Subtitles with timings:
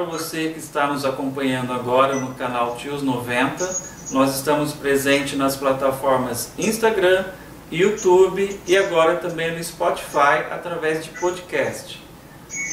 [0.00, 3.62] Para você que está nos acompanhando agora no canal Tios 90.
[4.12, 7.26] Nós estamos presentes nas plataformas Instagram,
[7.70, 12.02] YouTube e agora também no Spotify através de podcast.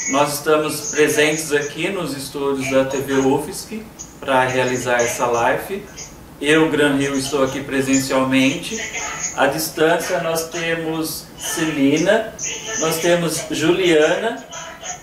[0.10, 3.84] Nós estamos presentes aqui nos estúdios da TV UFSC
[4.22, 5.84] para realizar essa live.
[6.40, 8.80] Eu, Gran Rio, estou aqui presencialmente.
[9.36, 12.34] À distância nós temos Celina,
[12.80, 14.48] nós temos Juliana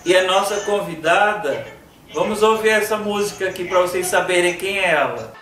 [0.06, 1.73] e a nossa convidada,
[2.14, 5.34] vamos ouvir essa música aqui para vocês saberem quem é ela.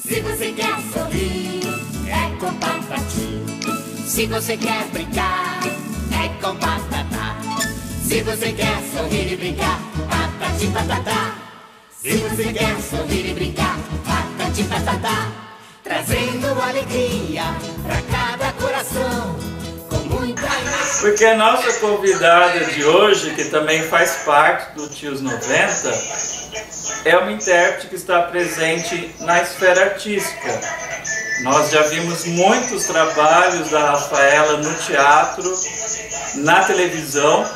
[0.00, 1.60] Se você quer sorrir,
[2.08, 4.06] é com patati.
[4.06, 5.60] Se você quer brincar,
[6.12, 7.36] é com patatá.
[8.02, 11.34] Se você quer sorrir e brincar, patati patatá.
[11.90, 15.32] Se você quer sorrir e brincar, patati patatá.
[15.82, 17.42] Trazendo alegria
[17.82, 19.49] pra cada coração
[21.00, 25.92] porque a nossa convidada de hoje, que também faz parte do Tios 90,
[27.04, 30.60] é uma intérprete que está presente na esfera artística.
[31.42, 35.58] Nós já vimos muitos trabalhos da Rafaela no teatro,
[36.36, 37.48] na televisão,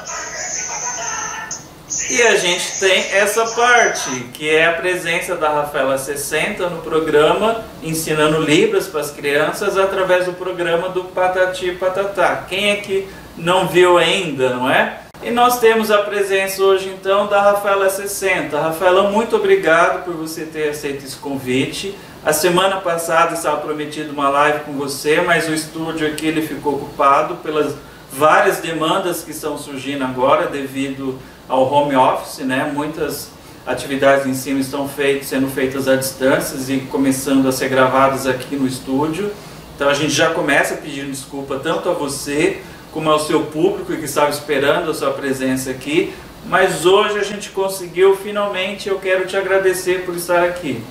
[2.10, 7.64] e a gente tem essa parte, que é a presença da Rafaela 60 no programa
[7.82, 12.44] Ensinando Libras para as Crianças, através do programa do Patati Patatá.
[12.48, 15.00] Quem é que não viu ainda, não é?
[15.22, 18.60] E nós temos a presença hoje então da Rafaela 60.
[18.60, 21.96] Rafaela, muito obrigado por você ter aceito esse convite.
[22.22, 26.74] A semana passada estava prometido uma live com você, mas o estúdio aqui ele ficou
[26.74, 27.74] ocupado pelas
[28.12, 31.18] várias demandas que estão surgindo agora devido
[31.48, 32.70] ao home office, né?
[32.72, 33.30] Muitas
[33.66, 38.56] atividades de ensino estão feitas, sendo feitas à distância e começando a ser gravadas aqui
[38.56, 39.32] no estúdio.
[39.74, 42.62] Então a gente já começa pedindo desculpa tanto a você
[42.92, 46.14] como ao seu público que estava esperando a sua presença aqui.
[46.46, 48.88] Mas hoje a gente conseguiu finalmente.
[48.88, 50.82] Eu quero te agradecer por estar aqui.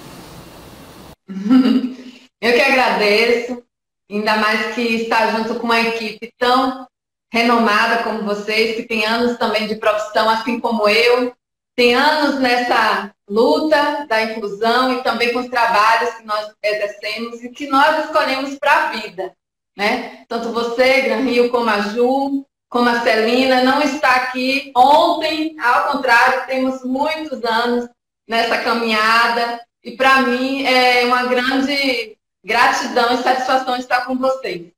[2.42, 3.64] Eu que agradeço,
[4.12, 6.86] ainda mais que estar junto com uma equipe tão
[7.34, 11.34] renomada como vocês, que tem anos também de profissão, assim como eu,
[11.76, 17.50] tem anos nessa luta da inclusão e também com os trabalhos que nós exercemos e
[17.50, 19.34] que nós escolhemos para a vida.
[19.76, 20.24] Né?
[20.28, 25.92] Tanto você, Gran Rio, como a Ju, como a Celina, não está aqui ontem, ao
[25.92, 27.90] contrário, temos muitos anos
[28.28, 34.72] nessa caminhada e para mim é uma grande gratidão e satisfação estar com vocês.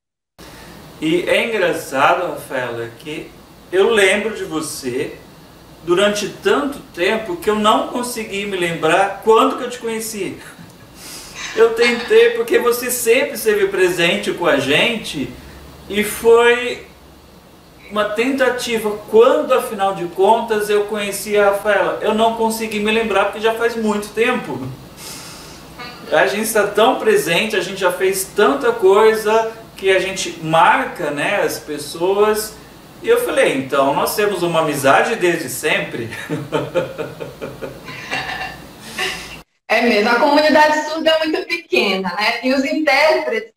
[1.02, 3.30] E é engraçado, Rafaela, que
[3.72, 5.16] eu lembro de você
[5.84, 10.38] durante tanto tempo que eu não consegui me lembrar quando que eu te conheci.
[11.56, 15.30] Eu tentei porque você sempre esteve presente com a gente
[15.90, 16.86] e foi
[17.92, 22.00] uma tentativa quando afinal de contas eu conheci a Rafaela.
[22.02, 24.68] Eu não consegui me lembrar porque já faz muito tempo.
[26.12, 31.12] A gente está tão presente, a gente já fez tanta coisa, que a gente marca
[31.12, 32.56] né, as pessoas.
[33.02, 36.09] E eu falei, então nós temos uma amizade desde sempre.
[39.68, 42.40] É mesmo, a comunidade surda é muito pequena, né?
[42.44, 43.52] E os intérpretes,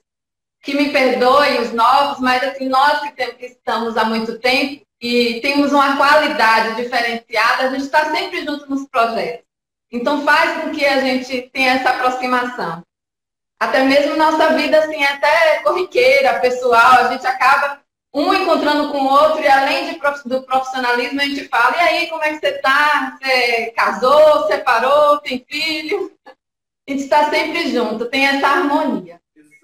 [0.63, 4.83] que me perdoem, os novos, mas assim, nós que, temos, que estamos há muito tempo
[5.01, 9.45] e temos uma qualidade diferenciada, a gente está sempre junto nos projetos.
[9.93, 12.83] Então faz com que a gente tenha essa aproximação
[13.61, 17.81] até mesmo nossa vida assim, é até corriqueira, pessoal, a gente acaba
[18.15, 22.07] um encontrando com o outro e além de, do profissionalismo a gente fala, e aí,
[22.09, 23.19] como é que você está?
[23.21, 26.13] Você casou, separou, tem filho?
[26.27, 29.21] A gente está sempre junto, tem essa harmonia.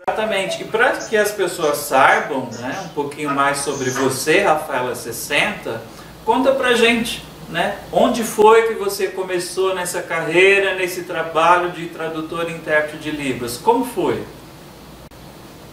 [0.06, 0.62] Exatamente.
[0.62, 5.80] E para que as pessoas saibam né, um pouquinho mais sobre você, Rafaela 60,
[6.24, 7.78] conta pra gente né?
[7.92, 13.56] Onde foi que você começou nessa carreira, nesse trabalho de tradutor e intérprete de Libras?
[13.56, 14.24] Como foi?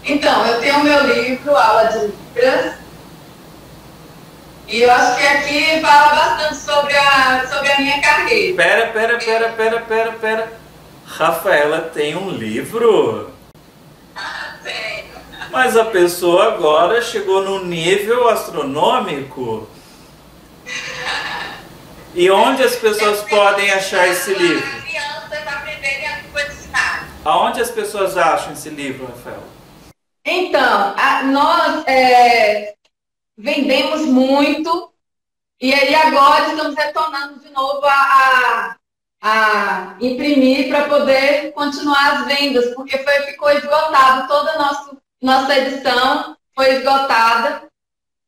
[0.03, 2.75] Então, eu tenho meu livro, Aula de Libras,
[4.71, 8.55] e eu acho que aqui fala bastante sobre a, sobre a minha carreira.
[8.55, 10.53] Pera, pera, pera, pera, pera, pera.
[11.05, 13.31] Rafaela tem um livro?
[14.63, 15.11] Tem.
[15.51, 19.67] Mas a pessoa agora chegou num nível astronômico.
[22.13, 24.81] E onde as pessoas podem achar esse livro?
[27.23, 29.43] Aonde as pessoas acham esse livro, Rafael?
[30.25, 32.73] Então, a, nós é,
[33.37, 34.91] vendemos muito
[35.61, 38.75] e aí agora estamos retornando de novo a,
[39.21, 44.97] a, a imprimir para poder continuar as vendas, porque foi, ficou esgotado, toda a nossa,
[45.21, 47.70] nossa edição foi esgotada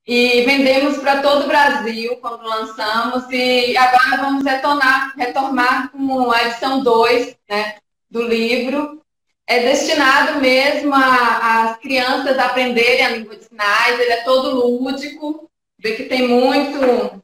[0.06, 6.44] e vendemos para todo o Brasil quando lançamos e agora vamos retornar, retornar com a
[6.44, 7.78] edição 2 né,
[8.10, 9.02] do livro.
[9.48, 15.96] É destinado mesmo às crianças aprenderem a língua de sinais, ele é todo lúdico, vê
[15.96, 17.24] que tem muito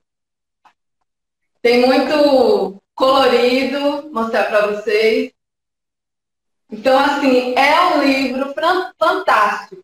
[1.61, 5.31] tem muito colorido, mostrar para vocês.
[6.71, 8.53] Então, assim, é um livro
[8.97, 9.83] fantástico.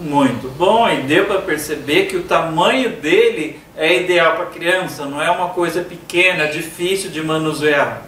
[0.00, 5.20] Muito bom, e deu para perceber que o tamanho dele é ideal para criança, não
[5.20, 8.02] é uma coisa pequena, difícil de manusear.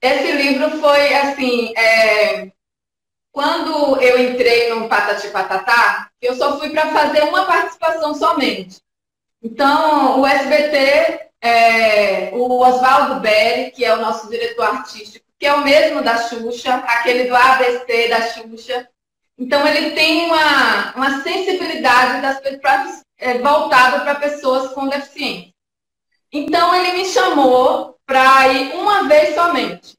[0.00, 2.52] Esse livro foi assim, é...
[3.32, 8.80] quando eu entrei no Patati Patatá, eu só fui para fazer uma participação somente.
[9.42, 12.30] Então, o SBT, é...
[12.32, 16.76] o Oswaldo Berry, que é o nosso diretor artístico, que é o mesmo da Xuxa,
[16.76, 18.88] aquele do ABC da Xuxa,
[19.40, 25.54] então, ele tem uma, uma sensibilidade das, é, voltada para pessoas com deficiência.
[26.30, 29.96] Então, ele me chamou para ir uma vez somente.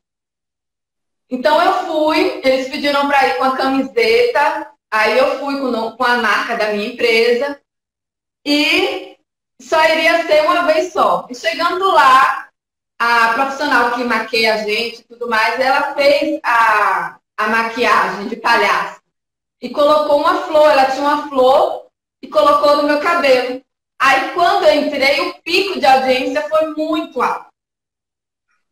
[1.27, 6.03] Então, eu fui, eles pediram para ir com a camiseta, aí eu fui com, com
[6.03, 7.59] a marca da minha empresa
[8.45, 9.17] e
[9.59, 11.25] só iria ser uma vez só.
[11.31, 12.47] E chegando lá,
[12.99, 18.35] a profissional que maqueia a gente e tudo mais, ela fez a, a maquiagem de
[18.35, 19.00] palhaço
[19.61, 20.71] e colocou uma flor.
[20.71, 21.87] Ela tinha uma flor
[22.21, 23.61] e colocou no meu cabelo.
[23.99, 27.51] Aí, quando eu entrei, o pico de audiência foi muito alto.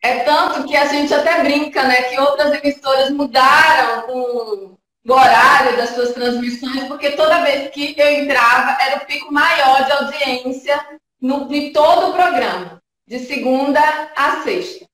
[0.02, 5.78] É tanto que a gente até brinca, né, que outras emissoras mudaram o, o horário
[5.78, 11.00] das suas transmissões, porque toda vez que eu entrava, era o pico maior de audiência
[11.22, 13.82] no, em todo o programa, de segunda
[14.16, 14.86] a sexta.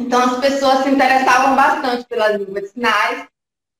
[0.00, 3.28] Então, as pessoas se interessavam bastante pela língua de sinais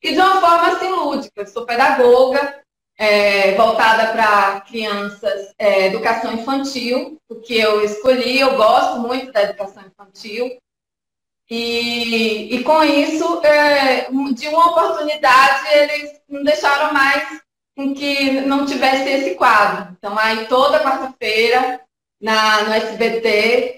[0.02, 1.46] e de uma forma assim lúdica.
[1.46, 2.62] Sou pedagoga,
[2.96, 9.84] é, voltada para crianças, é, educação infantil, porque eu escolhi, eu gosto muito da educação
[9.84, 10.58] infantil.
[11.50, 17.40] E, e com isso, é, de uma oportunidade, eles não deixaram mais
[17.74, 19.96] com que não tivesse esse quadro.
[19.96, 21.80] Então, aí toda quarta-feira,
[22.20, 23.77] na, no SBT,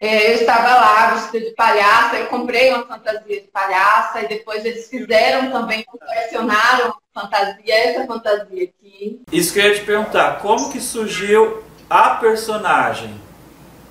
[0.00, 4.64] é, eu estava lá vestida de palhaça, eu comprei uma fantasia de palhaça e depois
[4.64, 9.20] eles fizeram também, colecionaram fantasia, essa fantasia aqui.
[9.30, 13.14] Isso que eu ia te perguntar, como que surgiu a personagem?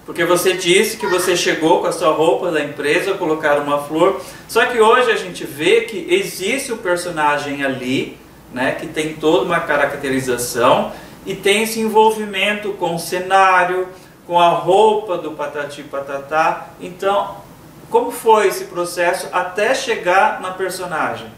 [0.05, 4.21] Porque você disse que você chegou com a sua roupa da empresa, colocar uma flor.
[4.49, 8.17] Só que hoje a gente vê que existe o personagem ali,
[8.51, 10.91] né, que tem toda uma caracterização
[11.25, 13.87] e tem esse envolvimento com o cenário,
[14.25, 16.69] com a roupa do Patati Patatá.
[16.79, 17.37] Então,
[17.89, 21.31] como foi esse processo até chegar na personagem?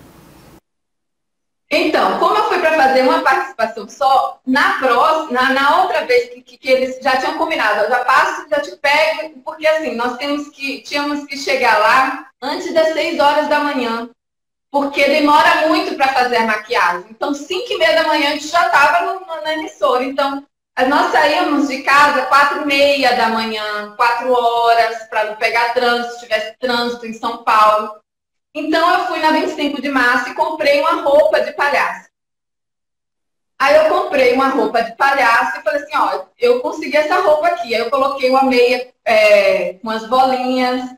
[1.70, 6.30] Então, como eu fui para fazer uma participação só, na próxima, na, na outra vez
[6.30, 9.96] que, que, que, eles já tinham combinado, eu já passo, já te pego, porque assim,
[9.96, 14.08] nós temos que, tínhamos que chegar lá antes das 6 horas da manhã,
[14.70, 17.08] porque demora muito para fazer a maquiagem.
[17.10, 20.04] Então, 5 e meia da manhã a gente já estava na emissora.
[20.04, 20.46] Então,
[20.84, 26.16] nós saímos de casa quatro e meia da manhã, quatro horas, para não pegar trânsito,
[26.16, 27.96] se tivesse trânsito em São Paulo.
[28.54, 32.10] Então eu fui na 25 de março e comprei uma roupa de palhaço.
[33.58, 37.48] Aí eu comprei uma roupa de palhaço e falei assim, ó, eu consegui essa roupa
[37.48, 37.74] aqui.
[37.74, 40.94] Aí eu coloquei uma meia é, com as bolinhas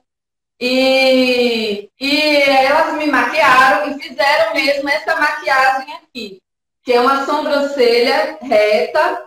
[0.59, 6.41] e, e elas me maquiaram e fizeram mesmo essa maquiagem aqui,
[6.81, 9.26] que é uma sobrancelha reta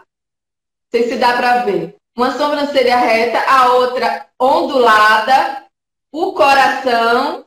[0.90, 1.97] sei se dá para ver.
[2.16, 5.66] Uma sobrancelha reta, a outra ondulada,
[6.12, 7.47] o coração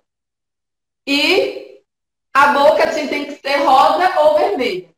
[1.06, 1.82] e
[2.34, 4.90] a boca tem que ser rosa ou vermelha.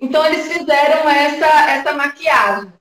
[0.00, 2.72] Então eles fizeram essa, essa maquiagem.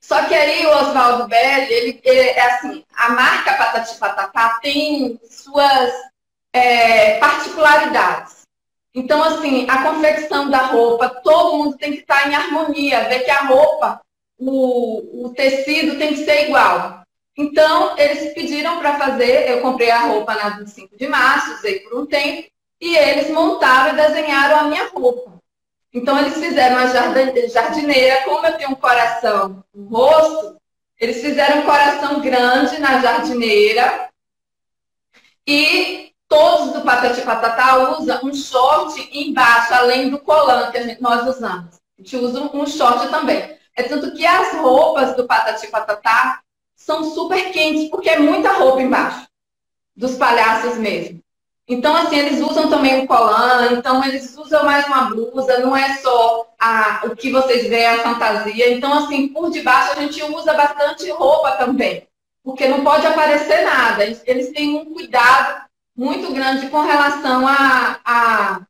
[0.00, 5.20] Só que aí o Oswaldo Belli, ele, ele, é assim, a marca Patati Patatá tem
[5.28, 5.92] suas
[6.52, 8.35] é, particularidades.
[8.96, 13.30] Então, assim, a confecção da roupa, todo mundo tem que estar em harmonia, ver que
[13.30, 14.00] a roupa,
[14.38, 17.02] o, o tecido tem que ser igual.
[17.36, 22.00] Então, eles pediram para fazer, eu comprei a roupa na 25 de março, usei por
[22.00, 22.48] um tempo,
[22.80, 25.34] e eles montaram e desenharam a minha roupa.
[25.92, 30.56] Então, eles fizeram a jardineira, como eu tenho um coração no rosto,
[30.98, 34.08] eles fizeram um coração grande na jardineira
[35.46, 41.26] e todos do Patati Patatá usam um short embaixo, além do colã que gente, nós
[41.26, 41.76] usamos.
[41.98, 43.56] A gente usa um short também.
[43.74, 46.40] É tanto que as roupas do Patati Patatá
[46.74, 49.26] são super quentes, porque é muita roupa embaixo,
[49.96, 51.20] dos palhaços mesmo.
[51.66, 55.96] Então, assim, eles usam também um colan, então eles usam mais uma blusa, não é
[55.96, 58.74] só a, o que vocês veem, a fantasia.
[58.74, 62.06] Então, assim, por debaixo a gente usa bastante roupa também,
[62.44, 64.04] porque não pode aparecer nada.
[64.04, 65.65] Eles têm um cuidado
[65.96, 68.60] muito grande com relação a, a,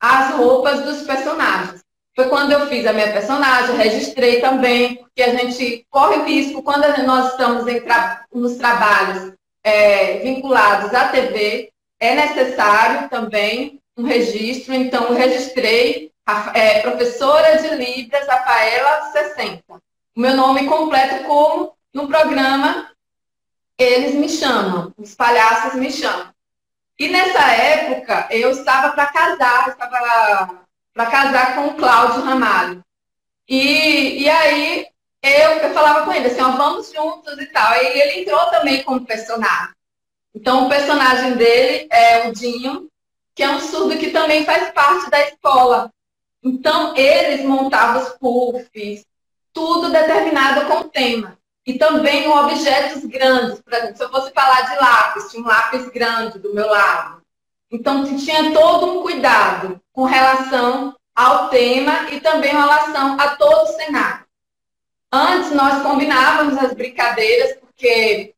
[0.00, 1.82] às roupas dos personagens.
[2.14, 6.84] Foi quando eu fiz a minha personagem, registrei também, porque a gente corre risco quando
[7.04, 9.32] nós estamos tra nos trabalhos
[9.64, 17.74] é, vinculados à TV, é necessário também um registro, então registrei a, é, professora de
[17.74, 19.62] Libras, Rafaela 60.
[20.16, 22.90] O meu nome completo como no programa
[23.76, 26.33] eles me chamam, os palhaços me chamam.
[26.98, 32.84] E nessa época eu estava para casar, estava para casar com o Cláudio Ramalho.
[33.48, 34.86] E, e aí
[35.22, 37.74] eu, eu falava com ele assim, ó, vamos juntos e tal.
[37.74, 39.74] E ele entrou também como personagem.
[40.34, 42.88] Então o personagem dele é o Dinho,
[43.34, 45.90] que é um surdo que também faz parte da escola.
[46.42, 49.04] Então eles montavam os puffs,
[49.52, 51.38] tudo determinado com o tema.
[51.66, 53.60] E também objetos grandes.
[53.60, 57.22] Por exemplo, se eu fosse falar de lápis, tinha um lápis grande do meu lado.
[57.70, 63.64] Então, tinha todo um cuidado com relação ao tema e também em relação a todo
[63.64, 64.24] o cenário.
[65.12, 68.34] Antes, nós combinávamos as brincadeiras, porque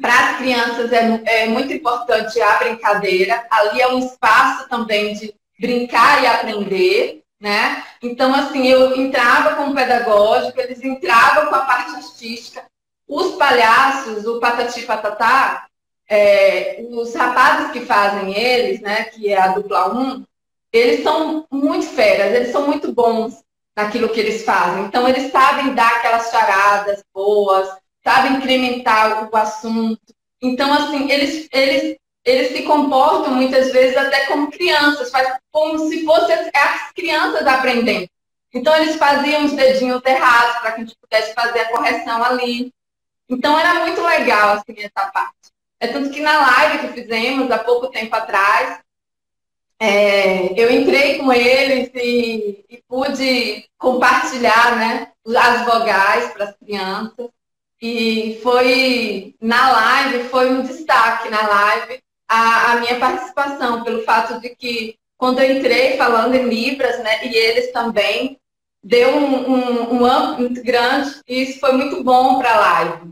[0.00, 3.46] para as crianças é, é muito importante a brincadeira.
[3.50, 7.84] Ali é um espaço também de brincar e aprender, né?
[8.02, 12.64] Então, assim, eu entrava com o pedagógico, eles entravam com a parte artística.
[13.06, 15.66] Os palhaços, o Patati Patatá,
[16.08, 20.24] é, os rapazes que fazem eles, né, que é a dupla 1,
[20.72, 23.42] eles são muito feras, eles são muito bons
[23.76, 24.84] naquilo que eles fazem.
[24.84, 27.68] Então, eles sabem dar aquelas charadas boas,
[28.02, 30.00] sabem incrementar o assunto.
[30.42, 31.96] Então, assim, eles, eles,
[32.28, 38.06] eles se comportam muitas vezes até como crianças, faz como se fossem as crianças aprendendo.
[38.52, 42.70] Então, eles faziam os dedinhos errados para que a gente pudesse fazer a correção ali.
[43.30, 45.32] Então, era muito legal, assim, essa parte.
[45.80, 48.80] É tanto que na live que fizemos há pouco tempo atrás,
[49.80, 57.28] é, eu entrei com eles e, e, pude compartilhar né, as vogais para as crianças.
[57.80, 64.40] E foi na live, foi um destaque na live a, a, minha participação, pelo fato
[64.40, 68.38] de que quando eu entrei falando em Libras, né, e eles também,
[68.82, 73.10] deu um, um, um âmbito muito grande e isso foi muito bom para a live.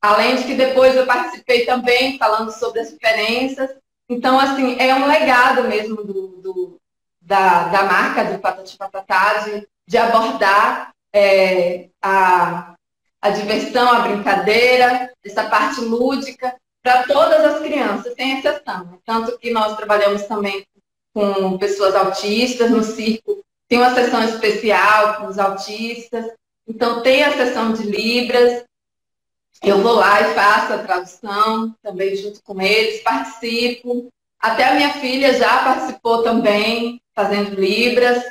[0.00, 3.70] Além de que depois eu participei também falando sobre as diferenças.
[4.08, 6.80] Então, assim, é um legado mesmo do, do
[7.20, 12.74] da, da marca do Patati Patatá de, de abordar é, a,
[13.20, 16.54] a diversão, a brincadeira, essa parte lúdica
[16.88, 18.98] para todas as crianças, sem exceção.
[19.04, 20.66] Tanto que nós trabalhamos também
[21.12, 26.24] com pessoas autistas no circo, tem uma sessão especial com os autistas,
[26.66, 28.64] então tem a sessão de Libras,
[29.62, 34.08] eu vou lá e faço a tradução também junto com eles, participo.
[34.40, 38.22] Até a minha filha já participou também, fazendo Libras.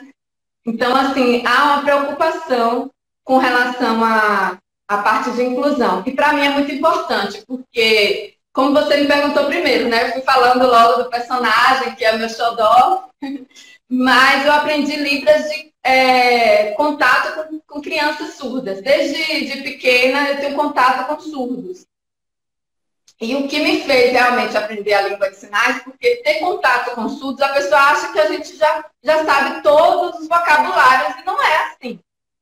[0.65, 2.89] Então, assim, há uma preocupação
[3.23, 6.01] com relação à, à parte de inclusão.
[6.07, 10.07] E para mim é muito importante, porque, como você me perguntou primeiro, né?
[10.07, 13.07] Eu fui falando logo do personagem, que é meu xodó,
[13.87, 18.81] mas eu aprendi Libras de é, contato com, com, crianças surdas.
[18.81, 21.85] Desde de pequena eu tenho contato com surdos.
[23.21, 27.07] E o que me fez realmente aprender a língua de sinais, porque ter contato com
[27.09, 31.39] surdos, a pessoa acha que a gente já, já sabe todos os vocabulários, e não
[31.39, 31.99] é assim.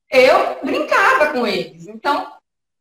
[0.10, 1.88] Eu brincava com eles.
[1.88, 2.31] Então,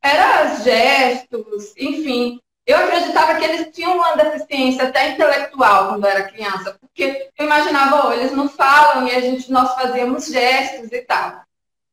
[0.01, 2.41] era gestos, enfim.
[2.67, 7.45] Eu acreditava que eles tinham uma deficiência até intelectual quando eu era criança, porque eu
[7.45, 11.43] imaginava, oh, eles não falam e a gente, nós fazíamos gestos e tal.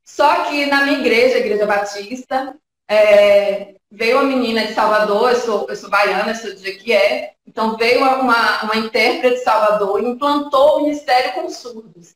[0.04, 2.56] Só que na minha igreja, a Igreja Batista,
[2.90, 7.34] é, veio uma menina de Salvador, eu sou, eu sou baiana, eu sou de Jequié,
[7.46, 12.16] então veio uma, uma intérprete de Salvador e implantou o ministério com surdos.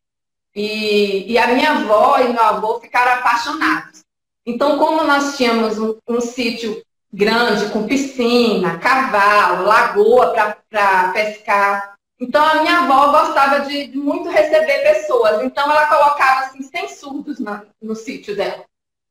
[0.55, 4.05] E, e a minha avó e meu avô ficaram apaixonados.
[4.45, 6.84] Então, como nós tínhamos um, um sítio
[7.15, 10.33] grande, com piscina, cavalo, lagoa
[10.69, 11.95] para pescar.
[12.19, 15.41] Então a minha avó gostava de, muito receber pessoas.
[15.41, 18.65] Então ela colocava assim 100 surdos na, no sítio dela,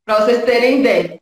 [0.05, 1.19] para vocês terem ideia.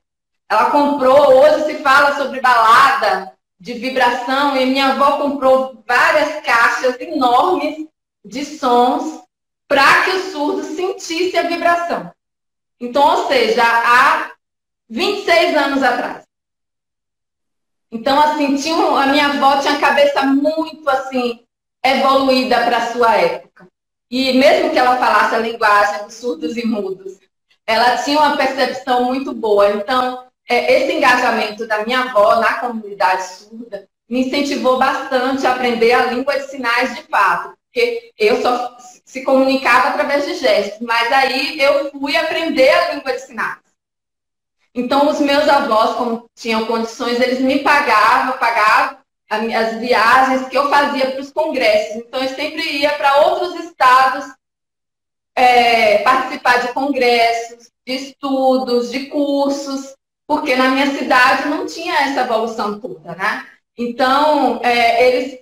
[0.49, 7.01] Ela comprou, hoje se fala sobre balada de vibração, e minha avó comprou várias caixas
[7.01, 7.87] enormes
[8.25, 9.23] de sons
[9.69, 12.13] para que o surdo sentisse a vibração.
[12.81, 14.33] Então, ou seja, há
[14.91, 16.22] 26 anos atrás.
[17.93, 21.45] Então, assim, tinha, a minha avó tinha a cabeça muito, assim,
[21.85, 23.69] evoluída para a sua época.
[24.11, 27.19] E mesmo que ela falasse a linguagem dos surdos e mudos,
[27.67, 29.71] ela tinha uma percepção muito boa.
[29.71, 35.93] Então, é, esse engajamento da minha avó na comunidade surda me incentivou bastante a aprender
[35.93, 41.11] a língua de sinais de fato, porque eu só se comunicava através de gestos, mas
[41.11, 43.72] aí eu fui aprender a língua de sinais.
[44.75, 48.99] Então, os meus avós, como tinham condições, eles me pagavam, pagavam
[49.29, 51.97] as viagens que eu fazia para os congressos.
[51.97, 54.27] Então, eu sempre ia para outros estados
[55.35, 59.95] é, participar de congressos, de estudos, de cursos,
[60.27, 63.47] porque na minha cidade não tinha essa evolução toda, né?
[63.77, 65.41] Então, é, eles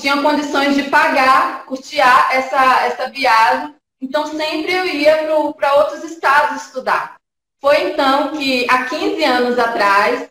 [0.00, 3.74] tinham condições de pagar, custear essa, essa viagem.
[4.00, 5.18] Então, sempre eu ia
[5.56, 7.19] para outros estados estudar.
[7.60, 10.30] Foi então que, há 15 anos atrás,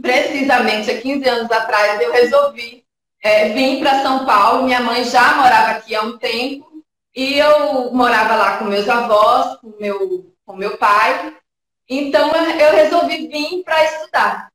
[0.00, 2.84] precisamente há 15 anos atrás, eu resolvi
[3.22, 4.64] é, vir para São Paulo.
[4.64, 6.82] Minha mãe já morava aqui há um tempo
[7.14, 11.36] e eu morava lá com meus avós, com meu, com meu pai.
[11.88, 14.48] Então eu resolvi vir para estudar.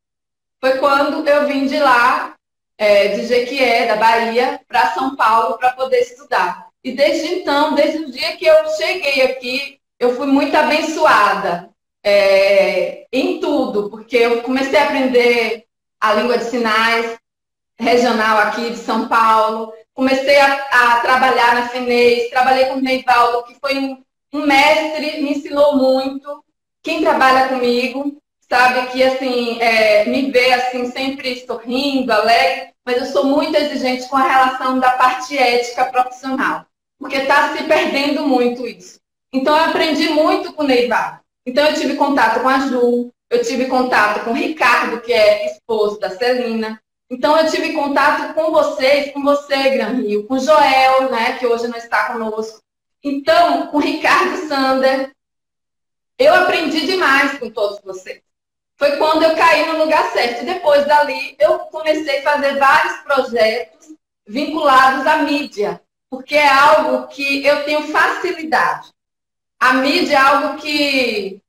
[0.59, 2.35] Foi quando eu vim de lá,
[2.77, 6.67] é, de Jequié, da Bahia, para São Paulo para poder estudar.
[6.83, 11.69] E desde então, desde o dia que eu cheguei aqui, eu fui muito abençoada
[12.03, 15.65] é, em tudo, porque eu comecei a aprender
[15.99, 17.17] a língua de sinais
[17.77, 23.43] regional aqui de São Paulo, comecei a, a trabalhar na FENES, trabalhei com o Neivaldo,
[23.43, 24.03] que foi um,
[24.33, 26.43] um mestre, me ensinou muito.
[26.81, 28.17] Quem trabalha comigo
[28.49, 34.07] sabe que assim é, me vê assim sempre sorrindo, alegre, mas eu sou muito exigente
[34.07, 36.65] com a relação da parte ética profissional,
[36.97, 38.98] porque está se perdendo muito isso.
[39.31, 41.19] Então eu aprendi muito com o Neivaldo.
[41.45, 45.45] Então eu tive contato com a Ju, eu tive contato com o Ricardo, que é
[45.45, 46.79] esposo da Celina,
[47.11, 51.67] então, eu tive contato com vocês, com você, Gran Rio, com Joel, né, que hoje
[51.67, 52.61] não está conosco.
[53.03, 55.11] Então, com Ricardo Sander,
[56.19, 58.21] eu aprendi demais com todos vocês.
[58.77, 60.45] Foi quando eu caí no lugar certo.
[60.45, 63.87] Depois dali, eu comecei a fazer vários projetos
[64.27, 68.89] vinculados à mídia, porque é algo que eu tenho facilidade.
[69.59, 71.41] A mídia é algo que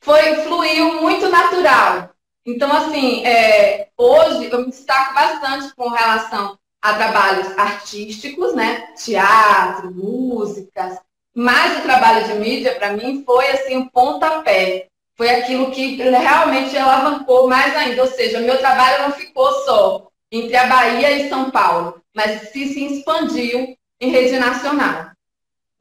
[0.00, 2.10] foi fluiu muito natural.
[2.44, 8.88] Então, assim, é, hoje eu me destaco bastante com relação a trabalhos artísticos, né?
[8.96, 10.98] Teatro, músicas.
[11.34, 14.88] Mas o trabalho de mídia, para mim, foi assim um pontapé.
[15.16, 18.02] Foi aquilo que realmente alavancou mais ainda.
[18.02, 22.66] Ou seja, meu trabalho não ficou só entre a Bahia e São Paulo, mas se,
[22.72, 25.11] se expandiu em rede nacional.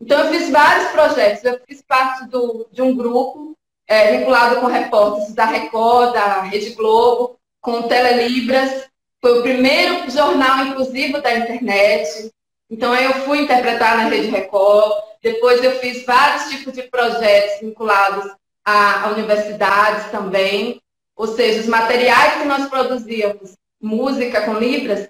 [0.01, 1.43] Então, eu fiz vários projetos.
[1.43, 3.55] Eu fiz parte do, de um grupo
[3.87, 8.89] é, vinculado com repórteres da Record, da Rede Globo, com Telelibras.
[9.21, 12.31] Foi o primeiro jornal inclusivo da internet.
[12.69, 14.91] Então, eu fui interpretar na Rede Record.
[15.21, 18.31] Depois, eu fiz vários tipos de projetos vinculados
[18.65, 20.81] a, a universidades também.
[21.15, 25.07] Ou seja, os materiais que nós produzíamos, música com Libras,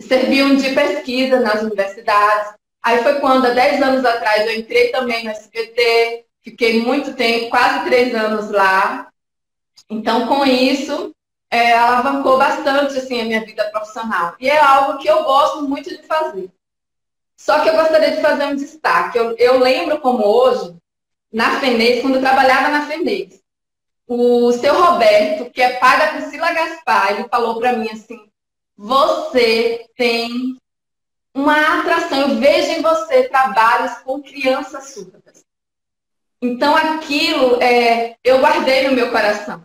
[0.00, 2.54] serviam de pesquisa nas universidades.
[2.82, 7.50] Aí foi quando, há 10 anos atrás, eu entrei também no SBT, Fiquei muito tempo,
[7.50, 9.08] quase três anos lá.
[9.88, 11.14] Então, com isso,
[11.48, 14.34] é, alavancou bastante assim, a minha vida profissional.
[14.40, 16.50] E é algo que eu gosto muito de fazer.
[17.36, 19.16] Só que eu gostaria de fazer um destaque.
[19.16, 20.74] Eu, eu lembro como hoje,
[21.32, 23.40] na FENES, quando eu trabalhava na FENES,
[24.08, 28.18] o seu Roberto, que é pai da Priscila Gaspar, ele falou para mim assim:
[28.76, 30.58] você tem
[31.34, 35.44] uma atração, eu vejo em você trabalhos com crianças surdas.
[36.40, 39.64] Então aquilo é, eu guardei no meu coração.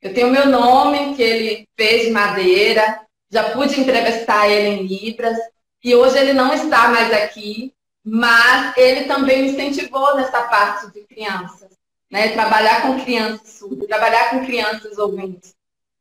[0.00, 5.38] Eu tenho meu nome, que ele fez de madeira, já pude entrevistar ele em Libras,
[5.82, 7.72] e hoje ele não está mais aqui,
[8.04, 11.70] mas ele também me incentivou nessa parte de crianças,
[12.10, 12.28] né?
[12.28, 15.54] Trabalhar com crianças surdas, trabalhar com crianças ouvintes.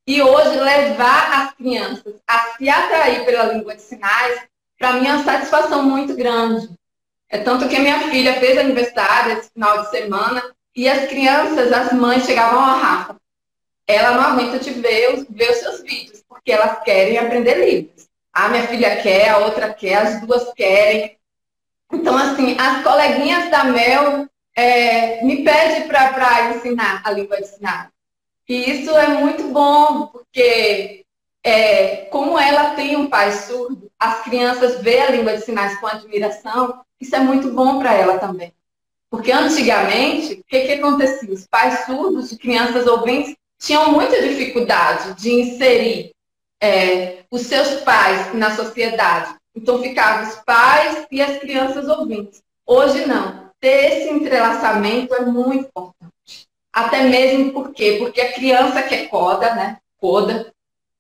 [0.06, 4.42] E hoje levar as crianças a se atrair pela língua de sinais,
[4.82, 6.68] para mim é uma satisfação muito grande.
[7.30, 10.44] É tanto que minha filha fez aniversário esse final de semana
[10.76, 13.16] e as crianças, as mães chegavam a Rafa.
[13.86, 18.08] Ela não aguenta te ver, ver os seus vídeos, porque elas querem aprender livros.
[18.34, 21.16] A minha filha quer, a outra quer, as duas querem.
[21.94, 27.90] Então, assim, as coleguinhas da Mel é, me pedem para ensinar a língua de sinais.
[28.50, 31.06] E isso é muito bom, porque
[31.44, 35.88] é, como ela tem um pai surdo, as crianças veem a língua de sinais com
[35.88, 38.54] admiração isso é muito bom para ela também.
[39.10, 41.34] Porque antigamente, o que, que acontecia?
[41.34, 46.12] Os pais surdos de crianças ouvintes tinham muita dificuldade de inserir
[46.62, 49.36] é, os seus pais na sociedade.
[49.56, 52.42] Então ficavam os pais e as crianças ouvintes.
[52.66, 53.50] Hoje não.
[53.60, 56.48] Ter esse entrelaçamento é muito importante.
[56.72, 57.98] Até mesmo por quê?
[58.00, 59.78] Porque a criança que é coda, né?
[60.00, 60.54] Coda,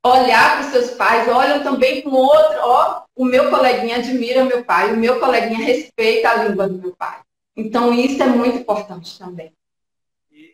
[0.03, 4.63] olhar para os seus pais, olham também com outro, ó, o meu coleguinha admira meu
[4.63, 7.19] pai, o meu coleguinha respeita a língua do meu pai.
[7.55, 9.53] Então isso é muito importante também.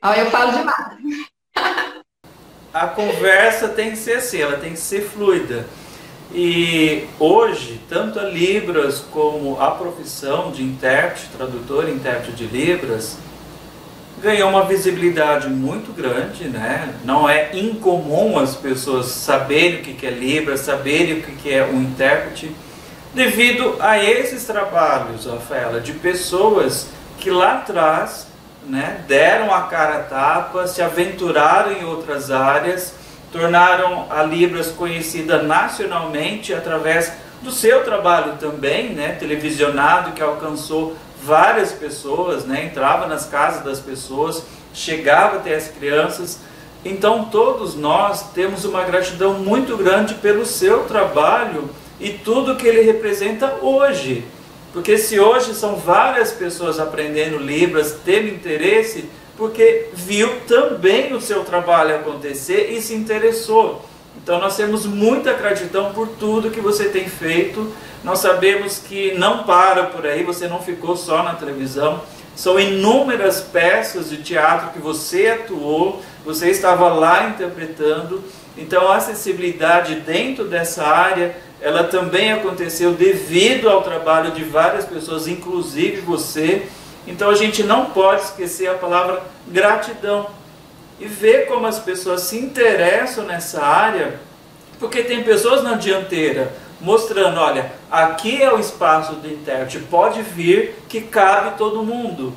[0.04, 0.98] Ó, eu falo demais.
[2.74, 5.66] a conversa tem que ser assim, ela tem que ser fluida.
[6.34, 13.18] E hoje, tanto a Libras como a profissão de intérprete, tradutor intérprete de Libras,
[14.22, 16.94] ganhou uma visibilidade muito grande, né?
[17.04, 21.82] Não é incomum as pessoas saberem o que é Libras, saberem o que é um
[21.82, 22.54] intérprete,
[23.14, 26.88] devido a esses trabalhos, Rafaela, de pessoas
[27.20, 28.28] que lá atrás
[28.66, 32.94] né, deram a cara a tapa, se aventuraram em outras áreas,
[33.32, 41.72] tornaram a Libras conhecida nacionalmente através do seu trabalho também, né, televisionado, que alcançou várias
[41.72, 46.40] pessoas, né, entrava nas casas das pessoas, chegava até as crianças.
[46.86, 52.82] Então todos nós temos uma gratidão muito grande pelo seu trabalho e tudo que ele
[52.82, 54.26] representa hoje.
[54.72, 61.44] Porque se hoje são várias pessoas aprendendo Libras, tendo interesse, porque viu também o seu
[61.44, 63.84] trabalho acontecer e se interessou.
[64.22, 67.72] Então nós temos muita gratidão por tudo que você tem feito.
[68.08, 72.02] Nós sabemos que não para por aí, você não ficou só na televisão.
[72.38, 78.24] São inúmeras peças de teatro que você atuou, você estava lá interpretando.
[78.58, 85.28] Então a acessibilidade dentro dessa área ela também aconteceu devido ao trabalho de várias pessoas,
[85.28, 86.66] inclusive você.
[87.06, 90.28] Então a gente não pode esquecer a palavra gratidão
[90.98, 94.18] e ver como as pessoas se interessam nessa área,
[94.80, 100.76] porque tem pessoas na dianteira mostrando, olha, aqui é o espaço do intérprete, pode vir
[100.88, 102.34] que cabe todo mundo.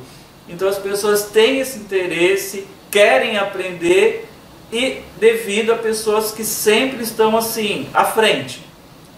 [0.48, 4.29] Então as pessoas têm esse interesse, querem aprender
[4.72, 8.64] e devido a pessoas que sempre estão assim, à frente.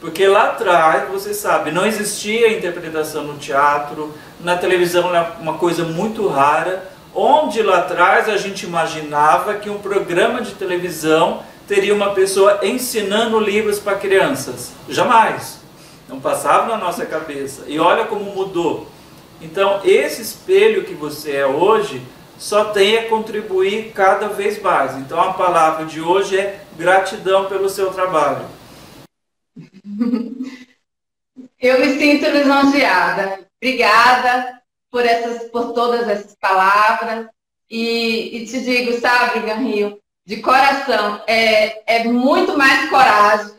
[0.00, 5.84] Porque lá atrás, você sabe, não existia interpretação no teatro, na televisão era uma coisa
[5.84, 12.12] muito rara, onde lá atrás a gente imaginava que um programa de televisão teria uma
[12.12, 14.74] pessoa ensinando livros para crianças.
[14.90, 15.58] Jamais.
[16.06, 17.64] Não passava na nossa cabeça.
[17.66, 18.86] E olha como mudou.
[19.40, 22.02] Então, esse espelho que você é hoje
[22.36, 24.98] só tem a contribuir cada vez mais.
[24.98, 28.44] Então, a palavra de hoje é gratidão pelo seu trabalho.
[31.58, 33.48] Eu me sinto lisonjeada.
[33.56, 37.28] Obrigada por, essas, por todas essas palavras.
[37.70, 43.54] E, e te digo, sabe, Garrinho, de coração, é, é muito mais coragem.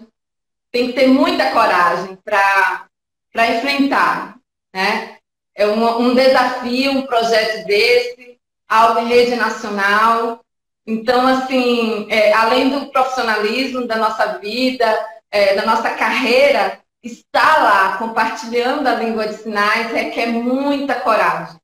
[0.71, 2.87] Tem que ter muita coragem para
[3.49, 4.37] enfrentar.
[4.73, 5.17] Né?
[5.53, 10.39] É um, um desafio, um projeto desse, algo em rede nacional.
[10.87, 17.97] Então, assim, é, além do profissionalismo da nossa vida, é, da nossa carreira, estar lá
[17.97, 21.59] compartilhando a língua de sinais requer muita coragem.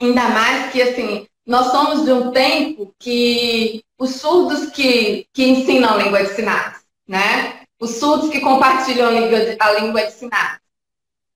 [0.00, 5.94] Ainda mais que, assim, nós somos de um tempo que os surdos que, que ensinam
[5.94, 7.62] a língua de sinais, né?
[7.80, 10.60] Os surdos que compartilham a língua de, a língua de sinais.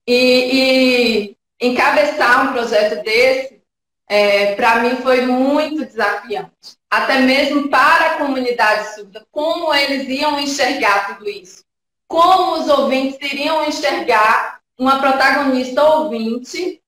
[0.07, 3.61] E, e encabeçar um projeto desse,
[4.07, 10.39] é, para mim, foi muito desafiante até mesmo para a comunidade surda, como eles iam
[10.39, 11.63] enxergar tudo isso.
[12.07, 16.82] Como os ouvintes iriam enxergar uma protagonista ouvinte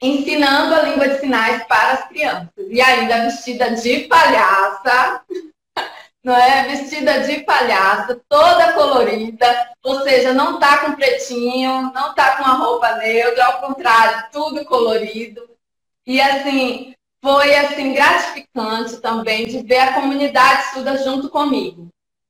[0.00, 2.50] ensinando a língua de sinais para as crianças.
[2.68, 5.22] E ainda vestida de palhaça,
[6.22, 6.68] não é?
[6.68, 12.54] Vestida de palhaça, toda colorida, ou seja, não tá com pretinho, não tá com a
[12.54, 15.48] roupa neutra, ao contrário, tudo colorido.
[16.06, 21.88] E assim, foi assim gratificante também de ver a comunidade estuda junto comigo.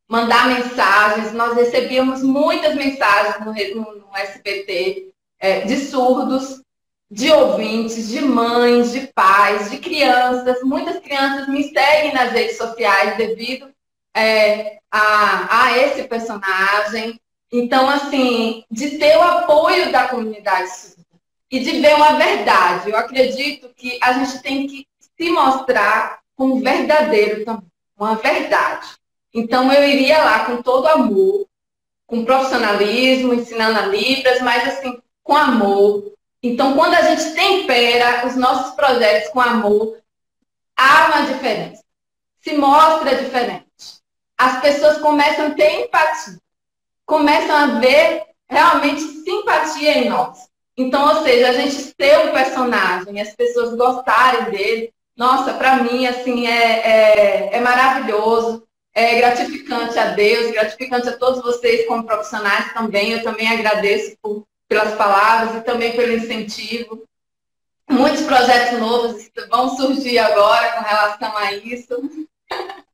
[0.09, 6.62] Mandar mensagens, nós recebíamos muitas mensagens no, no, no SPT é, de surdos,
[7.11, 10.62] de ouvintes, de mães, de pais, de crianças.
[10.62, 13.71] Muitas crianças me seguem nas redes sociais devido
[14.14, 17.21] é, a, a esse personagem.
[17.53, 21.07] Então, assim, de ter o apoio da comunidade surda
[21.51, 22.90] e de ver uma verdade.
[22.90, 28.88] Eu acredito que a gente tem que se mostrar como verdadeiro também, uma verdade.
[29.33, 31.47] Então eu iria lá com todo amor,
[32.07, 36.12] com profissionalismo, ensinando a Libras, mas assim, com amor.
[36.46, 39.98] Então, quando a gente tempera os nossos projetos com amor,
[40.76, 41.82] há uma diferença.
[42.40, 43.66] Se mostra diferente.
[44.38, 46.38] As pessoas começam a ter empatia.
[47.04, 50.48] Começam a ver realmente simpatia em nós.
[50.76, 56.06] Então, ou seja, a gente ser um personagem, as pessoas gostarem dele, nossa, para mim,
[56.06, 62.72] assim, é, é, é, maravilhoso, é gratificante a Deus, gratificante a todos vocês como profissionais
[62.72, 63.11] também.
[63.11, 67.07] Eu também agradeço por, pelas palavras e também pelo incentivo.
[67.88, 72.29] Muitos projetos novos vão surgir agora com relação a isso.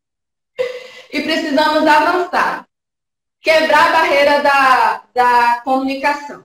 [1.12, 2.68] e precisamos avançar.
[3.40, 6.44] Quebrar a barreira da, da comunicação.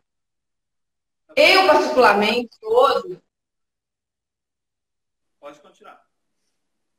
[1.36, 3.22] Eu, particularmente, hoje.
[5.40, 6.02] Pode continuar.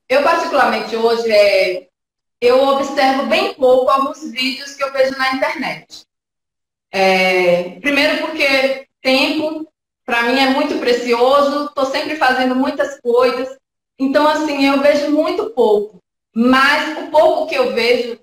[0.08, 1.88] Eu, particularmente, hoje, é,
[2.40, 6.07] eu observo bem pouco alguns vídeos que eu vejo na internet.
[6.90, 9.68] É, primeiro porque tempo
[10.08, 13.58] para mim é muito precioso, estou sempre fazendo muitas coisas.
[13.98, 15.98] Então, assim, eu vejo muito pouco.
[16.34, 18.18] Mas o pouco que eu vejo,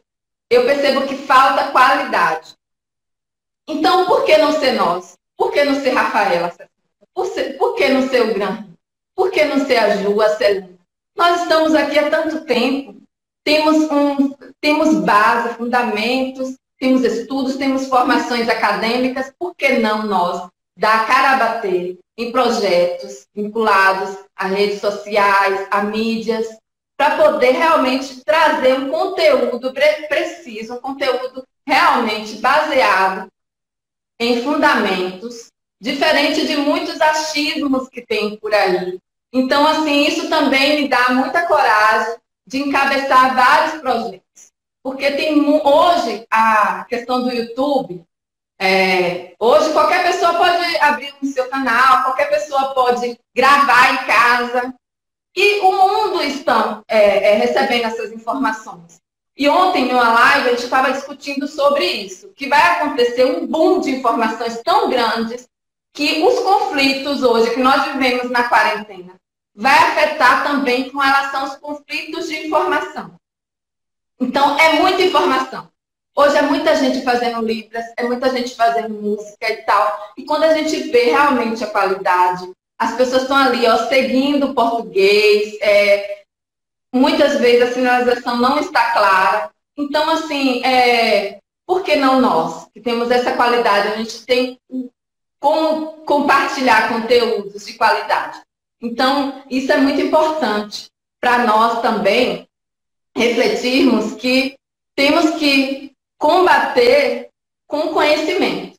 [0.50, 2.56] eu percebo que falta qualidade.
[3.68, 5.16] Então, por que não ser nós?
[5.38, 6.52] Por que não ser Rafaela?
[7.14, 8.66] Por, ser, por que não ser o Gran?
[9.16, 10.70] Por que não ser a Ju, a Celina?
[11.16, 12.96] Nós estamos aqui há tanto tempo.
[13.44, 19.34] Temos, um, temos base, fundamentos, temos estudos, temos formações acadêmicas.
[19.40, 25.82] Por que não nós dar cara a bater em projetos vinculados a redes sociais, a
[25.82, 26.46] mídias,
[26.96, 29.74] para poder realmente trazer um conteúdo
[30.08, 33.28] preciso, um conteúdo realmente baseado
[34.20, 35.48] em fundamentos,
[35.82, 39.00] diferente de muitos achismos que tem por aí.
[39.34, 44.25] Então, assim, isso também me dá muita coragem de encabeçar vários projetos.
[44.86, 48.06] Porque tem hoje a questão do YouTube,
[48.62, 54.76] é, hoje qualquer pessoa pode abrir o seu canal, qualquer pessoa pode gravar em casa.
[55.36, 59.02] E o mundo está é, é, recebendo essas informações.
[59.36, 63.48] E ontem, em uma live, a gente estava discutindo sobre isso, que vai acontecer um
[63.48, 65.50] boom de informações tão grandes
[65.94, 69.16] que os conflitos hoje que nós vivemos na quarentena
[69.56, 73.20] vai afetar também com relação aos conflitos de informação.
[74.20, 75.70] Então, é muita informação.
[76.18, 80.14] Hoje é muita gente fazendo libras, é muita gente fazendo música e tal.
[80.18, 82.50] E quando a gente vê realmente a qualidade,
[82.80, 86.24] as pessoas estão ali, ó, seguindo o português, é,
[86.94, 89.52] muitas vezes a sinalização não está clara.
[89.78, 93.90] Então, assim, é, por que não nós, que temos essa qualidade?
[93.90, 94.58] A gente tem
[95.38, 98.42] como compartilhar conteúdos de qualidade.
[98.82, 100.88] Então, isso é muito importante
[101.20, 102.45] para nós também
[103.16, 104.56] refletirmos que
[104.96, 107.30] temos que combater
[107.68, 108.76] com conhecimento.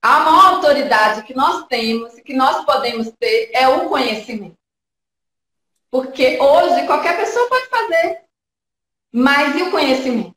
[0.00, 4.56] A maior autoridade que nós temos e que nós podemos ter é o conhecimento.
[5.90, 8.20] Porque hoje qualquer pessoa pode fazer,
[9.12, 10.34] mas e o conhecimento?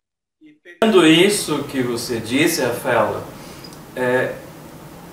[0.62, 3.26] Pegando isso que você disse, Rafaela,
[3.96, 4.36] é,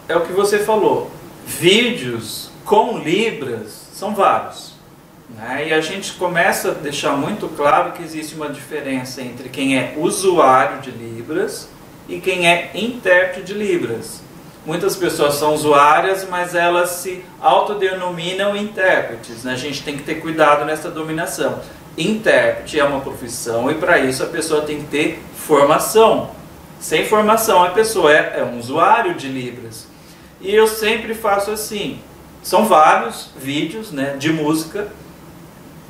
[0.09, 1.11] é o que você falou.
[1.47, 4.72] Vídeos com Libras são vários.
[5.37, 5.69] Né?
[5.69, 9.95] E a gente começa a deixar muito claro que existe uma diferença entre quem é
[9.97, 11.69] usuário de Libras
[12.09, 14.21] e quem é intérprete de Libras.
[14.65, 19.43] Muitas pessoas são usuárias, mas elas se autodenominam intérpretes.
[19.43, 19.53] Né?
[19.53, 21.61] A gente tem que ter cuidado nessa dominação.
[21.99, 26.31] Intérprete é uma profissão e para isso a pessoa tem que ter formação.
[26.79, 29.87] Sem formação, a pessoa é, é um usuário de Libras.
[30.41, 32.01] E eu sempre faço assim:
[32.43, 34.89] são vários vídeos né, de música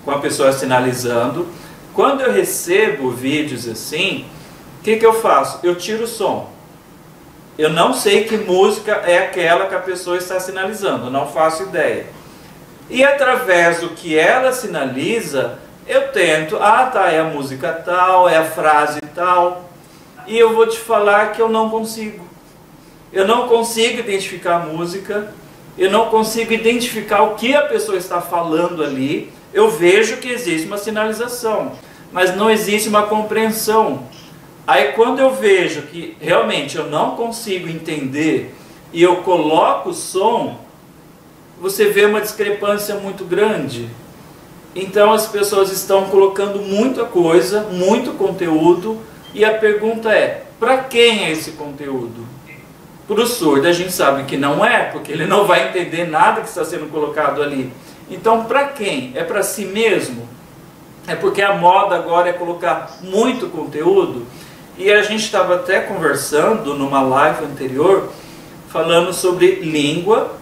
[0.05, 1.47] com a pessoa sinalizando.
[1.95, 4.27] Quando eu recebo vídeos assim,
[4.81, 5.61] o que, que eu faço?
[5.63, 6.51] Eu tiro o som.
[7.59, 12.07] Eu não sei que música é aquela que a pessoa está sinalizando, não faço ideia.
[12.89, 18.37] E através do que ela sinaliza, eu tento, ah tá, é a música tal, é
[18.39, 19.69] a frase tal.
[20.27, 22.27] E eu vou te falar que eu não consigo.
[23.13, 25.33] Eu não consigo identificar a música,
[25.77, 30.67] eu não consigo identificar o que a pessoa está falando ali eu vejo que existe
[30.67, 31.73] uma sinalização,
[32.13, 34.05] mas não existe uma compreensão.
[34.67, 38.55] Aí quando eu vejo que realmente eu não consigo entender
[38.93, 40.59] e eu coloco o som,
[41.61, 43.89] você vê uma discrepância muito grande.
[44.75, 48.99] Então as pessoas estão colocando muita coisa, muito conteúdo,
[49.35, 52.27] e a pergunta é: para quem é esse conteúdo?
[53.07, 56.41] Para o surdo a gente sabe que não é, porque ele não vai entender nada
[56.41, 57.71] que está sendo colocado ali.
[58.13, 59.13] Então, para quem?
[59.15, 60.29] É para si mesmo?
[61.07, 64.27] É porque a moda agora é colocar muito conteúdo.
[64.77, 68.13] E a gente estava até conversando numa live anterior,
[68.69, 70.37] falando sobre língua.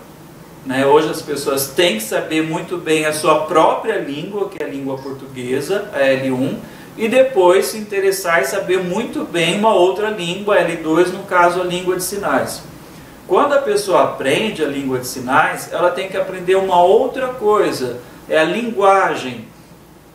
[0.67, 0.85] Né?
[0.85, 4.69] Hoje as pessoas têm que saber muito bem a sua própria língua, que é a
[4.69, 6.57] língua portuguesa, a L1,
[6.99, 11.65] e depois se interessar e saber muito bem uma outra língua, L2, no caso a
[11.65, 12.63] língua de sinais.
[13.31, 18.01] Quando a pessoa aprende a língua de sinais, ela tem que aprender uma outra coisa,
[18.29, 19.47] é a linguagem.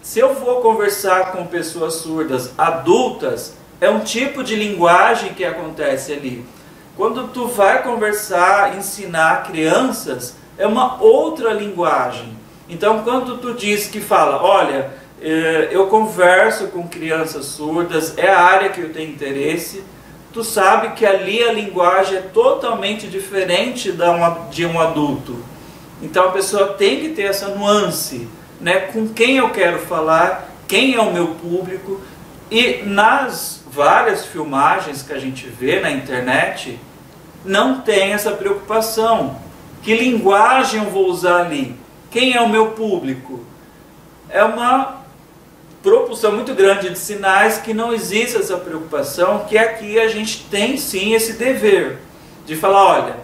[0.01, 6.11] Se eu vou conversar com pessoas surdas adultas, é um tipo de linguagem que acontece
[6.11, 6.45] ali.
[6.97, 12.37] Quando tu vai conversar, ensinar crianças, é uma outra linguagem.
[12.67, 18.41] Então, quando tu diz que fala, olha, eh, eu converso com crianças surdas, é a
[18.41, 19.85] área que eu tenho interesse,
[20.35, 23.95] tu sabe que ali a linguagem é totalmente diferente
[24.51, 25.37] de um adulto.
[26.01, 28.27] Então a pessoa tem que ter essa nuance,
[28.59, 28.81] né?
[28.81, 32.01] Com quem eu quero falar, quem é o meu público.
[32.51, 36.77] E nas várias filmagens que a gente vê na internet,
[37.45, 39.39] não tem essa preocupação.
[39.83, 41.77] Que linguagem eu vou usar ali?
[42.11, 43.39] Quem é o meu público?
[44.29, 45.04] É uma
[45.85, 50.77] propulsão muito grande de sinais que não existe essa preocupação, que aqui a gente tem
[50.77, 51.99] sim esse dever
[52.43, 53.15] de falar, olha,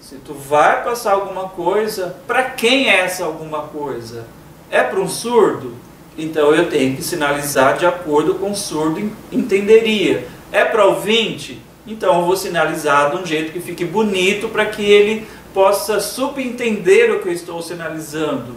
[0.00, 4.24] se tu vai passar alguma coisa, para quem é essa alguma coisa?
[4.70, 5.74] É para um surdo?
[6.16, 10.26] Então eu tenho que sinalizar de acordo com o surdo entenderia.
[10.50, 11.60] É para ouvinte?
[11.86, 17.10] Então eu vou sinalizar de um jeito que fique bonito para que ele possa subentender
[17.10, 18.56] o que eu estou sinalizando.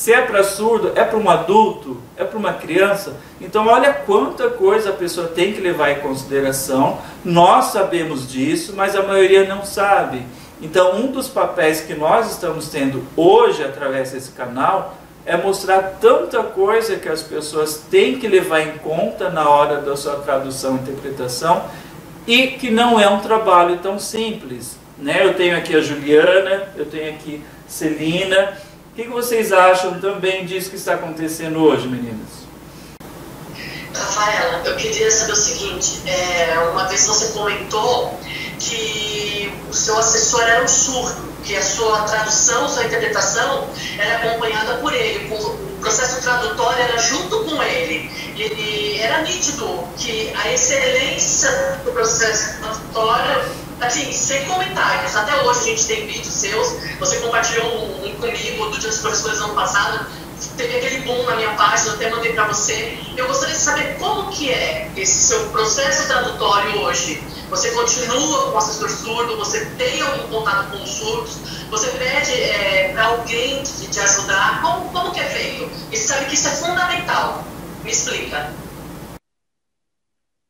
[0.00, 3.16] Se é para surdo, é para um adulto, é para uma criança.
[3.38, 6.98] Então, olha quanta coisa a pessoa tem que levar em consideração.
[7.22, 10.22] Nós sabemos disso, mas a maioria não sabe.
[10.62, 16.42] Então, um dos papéis que nós estamos tendo hoje através desse canal é mostrar tanta
[16.44, 20.80] coisa que as pessoas têm que levar em conta na hora da sua tradução e
[20.80, 21.66] interpretação
[22.26, 24.78] e que não é um trabalho tão simples.
[24.96, 25.26] Né?
[25.26, 28.56] Eu tenho aqui a Juliana, eu tenho aqui Celina
[28.90, 32.40] o que, vocês acham também disso que está acontecendo hoje, meninas?
[33.94, 38.18] Rafaela, eu queria saber o seguinte: é, uma vez você comentou
[38.58, 44.78] que o seu assessor era um surdo, que a sua tradução, sua interpretação era acompanhada
[44.78, 48.10] por ele, o processo tradutório era junto com ele.
[48.36, 55.16] E era nítido que a excelência do processo tradutório assim, sem comentários.
[55.16, 56.76] Até hoje a gente tem vídeos seus.
[56.98, 60.06] Você compartilhou um, um comigo do Dia dos Professores ano passado.
[60.56, 62.98] Teve aquele boom na minha página, até mandei para você.
[63.16, 67.22] Eu gostaria de saber como que é esse seu processo tradutório hoje.
[67.50, 69.36] Você continua com o assessor surdo?
[69.38, 71.36] Você tem algum contato com os surdos?
[71.70, 74.62] Você pede é, para alguém te, te ajudar?
[74.62, 75.70] Como, como que é feito?
[75.90, 77.44] E sabe que isso é fundamental.
[77.82, 78.54] Me explica.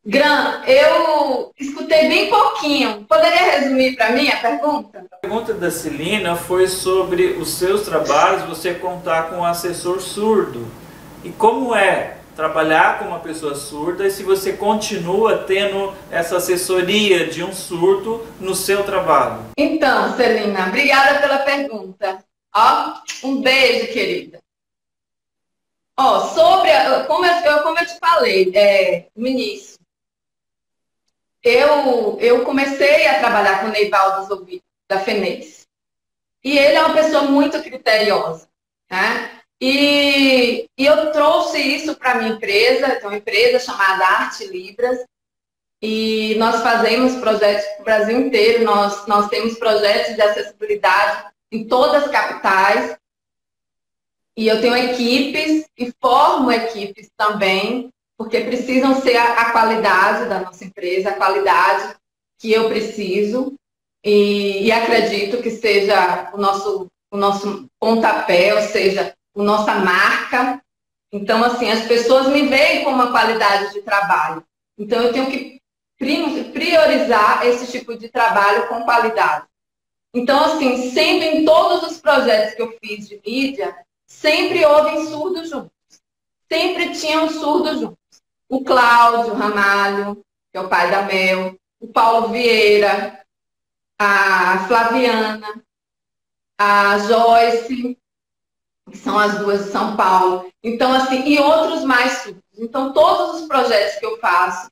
[0.04, 3.04] Gran, eu escutei bem pouquinho.
[3.04, 5.04] Poderia resumir para mim a pergunta?
[5.12, 10.66] A pergunta da Celina foi sobre os seus trabalhos, você contar com um assessor surdo.
[11.22, 17.26] E como é trabalhar com uma pessoa surda e se você continua tendo essa assessoria
[17.26, 19.50] de um surdo no seu trabalho?
[19.58, 22.24] Então, Celina, obrigada pela pergunta.
[22.56, 24.38] Ó, um beijo, querida.
[25.98, 26.70] Ó, sobre,
[27.06, 29.79] como eu, como eu te falei é, no início,
[31.42, 35.66] eu, eu comecei a trabalhar com o Neivaldo Zobito, da FENES.
[36.42, 38.48] E ele é uma pessoa muito criteriosa.
[38.90, 39.40] Né?
[39.60, 44.98] E, e eu trouxe isso para a minha empresa, tem uma empresa chamada Arte Libras,
[45.82, 51.66] e nós fazemos projetos para o Brasil inteiro, nós, nós temos projetos de acessibilidade em
[51.66, 52.96] todas as capitais,
[54.36, 60.40] e eu tenho equipes e formo equipes também porque precisam ser a, a qualidade da
[60.40, 61.96] nossa empresa, a qualidade
[62.38, 63.54] que eu preciso
[64.04, 70.62] e, e, acredito que seja o nosso, o nosso pontapé, ou seja, a nossa marca.
[71.10, 74.44] Então, assim, as pessoas me veem com uma qualidade de trabalho.
[74.76, 75.58] Então, eu tenho que
[75.96, 79.46] priorizar esse tipo de trabalho com qualidade.
[80.12, 83.74] Então, assim, sempre em todos os projetos que eu fiz de mídia,
[84.06, 85.72] sempre houve surdos juntos.
[86.50, 87.99] Sempre tinham surdos juntos
[88.50, 90.16] o Cláudio Ramalho,
[90.50, 93.24] que é o pai da Mel, o Paulo Vieira,
[93.96, 95.62] a Flaviana,
[96.58, 97.96] a Joyce,
[98.90, 100.50] que são as duas de São Paulo.
[100.64, 102.42] Então, assim, e outros mais surdos.
[102.58, 104.68] Então, todos os projetos que eu faço,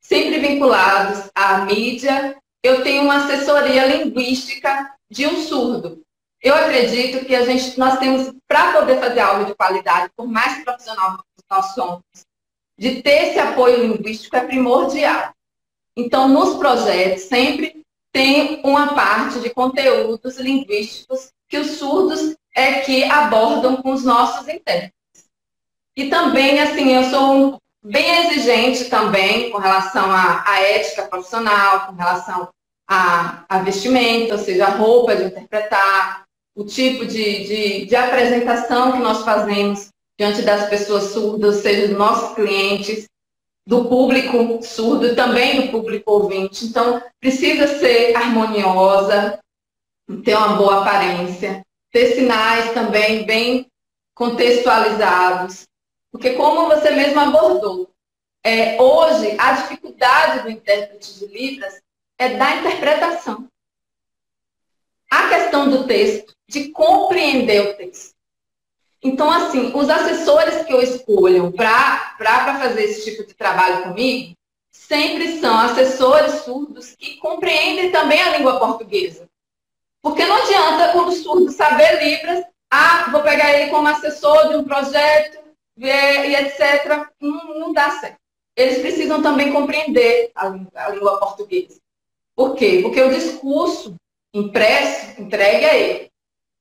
[0.00, 6.02] sempre vinculados à mídia, eu tenho uma assessoria linguística de um surdo.
[6.40, 10.64] Eu acredito que a gente, nós temos, para poder fazer algo de qualidade, por mais
[10.64, 12.02] profissional que nós somos,
[12.78, 15.34] de ter esse apoio linguístico é primordial.
[15.96, 23.02] Então, nos projetos, sempre tem uma parte de conteúdos linguísticos que os surdos é que
[23.04, 24.92] abordam com os nossos intérpretes.
[25.96, 31.86] E também, assim, eu sou um, bem exigente também com relação à, à ética profissional,
[31.86, 32.48] com relação
[32.86, 36.24] a, a vestimenta, ou seja, a roupa de interpretar,
[36.54, 41.96] o tipo de, de, de apresentação que nós fazemos diante das pessoas surdas, seja dos
[41.96, 43.08] nossos clientes,
[43.64, 46.64] do público surdo e também do público ouvinte.
[46.64, 49.38] Então, precisa ser harmoniosa,
[50.24, 51.62] ter uma boa aparência,
[51.92, 53.70] ter sinais também bem
[54.14, 55.66] contextualizados.
[56.10, 57.90] Porque, como você mesmo abordou,
[58.42, 61.80] é, hoje a dificuldade do intérprete de Libras
[62.18, 63.46] é da interpretação.
[65.10, 68.17] A questão do texto, de compreender o texto.
[69.02, 74.34] Então, assim, os assessores que eu escolho para fazer esse tipo de trabalho comigo,
[74.72, 79.28] sempre são assessores surdos que compreendem também a língua portuguesa.
[80.02, 84.64] Porque não adianta o surdo saber Libras, ah, vou pegar ele como assessor de um
[84.64, 85.38] projeto,
[85.76, 87.08] e etc.
[87.20, 88.18] Não, não dá certo.
[88.56, 91.80] Eles precisam também compreender a a língua portuguesa.
[92.34, 92.80] Por quê?
[92.82, 93.94] Porque o discurso
[94.34, 96.10] impresso entregue a ele.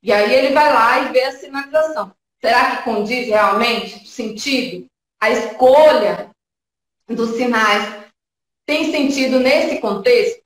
[0.04, 2.12] E aí ele vai lá e vê a sinalização.
[2.42, 4.86] Será que condiz realmente o sentido?
[5.20, 6.30] A escolha
[7.08, 8.06] dos sinais
[8.66, 10.42] tem sentido nesse contexto?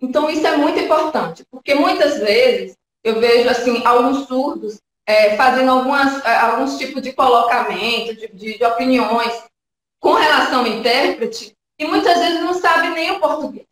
[0.00, 5.70] Então isso é muito importante, porque muitas vezes eu vejo assim alguns surdos é, fazendo
[5.70, 9.42] algumas, é, alguns tipos de colocamento, de, de, de opiniões
[9.98, 13.70] com relação ao intérprete e muitas vezes não sabe nem o português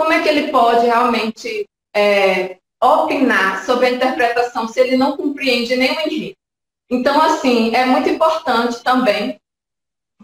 [0.00, 5.76] como é que ele pode realmente é, opinar sobre a interpretação se ele não compreende
[5.76, 6.36] nenhum enredo?
[6.90, 9.40] Então, assim, é muito importante também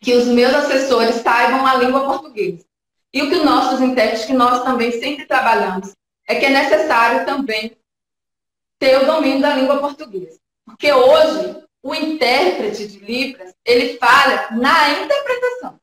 [0.00, 2.64] que os meus assessores saibam a língua portuguesa.
[3.12, 5.94] E o que nossos intérpretes, que nós também sempre trabalhamos,
[6.26, 7.76] é que é necessário também
[8.78, 10.38] ter o domínio da língua portuguesa.
[10.64, 15.80] Porque hoje, o intérprete de Libras, ele falha na interpretação.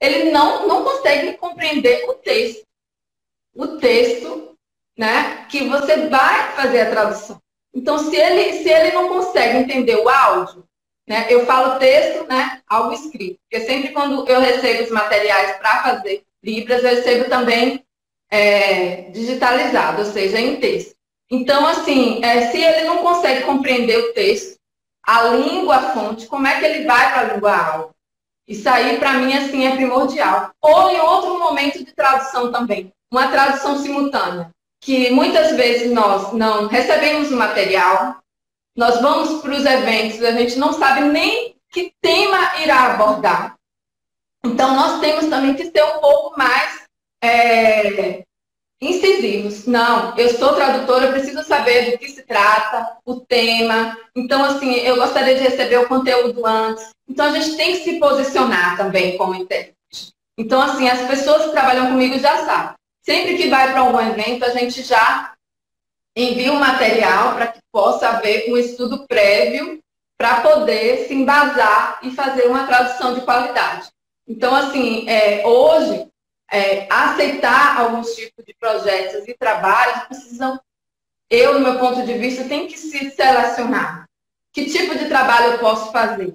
[0.00, 2.68] Ele não, não consegue compreender o texto
[3.58, 4.56] o texto,
[4.96, 7.42] né, que você vai fazer a tradução.
[7.74, 10.64] Então, se ele, se ele não consegue entender o áudio,
[11.06, 13.38] né, eu falo texto, né, algo escrito.
[13.48, 17.84] Porque sempre quando eu recebo os materiais para fazer Libras, eu recebo também
[18.30, 20.94] é, digitalizado, ou seja, em texto.
[21.30, 24.56] Então, assim, é, se ele não consegue compreender o texto,
[25.04, 27.94] a língua fonte, como é que ele vai para a língua áudio?
[28.46, 30.52] Isso aí, para mim, assim, é primordial.
[30.62, 34.50] Ou em outro momento de tradução também uma tradução simultânea,
[34.80, 38.16] que muitas vezes nós não recebemos o material,
[38.76, 43.56] nós vamos para os eventos, a gente não sabe nem que tema irá abordar.
[44.44, 46.84] Então, nós temos também que ser um pouco mais
[47.22, 48.22] é,
[48.80, 49.66] incisivos.
[49.66, 53.98] Não, eu sou tradutora, eu preciso saber do que se trata, o tema.
[54.14, 56.90] Então, assim, eu gostaria de receber o conteúdo antes.
[57.08, 59.74] Então, a gente tem que se posicionar também como intérprete.
[60.38, 62.77] Então, assim, as pessoas que trabalham comigo já sabem.
[63.08, 65.32] Sempre que vai para algum evento, a gente já
[66.14, 69.82] envia um material para que possa haver um estudo prévio
[70.18, 73.88] para poder se embasar e fazer uma tradução de qualidade.
[74.26, 76.06] Então, assim, é, hoje,
[76.52, 80.60] é, aceitar alguns tipos de projetos e trabalhos precisam,
[81.30, 84.04] eu, no meu ponto de vista, tem que se selecionar.
[84.52, 86.34] Que tipo de trabalho eu posso fazer?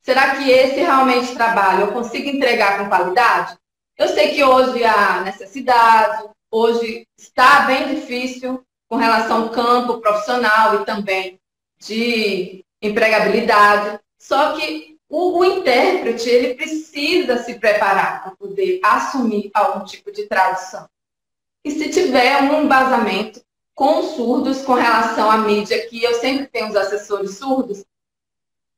[0.00, 3.58] Será que esse realmente trabalho eu consigo entregar com qualidade?
[3.96, 10.76] Eu sei que hoje há necessidade, hoje está bem difícil com relação ao campo profissional
[10.76, 11.40] e também
[11.78, 14.00] de empregabilidade.
[14.18, 20.26] Só que o, o intérprete ele precisa se preparar para poder assumir algum tipo de
[20.26, 20.88] tradução.
[21.64, 23.40] E se tiver um embasamento
[23.74, 27.84] com surdos com relação à mídia, que eu sempre tenho os assessores surdos,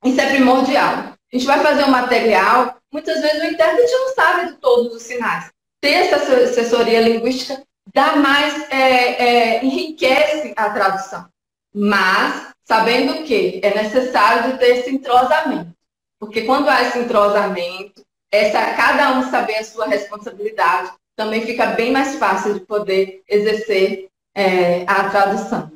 [0.05, 1.17] isso é primordial.
[1.33, 5.03] A gente vai fazer um material, muitas vezes o intérprete não sabe de todos os
[5.03, 5.51] sinais.
[5.83, 11.29] Ter essa assessoria linguística dá mais, é, é, enriquece a tradução.
[11.75, 15.73] Mas, sabendo que é necessário de ter esse entrosamento.
[16.19, 21.93] Porque quando há esse entrosamento, essa, cada um saber a sua responsabilidade, também fica bem
[21.93, 25.71] mais fácil de poder exercer é, a tradução.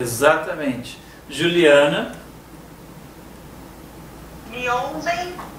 [0.00, 1.00] Exatamente.
[1.28, 2.16] Juliana,
[4.50, 5.49] me ouvem?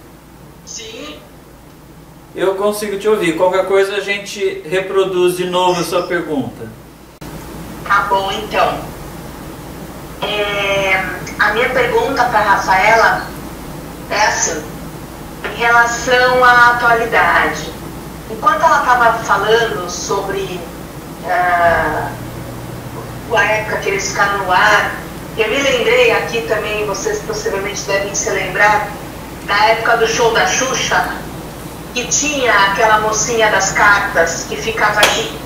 [0.72, 1.20] Sim.
[2.34, 3.36] Eu consigo te ouvir.
[3.36, 6.70] Qualquer coisa a gente reproduz de novo a sua pergunta.
[7.86, 8.80] Tá bom, então.
[10.22, 11.04] É,
[11.40, 13.28] a minha pergunta para a Rafaela
[14.10, 14.64] é assim,
[15.44, 17.70] em relação à atualidade.
[18.30, 20.62] Enquanto ela estava falando sobre
[21.26, 22.08] uh,
[23.36, 24.96] a época que eles ficaram no ar,
[25.38, 28.90] eu me lembrei aqui também, vocês possivelmente devem se lembrar,
[29.52, 31.10] da época do show da Xuxa,
[31.94, 35.38] e tinha aquela mocinha das cartas que ficava aqui.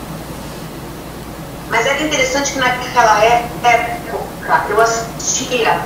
[1.70, 5.82] Mas era interessante que naquela época eu assistia.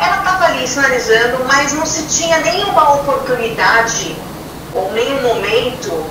[0.00, 4.16] Ela estava ali sinalizando, mas não se tinha nenhuma oportunidade
[4.72, 6.06] ou nenhum momento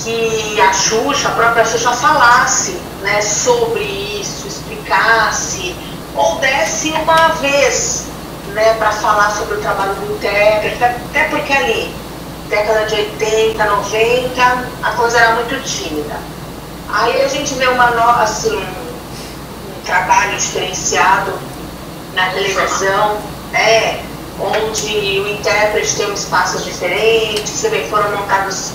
[0.00, 2.72] que a Xuxa, a própria Xuxa, falasse
[3.02, 5.76] né, sobre isso, explicasse,
[6.16, 8.13] ou desse uma vez
[8.54, 11.94] né, para falar sobre o trabalho do intérprete, até porque ali,
[12.48, 16.16] década de 80, 90, a coisa era muito tímida.
[16.88, 21.32] Aí a gente vê uma assim, um trabalho diferenciado
[22.14, 23.18] na televisão,
[23.52, 24.00] é,
[24.38, 28.70] onde o intérprete tem um espaços diferentes, você vê, foram montados,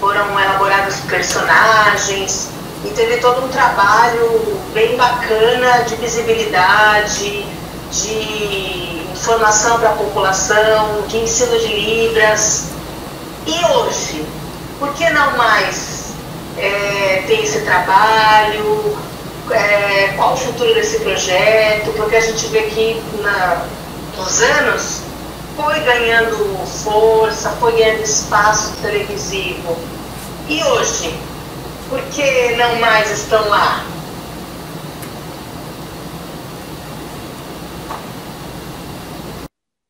[0.00, 2.48] foram elaborados personagens,
[2.84, 7.44] e teve todo um trabalho bem bacana de visibilidade,
[7.90, 12.68] de informação para a população, de ensino de Libras.
[13.46, 14.24] E hoje,
[14.78, 16.12] por que não mais
[16.58, 18.96] é, tem esse trabalho?
[19.50, 21.92] É, qual o futuro desse projeto?
[21.96, 23.64] Porque a gente vê que na,
[24.16, 25.00] nos anos
[25.56, 29.76] foi ganhando força, foi ganhando espaço televisivo.
[30.48, 31.18] E hoje,
[31.88, 33.84] por que não mais estão lá?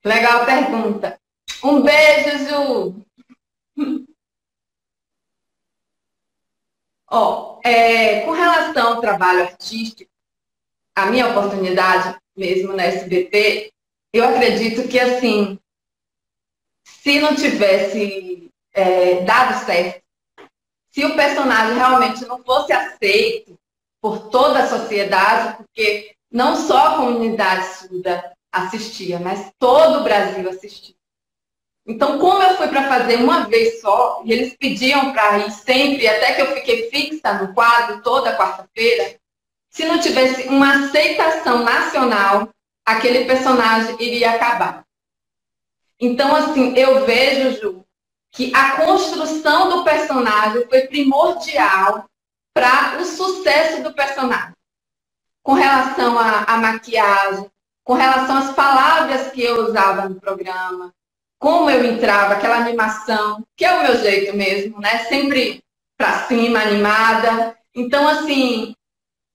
[0.06, 1.20] Legal pergunta.
[1.64, 3.04] Um beijo, Ju.
[7.10, 10.08] Ó, é, com relação ao trabalho artístico,
[10.94, 13.72] a minha oportunidade mesmo na SBT,
[14.12, 15.58] eu acredito que assim,
[16.84, 20.04] se não tivesse é, dado certo
[20.92, 23.58] se o personagem realmente não fosse aceito
[24.00, 30.48] por toda a sociedade, porque não só a comunidade surda assistia, mas todo o Brasil
[30.48, 30.94] assistia.
[31.86, 36.08] Então, como eu fui para fazer uma vez só, e eles pediam para ir sempre,
[36.08, 39.16] até que eu fiquei fixa no quadro toda quarta-feira,
[39.70, 42.48] se não tivesse uma aceitação nacional,
[42.84, 44.84] aquele personagem iria acabar.
[46.00, 47.84] Então, assim, eu vejo, Ju,
[48.32, 52.04] que a construção do personagem foi primordial
[52.52, 54.54] para o sucesso do personagem.
[55.42, 57.50] Com relação à maquiagem,
[57.86, 60.92] com relação às palavras que eu usava no programa,
[61.38, 65.04] como eu entrava, aquela animação, que é o meu jeito mesmo, né?
[65.04, 65.62] Sempre
[65.96, 67.56] para cima, animada.
[67.72, 68.74] Então, assim,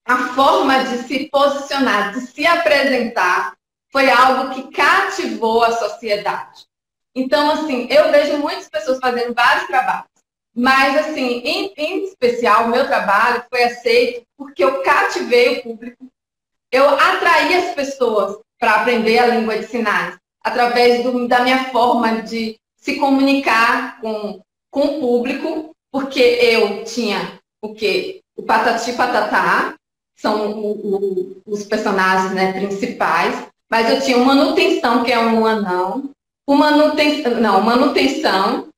[0.06, 3.54] a forma de se posicionar, de se apresentar,
[3.90, 6.66] foi algo que cativou a sociedade.
[7.14, 10.12] Então, assim, eu vejo muitas pessoas fazendo vários trabalhos.
[10.54, 16.11] Mas, assim, em, em especial, o meu trabalho foi aceito porque eu cativei o público,
[16.72, 22.22] eu atraí as pessoas para aprender a língua de sinais, através do, da minha forma
[22.22, 28.20] de se comunicar com, com o público, porque eu tinha o quê?
[28.36, 29.76] O Patati Patatá,
[30.16, 35.44] são o, o, os personagens né, principais, mas eu tinha uma manutenção, que é um
[35.44, 36.10] anão,
[36.46, 38.68] o manutenção, não, manutenção,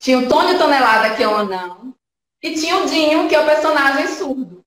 [0.00, 1.92] tinha o Tony Tonelada, que é o anão,
[2.40, 4.61] e tinha o Dinho, que é o personagem surdo.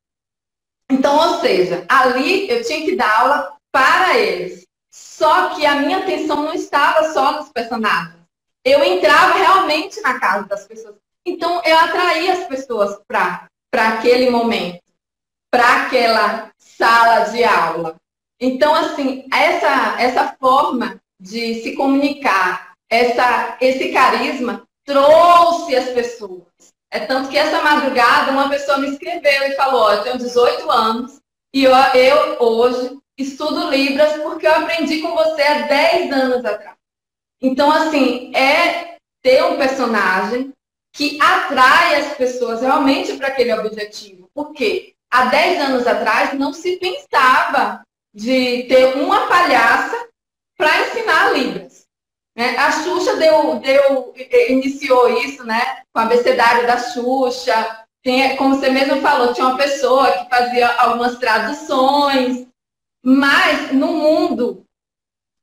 [0.89, 4.65] Então, ou seja, ali eu tinha que dar aula para eles.
[4.93, 8.15] Só que a minha atenção não estava só nos personagens.
[8.63, 10.95] Eu entrava realmente na casa das pessoas.
[11.25, 14.81] Então, eu atraía as pessoas para aquele momento,
[15.51, 17.95] para aquela sala de aula.
[18.39, 26.43] Então, assim, essa, essa forma de se comunicar, essa, esse carisma trouxe as pessoas.
[26.96, 31.20] É tanto que essa madrugada uma pessoa me escreveu e falou, eu tenho 18 anos
[31.54, 36.78] e eu, eu hoje estudo Libras porque eu aprendi com você há 10 anos atrás.
[37.41, 40.54] Então, assim, é ter um personagem
[40.93, 44.30] que atrai as pessoas realmente para aquele objetivo.
[44.34, 47.84] Porque há 10 anos atrás não se pensava
[48.14, 50.08] de ter uma palhaça
[50.58, 51.84] para ensinar Libras.
[52.36, 52.57] Né?
[52.57, 54.13] A Xuxa deu, deu,
[54.49, 55.83] iniciou isso, né?
[55.93, 57.86] Com o abecedário da Xuxa.
[58.03, 62.45] Tem, como você mesmo falou, tinha uma pessoa que fazia algumas traduções.
[63.03, 64.65] Mas no mundo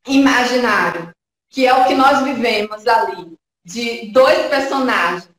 [0.06, 1.10] imaginário,
[1.48, 5.30] que é o que nós vivemos ali, de dois personagens,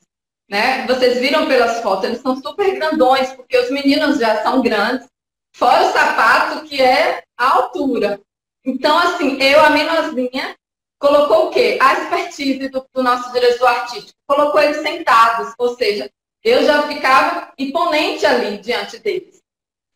[0.49, 0.85] né?
[0.87, 5.07] Vocês viram pelas fotos, eles são super grandões, porque os meninos já são grandes,
[5.55, 8.19] fora o sapato que é a altura.
[8.65, 10.55] Então, assim, eu, a menorzinha,
[11.03, 11.77] colocou o quê?
[11.81, 14.17] A expertise do, do nosso diretor artístico.
[14.25, 16.09] Colocou eles sentados, ou seja,
[16.41, 19.41] eu já ficava imponente ali diante deles.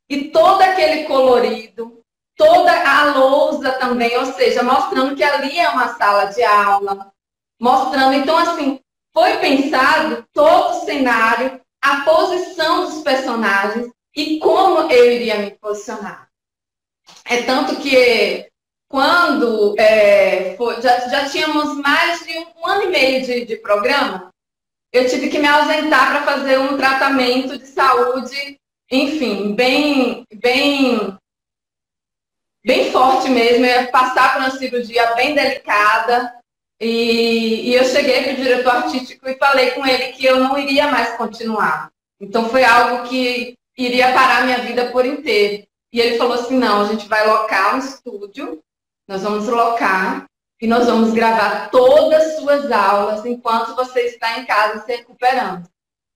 [0.10, 2.02] E todo aquele colorido,
[2.36, 7.10] toda a lousa também, ou seja, mostrando que ali é uma sala de aula,
[7.58, 8.14] mostrando.
[8.14, 8.82] Então, assim,
[9.14, 16.28] foi pensado todo o cenário, a posição dos personagens e como eu iria me posicionar.
[17.24, 18.50] É tanto que
[18.90, 24.32] quando é, foi, já, já tínhamos mais de um ano e meio de, de programa,
[24.92, 28.58] eu tive que me ausentar para fazer um tratamento de saúde,
[28.90, 31.18] enfim, bem, bem,
[32.66, 33.66] bem forte mesmo.
[33.66, 36.34] Eu ia passar por uma cirurgia bem delicada.
[36.80, 40.58] E, e eu cheguei para o diretor artístico e falei com ele que eu não
[40.58, 41.92] iria mais continuar.
[42.20, 45.68] Então foi algo que iria parar minha vida por inteiro.
[45.92, 48.62] E ele falou assim: não, a gente vai locar um estúdio,
[49.08, 50.26] nós vamos locar
[50.62, 55.68] e nós vamos gravar todas as suas aulas enquanto você está em casa se recuperando.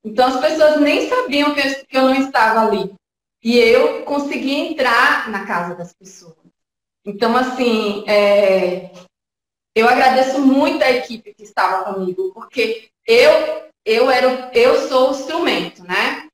[0.03, 2.93] Então as pessoas nem sabiam que eu, que eu não estava ali.
[3.43, 6.35] E eu consegui entrar na casa das pessoas.
[7.03, 8.91] Então, assim, é,
[9.73, 15.11] eu agradeço muito a equipe que estava comigo, porque eu, eu, era, eu sou o
[15.11, 16.27] instrumento, né?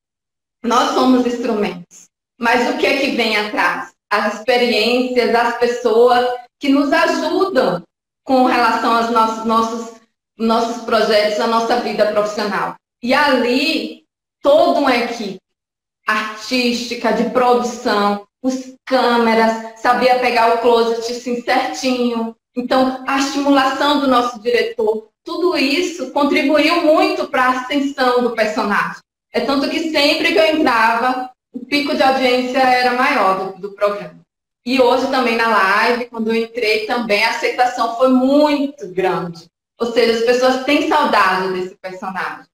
[0.61, 2.09] Nós somos instrumentos.
[2.37, 3.93] Mas o que é que vem atrás?
[4.09, 6.27] As experiências, as pessoas
[6.59, 7.83] que nos ajudam
[8.23, 10.01] com relação aos nossos, nossos,
[10.37, 12.75] nossos projetos, a nossa vida profissional.
[13.01, 14.05] E ali,
[14.41, 15.39] toda uma equipe
[16.07, 22.35] artística, de produção, os câmeras, sabia pegar o closet assim, certinho.
[22.55, 29.01] Então, a estimulação do nosso diretor, tudo isso contribuiu muito para a ascensão do personagem.
[29.33, 33.71] É tanto que sempre que eu entrava, o pico de audiência era maior do, do
[33.73, 34.19] programa.
[34.65, 39.49] E hoje também na live, quando eu entrei também, a aceitação foi muito grande.
[39.79, 42.45] Ou seja, as pessoas têm saudade desse personagem.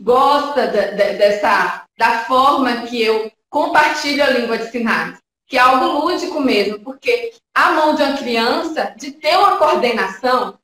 [0.00, 5.60] Gosta de, de, dessa, da forma que eu compartilho a língua de sinais, que é
[5.60, 10.58] algo lúdico mesmo, porque a mão de uma criança, de ter uma coordenação,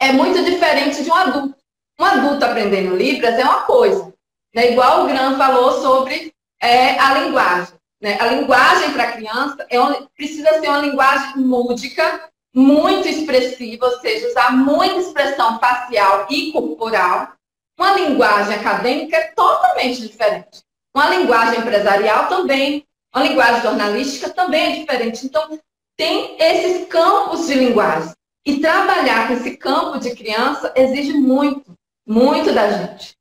[0.00, 1.58] é muito diferente de um adulto.
[1.98, 4.14] Um adulto aprendendo Libras é uma coisa.
[4.54, 4.72] Né?
[4.72, 7.74] Igual o Gran falou sobre é, a linguagem.
[8.00, 8.16] Né?
[8.20, 14.28] A linguagem para criança é uma, precisa ser uma linguagem lúdica, muito expressiva, ou seja,
[14.28, 17.32] usar muita expressão facial e corporal.
[17.78, 20.62] Uma linguagem acadêmica é totalmente diferente.
[20.94, 22.84] Uma linguagem empresarial também,
[23.14, 25.26] uma linguagem jornalística também é diferente.
[25.26, 25.58] Então,
[25.96, 28.12] tem esses campos de linguagem.
[28.46, 31.74] E trabalhar com esse campo de criança exige muito,
[32.06, 33.17] muito da gente.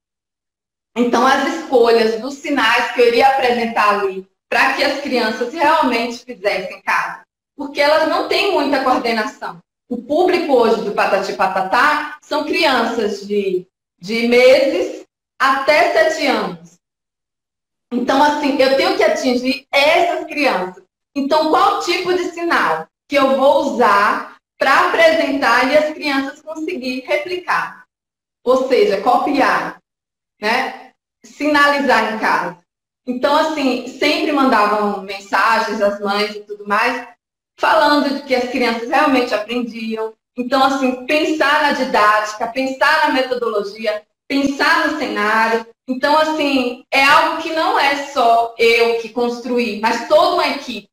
[0.98, 6.26] Então, as escolhas dos sinais que eu iria apresentar ali para que as crianças realmente
[6.26, 7.22] fizessem casa.
[7.56, 9.60] Porque elas não têm muita coordenação.
[9.88, 13.68] O público hoje do Patati Patatá são crianças de,
[14.00, 15.06] de meses
[15.40, 16.78] até sete anos.
[17.94, 20.84] Então, assim, eu tenho que atingir essas crianças.
[21.16, 27.02] Então, qual tipo de sinal que eu vou usar para apresentar e as crianças conseguir
[27.02, 27.86] replicar?
[28.44, 29.78] Ou seja, copiar,
[30.42, 30.87] né?
[31.24, 32.58] Sinalizar em casa.
[33.06, 37.08] Então, assim, sempre mandavam mensagens às mães e tudo mais,
[37.58, 40.14] falando de que as crianças realmente aprendiam.
[40.38, 45.66] Então, assim, pensar na didática, pensar na metodologia, pensar no cenário.
[45.88, 50.90] Então, assim, é algo que não é só eu que construí, mas toda uma equipe.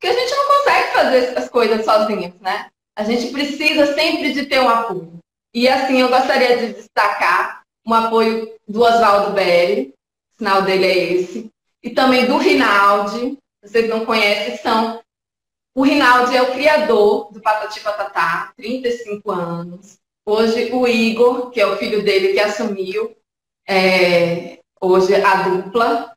[0.00, 2.68] Porque a gente não consegue fazer as coisas sozinhos, né?
[2.96, 5.18] A gente precisa sempre de ter um apoio.
[5.52, 9.94] E, assim, eu gostaria de destacar um apoio do Oswaldo Belli,
[10.34, 11.50] o sinal dele é esse,
[11.82, 15.00] e também do Rinaldi, vocês não conhecem, são.
[15.74, 19.98] O Rinaldi é o criador do Patati Patatá, 35 anos.
[20.26, 23.16] Hoje o Igor, que é o filho dele que assumiu
[23.66, 26.14] é, hoje a dupla,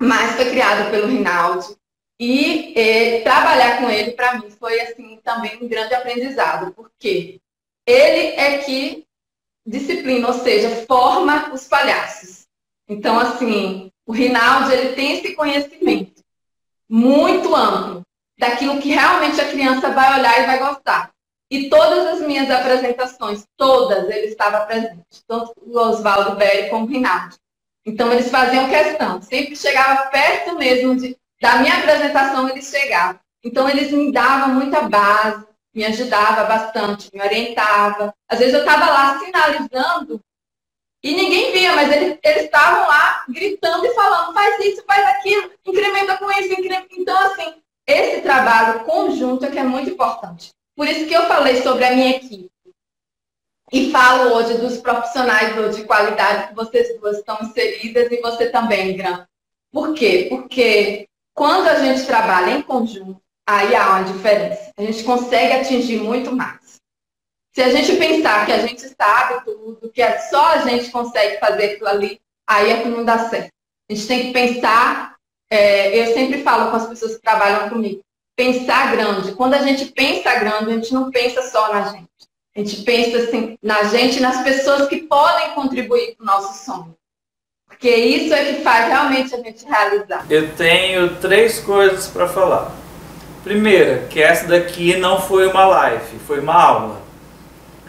[0.00, 1.76] mas foi criado pelo Rinaldi.
[2.18, 7.40] E é, trabalhar com ele, para mim, foi assim também um grande aprendizado, porque
[7.86, 9.05] ele é que
[9.66, 12.46] disciplina, ou seja, forma os palhaços.
[12.88, 16.22] Então, assim, o Rinaldi ele tem esse conhecimento
[16.88, 18.02] muito amplo
[18.38, 21.10] daquilo que realmente a criança vai olhar e vai gostar.
[21.50, 25.04] E todas as minhas apresentações, todas, ele estava presente.
[25.26, 27.36] Tanto o Oswaldo Berry como o Rinaldi.
[27.84, 29.22] Então, eles faziam questão.
[29.22, 33.18] Sempre chegava perto mesmo de, da minha apresentação, eles chegavam.
[33.44, 35.46] Então, eles me davam muita base,
[35.76, 38.14] me ajudava bastante, me orientava.
[38.26, 40.18] Às vezes, eu estava lá sinalizando
[41.02, 46.16] e ninguém via, mas eles, estavam lá gritando e falando, faz isso, faz aquilo, incrementa
[46.16, 46.88] com isso, incrementa.
[46.92, 50.50] Então, assim, esse trabalho conjunto é que é muito importante.
[50.74, 52.50] Por isso que eu falei sobre a minha equipe.
[53.70, 58.96] E falo hoje dos profissionais de qualidade que vocês duas estão inseridas e você também,
[58.96, 59.26] Gran.
[59.72, 60.26] Por quê?
[60.30, 64.72] Porque quando a gente trabalha em conjunto, aí há uma diferença.
[64.76, 66.80] A gente consegue atingir muito mais.
[67.54, 71.38] Se a gente pensar que a gente sabe tudo, que é só a gente consegue
[71.38, 73.50] fazer aquilo ali, aí é que não dá certo.
[73.88, 75.16] A gente tem que pensar,
[75.50, 78.02] é, eu sempre falo com as pessoas que trabalham comigo,
[78.36, 79.32] pensar grande.
[79.32, 82.06] Quando a gente pensa grande, a gente não pensa só na gente.
[82.54, 86.64] A gente pensa assim, na gente e nas pessoas que podem contribuir para o nosso
[86.64, 86.94] sonho.
[87.66, 90.26] Porque isso é que faz realmente a gente realizar.
[90.30, 92.85] Eu tenho três coisas para falar.
[93.46, 97.00] Primeira, que essa daqui não foi uma live, foi uma aula.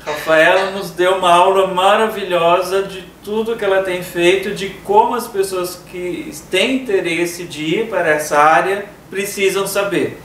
[0.06, 5.26] Rafaela nos deu uma aula maravilhosa de tudo que ela tem feito, de como as
[5.26, 10.22] pessoas que têm interesse de ir para essa área precisam saber.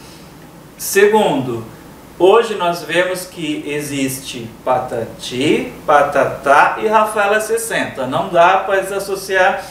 [0.77, 1.65] Segundo,
[2.19, 8.07] hoje nós vemos que existe Patati, Patatá e Rafaela 60.
[8.07, 9.65] Não dá para associar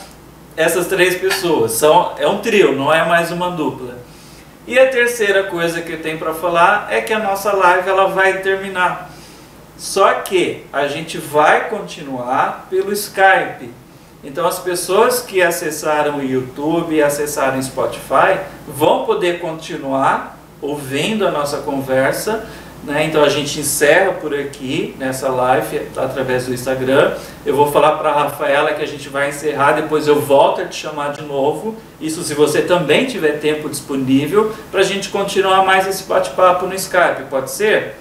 [0.57, 1.74] essas três pessoas.
[1.74, 4.01] São, é um trio, não é mais uma dupla.
[4.68, 8.07] E a terceira coisa que eu tenho para falar é que a nossa live ela
[8.07, 9.09] vai terminar.
[9.78, 13.74] Só que a gente vai continuar pelo Skype.
[14.24, 21.28] Então as pessoas que acessaram o YouTube e acessaram o Spotify vão poder continuar ouvindo
[21.28, 22.47] a nossa conversa.
[22.84, 23.05] Né?
[23.05, 27.15] Então a gente encerra por aqui nessa live através do Instagram.
[27.45, 30.65] Eu vou falar para a Rafaela que a gente vai encerrar, depois eu volto a
[30.65, 31.75] te chamar de novo.
[31.99, 36.73] Isso se você também tiver tempo disponível para a gente continuar mais esse bate-papo no
[36.73, 37.95] Skype, pode ser?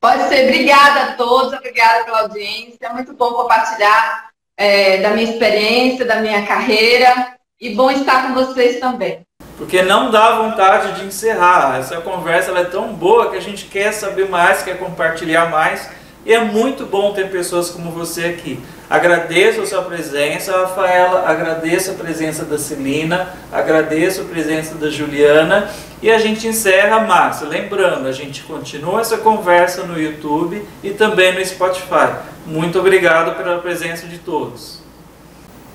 [0.00, 0.44] Pode ser.
[0.44, 2.78] Obrigada a todos, obrigada pela audiência.
[2.80, 8.34] É muito bom compartilhar é, da minha experiência, da minha carreira e bom estar com
[8.34, 9.26] vocês também.
[9.60, 11.78] Porque não dá vontade de encerrar.
[11.78, 15.86] Essa conversa é tão boa que a gente quer saber mais, quer compartilhar mais.
[16.24, 18.58] E é muito bom ter pessoas como você aqui.
[18.88, 25.70] Agradeço a sua presença, Rafaela, agradeço a presença da Celina, agradeço a presença da Juliana
[26.00, 27.46] e a gente encerra, Márcia.
[27.46, 32.14] Lembrando, a gente continua essa conversa no YouTube e também no Spotify.
[32.46, 34.80] Muito obrigado pela presença de todos.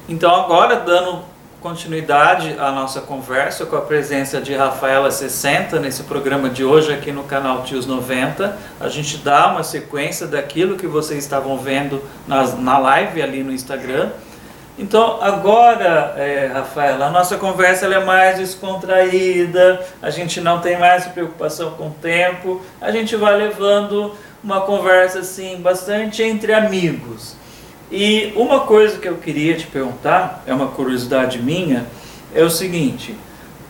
[0.10, 1.35] Então, agora, dando
[1.66, 7.12] continuidade à nossa conversa com a presença de Rafaela 60 nesse programa de hoje aqui
[7.12, 8.56] no canal Tios 90.
[8.80, 13.52] A gente dá uma sequência daquilo que vocês estavam vendo nas, na live ali no
[13.52, 14.12] Instagram.
[14.78, 21.08] Então, agora, é, Rafaela, a nossa conversa é mais descontraída, a gente não tem mais
[21.08, 24.14] preocupação com o tempo, a gente vai levando
[24.44, 27.36] uma conversa assim, bastante entre amigos.
[27.92, 31.86] E uma coisa que eu queria te perguntar, é uma curiosidade minha,
[32.34, 33.16] é o seguinte: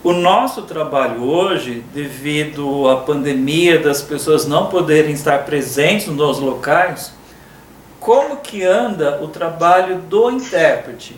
[0.02, 7.12] o nosso trabalho hoje, devido à pandemia, das pessoas não poderem estar presentes nos locais,
[8.00, 11.16] como que anda o trabalho do intérprete?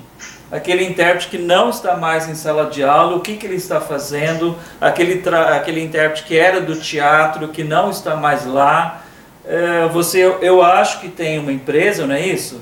[0.50, 3.78] Aquele intérprete que não está mais em sala de aula, o que, que ele está
[3.78, 4.56] fazendo?
[4.80, 5.22] Aquele,
[5.54, 9.02] aquele intérprete que era do teatro, que não está mais lá.
[9.44, 12.58] É, você, eu acho que tem uma empresa, não é isso?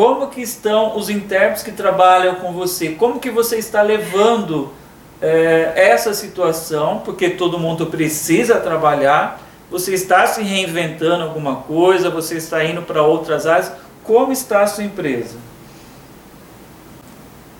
[0.00, 4.72] Como que estão os intérpretes que trabalham com você, como que você está levando
[5.20, 12.38] é, essa situação, porque todo mundo precisa trabalhar, você está se reinventando alguma coisa, você
[12.38, 13.72] está indo para outras áreas,
[14.02, 15.36] como está a sua empresa?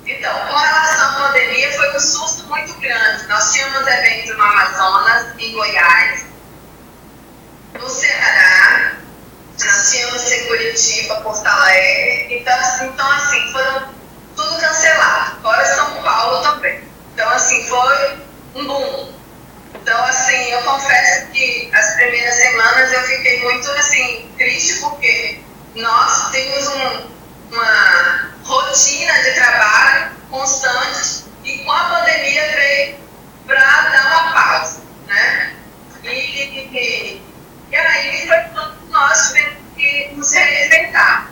[0.06, 3.26] Então, com relação à pandemia, foi um susto muito grande.
[3.28, 6.24] Nós tínhamos eventos no Amazonas, em Goiás,
[7.78, 8.49] no Ceará,
[9.88, 13.88] tínhamos em Curitiba, Porto Alegre, então, assim, então, assim, foram
[14.36, 16.82] tudo cancelado, fora São Paulo também.
[17.14, 18.18] Então, assim, foi
[18.56, 19.12] um boom.
[19.74, 25.40] Então, assim, eu confesso que as primeiras semanas eu fiquei muito, assim, triste porque
[25.74, 27.10] nós temos um,
[27.52, 32.96] uma rotina de trabalho constante e com a pandemia veio
[33.46, 35.56] para dar uma pausa, né?
[36.02, 37.22] E, e,
[37.70, 38.50] e aí foi
[38.90, 41.30] nós tivemos que nos reinventar.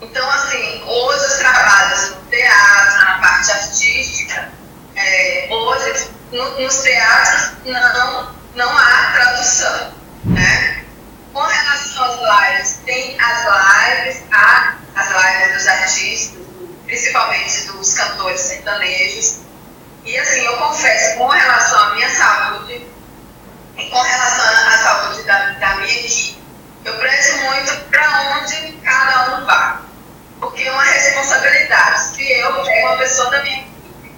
[0.00, 4.52] Então, assim, hoje os trabalhos no teatro, na parte artística,
[4.94, 9.94] é, hoje no, nos teatros não, não há tradução,
[10.26, 10.84] né?
[11.32, 16.46] Com relação às lives, tem as lives, há as lives dos artistas,
[16.86, 19.40] principalmente dos cantores sertanejos.
[20.04, 22.86] E assim, eu confesso, com relação à minha saúde,
[23.76, 26.37] e com relação à saúde da, da minha equipe,
[26.88, 29.78] eu prezo muito para onde cada um vai.
[30.40, 32.00] Porque é uma responsabilidade.
[32.14, 34.14] Se eu pego uma pessoa da minha equipe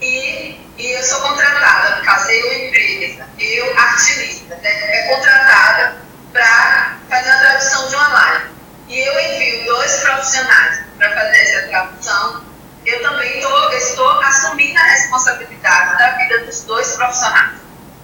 [0.00, 5.96] e, e eu sou contratada, no caso, eu empresa, eu artista, né, é contratada
[6.32, 8.50] para fazer a tradução de uma live.
[8.88, 12.44] E eu envio dois profissionais para fazer essa tradução,
[12.86, 17.58] eu também tô, estou assumindo a responsabilidade da vida dos dois profissionais.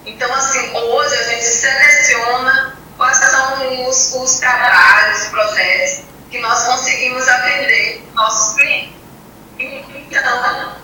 [0.05, 6.65] Então, assim, hoje a gente seleciona quais são os, os trabalhos, os projetos que nós
[6.65, 8.95] conseguimos atender nossos clientes.
[9.59, 10.77] Então,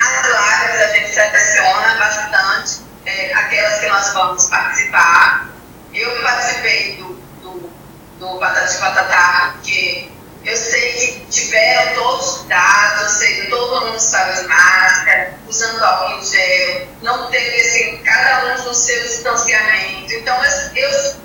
[0.00, 5.48] as lives a gente seleciona bastante é, aquelas que nós vamos participar.
[5.94, 7.70] Eu participei do, do,
[8.18, 10.10] do Patati Patatá, porque
[10.44, 15.34] eu sei que tiveram todos os dados, eu sei que todo mundo estava de máscara,
[15.48, 20.12] usando álcool em gel, não teve assim, cada um no seu distanciamento.
[20.14, 21.16] Então eu, eu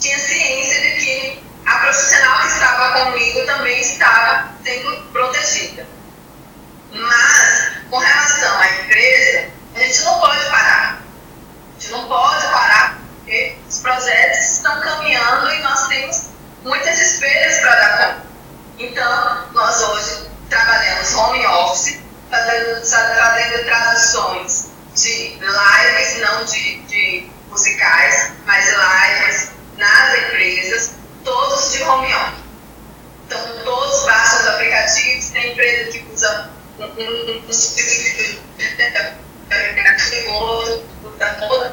[0.00, 5.86] tinha ciência de que a profissional que estava comigo também estava sendo protegida.
[6.92, 11.02] Mas, com relação à empresa, a gente não pode parar.
[11.76, 16.28] A gente não pode parar porque os projetos estão caminhando e nós temos
[16.62, 18.33] muitas despesas para dar conta.
[18.78, 28.32] Então, nós hoje trabalhamos home office, fazendo, fazendo traduções de lives, não de, de musicais,
[28.46, 30.94] mas lives nas empresas,
[31.24, 32.44] todos de home office.
[33.26, 37.44] Então, todos baixam os aplicativos, tem empresa que usa um, um,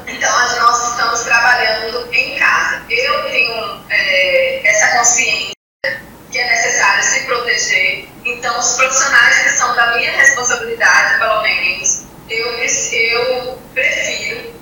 [0.06, 2.82] então, nós estamos trabalhando em casa.
[2.88, 5.52] Eu tenho é, essa consciência
[6.32, 8.08] que é necessário se proteger.
[8.24, 14.54] Então, os profissionais que são da minha responsabilidade, pelo menos, eu, eu prefiro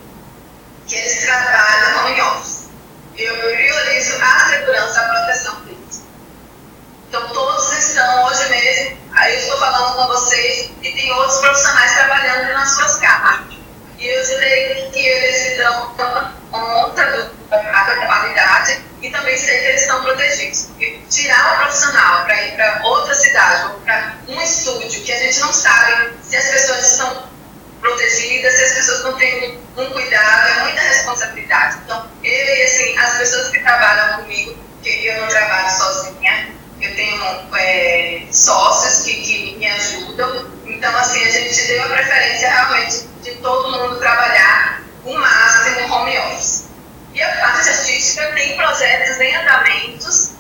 [0.89, 2.71] que eles trabalhem no home office.
[3.17, 6.03] Eu priorizo a segurança, a proteção deles.
[7.09, 11.95] Então, todos estão hoje mesmo, aí eu estou falando com vocês, e tem outros profissionais
[11.95, 13.41] trabalhando nas suas casas.
[13.99, 15.95] E eu sei que eles dão
[16.51, 18.50] conta da qualidade
[19.03, 20.67] e também que eles estão protegidos.
[20.67, 25.19] Porque tirar o profissional para ir para outra cidade ou para um estúdio que a
[25.19, 27.31] gente não sabe se as pessoas estão
[27.81, 31.79] protegidas, se as pessoas não têm um cuidado, é muita responsabilidade.
[31.85, 36.95] Então, eu e assim, as pessoas que trabalham comigo, que eu não trabalho sozinha, eu
[36.95, 37.23] tenho
[37.57, 40.51] é, sócios que, que me ajudam.
[40.67, 46.19] Então, assim, a gente deu a preferência realmente de todo mundo trabalhar o máximo home
[46.19, 46.60] office.
[47.15, 50.33] E a parte artística tem projetos em andamentos,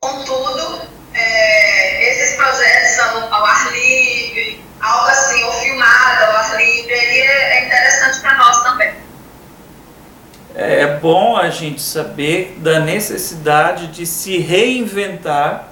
[0.00, 0.82] contudo,
[1.14, 7.20] é, esses projetos são ao ar livre, algo assim, ou filmado ao ar livre, e
[7.20, 8.94] é, é interessante para nós também.
[10.54, 15.68] É, é bom a gente saber da necessidade de se reinventar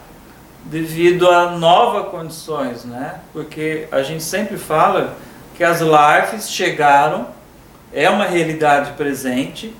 [0.64, 3.20] devido a novas condições, né?
[3.32, 5.16] Porque a gente sempre fala
[5.54, 7.28] que as lives chegaram,
[7.92, 9.74] é uma realidade presente,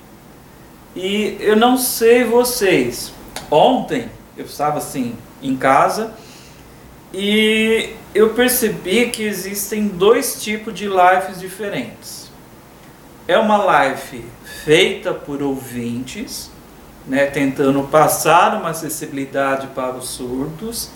[0.94, 3.12] e eu não sei vocês.
[3.50, 6.14] Ontem eu estava assim em casa
[7.12, 12.30] e eu percebi que existem dois tipos de lives diferentes.
[13.26, 14.24] É uma live
[14.64, 16.50] feita por ouvintes,
[17.06, 20.90] né, tentando passar uma acessibilidade para os surdos,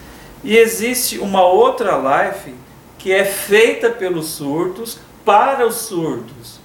[0.45, 2.55] e existe uma outra live
[2.99, 6.58] que é feita pelos surdos para os surdos.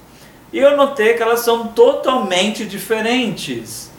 [0.54, 3.90] E eu notei que elas são totalmente diferentes.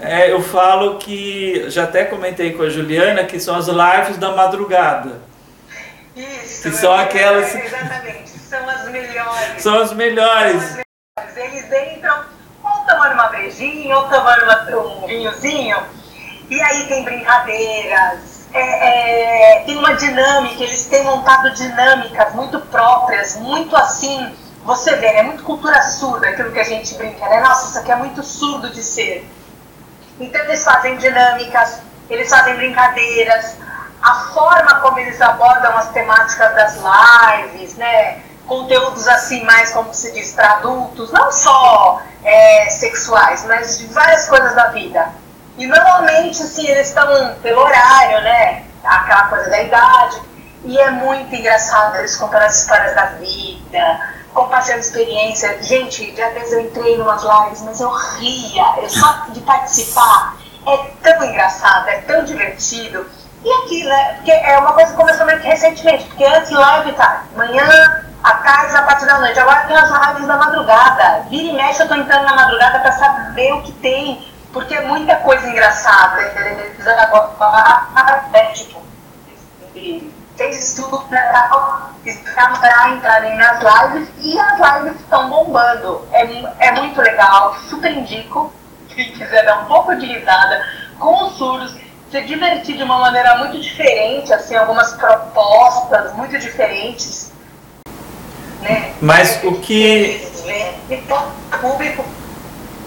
[0.00, 4.32] É, eu falo que, já até comentei com a Juliana, que são as lives da
[4.32, 5.22] madrugada.
[6.16, 6.62] Isso.
[6.62, 7.54] Que são aquelas.
[7.54, 9.62] Exatamente, são as melhores.
[9.62, 10.62] São as melhores.
[10.62, 10.84] São as
[11.36, 11.54] melhores.
[11.70, 12.24] Eles entram
[12.64, 15.76] ou tomando uma brejinha, ou tomando uma, um vinhozinho,
[16.50, 23.36] e aí tem brincadeiras, é, é, tem uma dinâmica, eles têm montado dinâmicas muito próprias,
[23.36, 24.34] muito assim
[24.68, 27.40] você vê, é muito cultura surda aquilo que a gente brinca, né?
[27.40, 29.26] Nossa, isso aqui é muito surdo de ser.
[30.20, 33.56] Então eles fazem dinâmicas, eles fazem brincadeiras,
[34.02, 38.20] a forma como eles abordam as temáticas das lives, né?
[38.46, 44.28] Conteúdos assim, mais como se diz, para adultos, não só é, sexuais, mas de várias
[44.28, 45.08] coisas da vida.
[45.56, 47.06] E normalmente, assim, eles estão
[47.42, 48.64] pelo horário, né?
[48.84, 50.20] Aquela coisa da idade.
[50.64, 55.62] E é muito engraçado eles contando as histórias da vida, compartilhando experiência.
[55.62, 58.64] Gente, já vezes eu entrei em umas lives, mas eu ria.
[58.78, 63.06] Eu só de participar é tão engraçado, é tão divertido.
[63.44, 64.14] E aqui, né?
[64.14, 68.32] Porque é uma coisa que começou meio que recentemente, porque antes live tá manhã, à
[68.34, 69.38] tarde, a partir da noite.
[69.38, 71.24] Agora tem as lives da madrugada.
[71.30, 74.86] Vira e mexe, eu tô entrando na madrugada para saber o que tem, porque é
[74.86, 76.20] muita coisa engraçada.
[78.32, 78.82] É, tipo,
[80.38, 86.06] fez estudo para entrarem nas lives e as lives estão bombando.
[86.12, 86.22] É,
[86.68, 88.52] é muito legal, super indico.
[88.88, 90.64] Quem quiser dar um pouco de risada
[90.98, 91.76] com os surdos,
[92.10, 97.32] se divertir de uma maneira muito diferente, assim, algumas propostas muito diferentes.
[98.62, 98.94] Né?
[99.02, 100.22] Mas o que.
[100.46, 100.74] é,
[101.60, 102.04] público.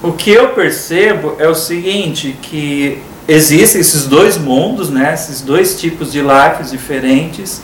[0.01, 5.79] O que eu percebo é o seguinte, que existem esses dois mundos, né, esses dois
[5.79, 7.61] tipos de lives diferentes,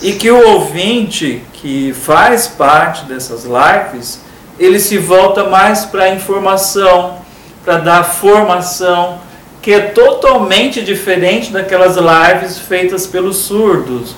[0.00, 4.20] e que o ouvinte que faz parte dessas lives,
[4.58, 7.18] ele se volta mais para a informação,
[7.64, 9.20] para dar formação,
[9.62, 14.14] que é totalmente diferente daquelas lives feitas pelos surdos.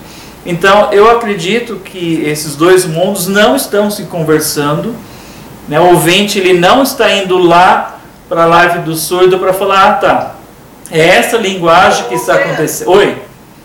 [0.47, 4.95] Então, eu acredito que esses dois mundos não estão se conversando.
[5.69, 5.79] Né?
[5.79, 9.93] O ouvinte ele não está indo lá para a live do surdo para falar, ah,
[9.95, 10.35] tá,
[10.91, 12.91] é essa linguagem que está acontecendo.
[12.91, 13.23] Oi?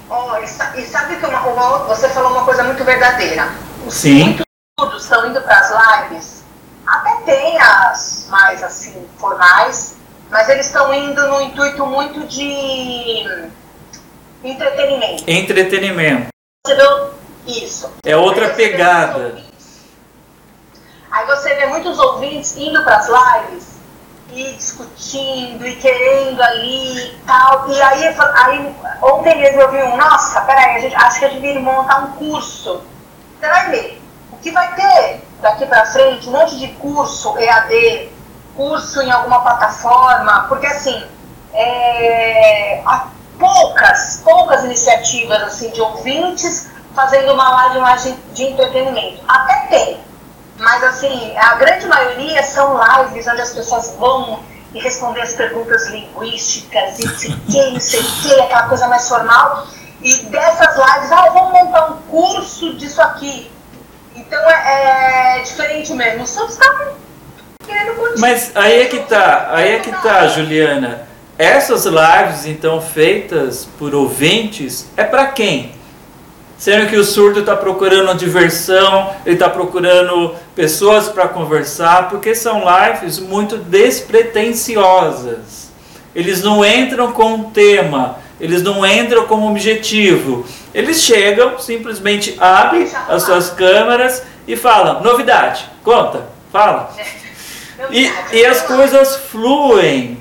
[0.09, 0.47] Oh, e
[0.85, 3.49] sabe que uma, uma, você falou uma coisa muito verdadeira.
[3.89, 4.39] Sim.
[4.79, 6.43] Muitos estão indo para as lives,
[6.85, 9.97] até tem as mais assim, formais,
[10.29, 13.49] mas eles estão indo no intuito muito de
[14.43, 15.23] entretenimento.
[15.27, 16.27] Entretenimento.
[16.65, 17.09] Você viu
[17.45, 17.91] isso?
[18.05, 19.43] É outra pegada.
[21.11, 23.78] Aí você vê muitos ouvintes indo para as lives
[24.33, 27.69] e discutindo e querendo ali e tal.
[27.69, 31.29] E aí, aí ontem mesmo eu vi um, nossa, peraí, a gente, acho que a
[31.29, 32.81] gente devia montar um curso.
[33.39, 34.01] Você vai ver.
[34.31, 38.09] O que vai ter daqui para frente, um monte de curso EAD,
[38.55, 41.03] curso em alguma plataforma, porque assim,
[41.53, 43.07] é, há
[43.39, 49.23] poucas, poucas iniciativas assim de ouvintes fazendo uma live mais de, de entretenimento.
[49.27, 49.99] Até tem,
[50.59, 54.43] mas assim, a grande maioria são lives onde as pessoas vão
[54.73, 59.67] e responder as perguntas linguísticas e sei que, não sei que, aquela coisa mais formal.
[60.01, 63.51] E dessas lives, ah, vamos montar um curso disso aqui.
[64.15, 66.27] Então é, é diferente mesmo.
[66.27, 66.93] Só está
[68.17, 71.07] mas aí é que tá, aí é que tá, Juliana.
[71.37, 75.73] Essas lives então feitas por ouvintes é para quem?
[76.59, 82.63] Sendo que o surdo está procurando diversão, ele está procurando pessoas para conversar, porque são
[82.65, 85.71] lives muito despretensiosas.
[86.13, 90.45] Eles não entram com um tema, eles não entram com um objetivo.
[90.73, 96.93] Eles chegam, simplesmente abrem as suas câmeras e falam: novidade, conta, fala.
[97.91, 100.17] E, e as coisas fluem.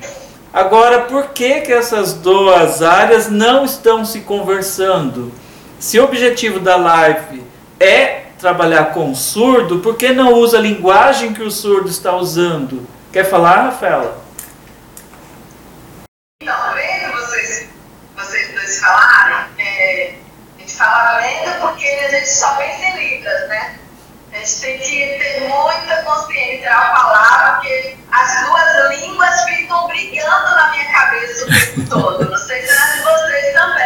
[0.55, 5.33] Agora, por que, que essas duas áreas não estão se conversando?
[5.79, 7.47] Se o objetivo da live
[7.79, 12.17] é trabalhar com o surdo, por que não usa a linguagem que o surdo está
[12.17, 12.85] usando?
[13.13, 14.21] Quer falar, Rafaela?
[16.43, 17.69] Então, vendo vocês,
[18.17, 20.15] vocês dois falarem, é,
[20.57, 23.79] a gente fala lendo porque a gente só pensa em Libras, né?
[24.33, 30.57] A gente tem que ter muita consciência ao falar, porque as duas línguas ficam brigando
[30.57, 32.31] na minha cabeça o tempo todo.
[32.31, 33.78] Não sei se é de vocês também,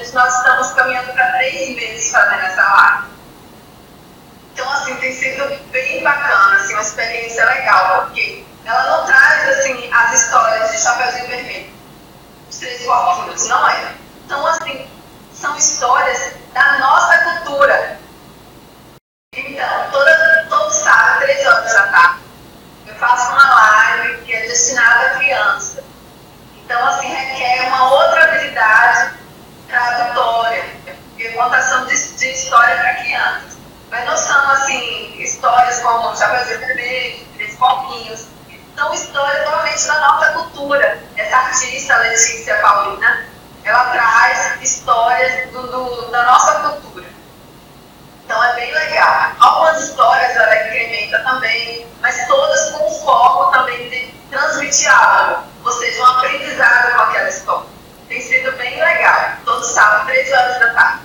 [0.00, 3.08] gente, nós estamos caminhando para três meses fazendo essa live.
[4.52, 9.90] Então, assim, tem sido bem bacana, assim, uma experiência legal, porque ela não traz, assim,
[9.92, 11.72] as histórias de Chapeuzinho Vermelho,
[12.50, 13.94] os três porquinhos, não é.
[14.24, 14.88] Então, assim,
[15.32, 17.98] são histórias da nossa cultura.
[19.34, 22.20] Então, toda, todo sábado, três horas da tarde,
[22.86, 25.84] eu faço uma live que é destinada a criança.
[26.64, 29.19] Então, assim, requer uma outra habilidade
[29.70, 33.58] tradutória, porque contação de, de história para crianças.
[33.90, 38.26] Mas não são, assim, histórias como Chapeuzinho Vermelho, Três Porquinhos.
[38.76, 41.02] São histórias totalmente da nossa cultura.
[41.16, 43.26] Essa artista, Letícia Paulina,
[43.64, 47.06] ela traz histórias do, do, da nossa cultura.
[48.24, 49.32] Então é bem legal.
[49.40, 56.00] Algumas histórias ela incrementa também, mas todas com foco também de transmitir algo, ou seja,
[56.00, 57.79] um aprendizado com aquela história.
[58.10, 59.36] Tem sido bem legal.
[59.44, 61.02] Todo sábado, três horas da tarde.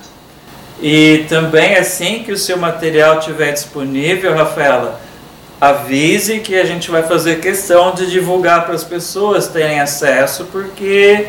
[0.82, 5.00] E também assim que o seu material estiver disponível, Rafaela,
[5.60, 11.28] avise que a gente vai fazer questão de divulgar para as pessoas terem acesso, porque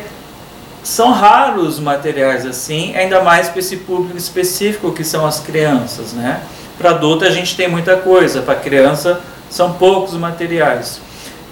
[0.82, 6.42] são raros materiais assim, ainda mais para esse público específico que são as crianças, né?
[6.76, 11.00] Para adulto a gente tem muita coisa, para criança são poucos materiais.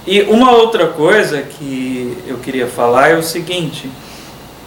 [0.05, 3.89] E uma outra coisa que eu queria falar é o seguinte,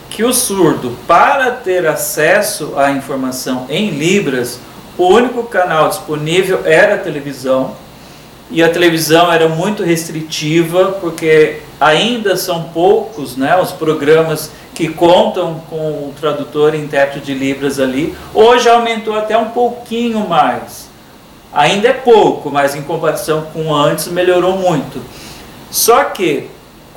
[0.10, 4.60] que o surdo, para ter acesso à informação em Libras,
[4.98, 7.76] o único canal disponível era a televisão,
[8.52, 15.62] e a televisão era muito restritiva, porque ainda são poucos né, os programas que contam
[15.70, 18.16] com o tradutor e intérprete de Libras ali.
[18.34, 20.90] Hoje aumentou até um pouquinho mais.
[21.54, 25.02] Ainda é pouco, mas em comparação com antes melhorou muito.
[25.70, 26.50] Só que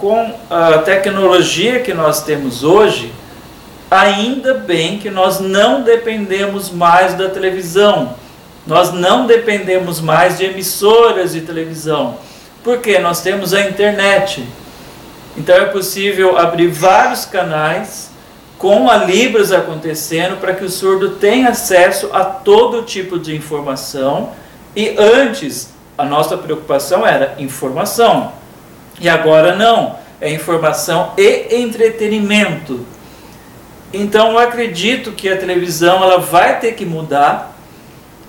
[0.02, 3.12] com a tecnologia que nós temos hoje,
[3.88, 8.16] ainda bem que nós não dependemos mais da televisão.
[8.66, 12.16] Nós não dependemos mais de emissoras de televisão,
[12.64, 14.44] porque nós temos a internet.
[15.36, 18.10] Então é possível abrir vários canais
[18.58, 24.30] com a Libras acontecendo para que o surdo tenha acesso a todo tipo de informação.
[24.74, 28.41] E antes a nossa preocupação era informação.
[29.02, 32.86] E agora não, é informação e entretenimento.
[33.92, 37.58] Então eu acredito que a televisão ela vai ter que mudar.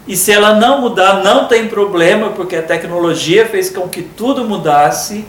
[0.08, 4.44] E se ela não mudar, não tem problema, porque a tecnologia fez com que tudo
[4.44, 5.24] mudasse.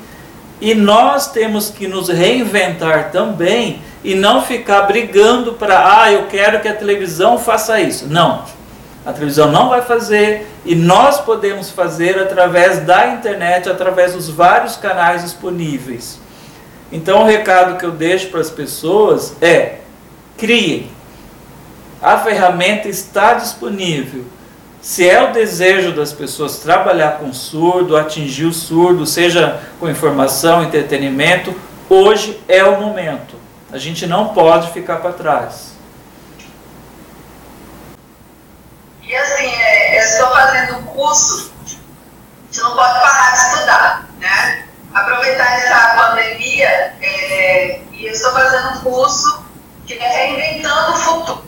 [0.60, 6.60] E nós temos que nos reinventar também e não ficar brigando para, ah, eu quero
[6.60, 8.08] que a televisão faça isso.
[8.08, 8.44] Não.
[9.05, 14.76] A televisão não vai fazer e nós podemos fazer através da internet, através dos vários
[14.76, 16.18] canais disponíveis.
[16.90, 19.78] Então, o recado que eu deixo para as pessoas é:
[20.39, 20.90] criem.
[22.01, 24.24] A ferramenta está disponível.
[24.81, 30.62] Se é o desejo das pessoas trabalhar com surdo, atingir o surdo, seja com informação,
[30.62, 31.55] entretenimento,
[31.89, 33.35] hoje é o momento.
[33.72, 35.72] A gente não pode ficar para trás.
[39.02, 39.51] E assim,
[40.24, 41.52] é, estou fazendo um curso,
[42.46, 44.64] gente não pode parar de estudar, né?
[44.94, 46.68] Aproveitar essa pandemia,
[47.02, 49.44] é, e eu estou fazendo um curso
[49.86, 51.44] que é reinventando o futuro.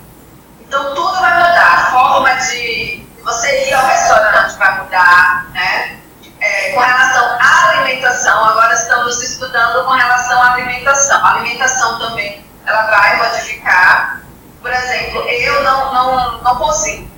[0.61, 6.01] Então tudo vai mudar, a forma de você ir ao restaurante vai mudar, né?
[6.41, 11.25] É, com relação à alimentação, agora estamos estudando com relação à alimentação.
[11.25, 14.23] A alimentação também ela vai modificar.
[14.61, 17.16] Por exemplo, eu não, não, não cozinho.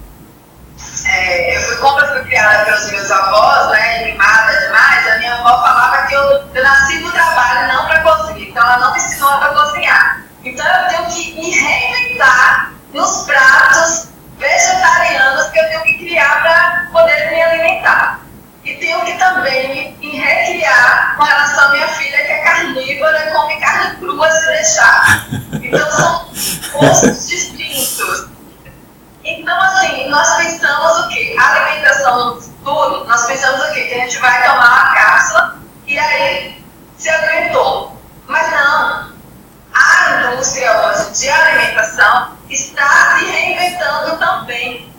[1.06, 5.34] É, eu fui, como eu fui criada pelos meus avós, né, mimada demais, a minha
[5.34, 6.22] avó falava que eu,
[6.54, 8.48] eu nasci no trabalho, não para cozinhar.
[8.48, 10.22] então ela não me ensinou a cozinhar.
[10.44, 16.88] Então eu tenho que me reinventar nos pratos vegetarianos que eu tenho que criar para
[16.92, 18.20] poder me alimentar.
[18.64, 23.56] E tenho que também me recriar com relação à minha filha, que é carnívora, come
[23.60, 25.26] carne crua se deixar.
[25.52, 26.28] Então são
[26.78, 28.37] gostos distintos.
[29.24, 31.36] Então, assim, nós pensamos o quê?
[31.38, 33.82] A alimentação no futuro, nós pensamos o quê?
[33.82, 36.64] Que a gente vai tomar uma cápsula e aí
[36.96, 38.00] se alimentou.
[38.26, 39.12] Mas não.
[39.74, 44.92] A indústria hoje de alimentação está se reinventando também.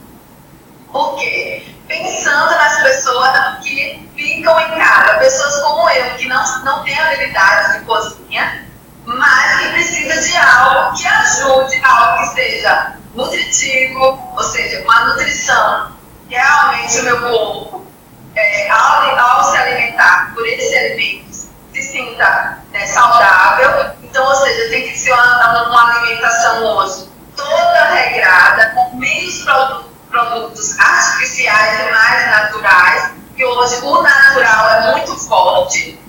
[0.91, 1.65] Por quê?
[1.87, 7.79] Pensando nas pessoas que ficam em casa, pessoas como eu, que não, não têm habilidade
[7.79, 8.65] de cozinha,
[9.05, 15.91] mas que precisa de algo que ajude, algo que seja nutritivo, ou seja, uma nutrição
[16.29, 17.87] realmente o meu corpo,
[18.35, 23.93] é, ao, ao, se alimentar por esses alimentos, se sinta né, saudável.
[24.03, 29.91] Então, ou seja, tem que ser uma, uma alimentação hoje toda regrada, com menos produtos,
[30.09, 35.99] produtos artificiais e mais naturais, que hoje o natural é muito forte.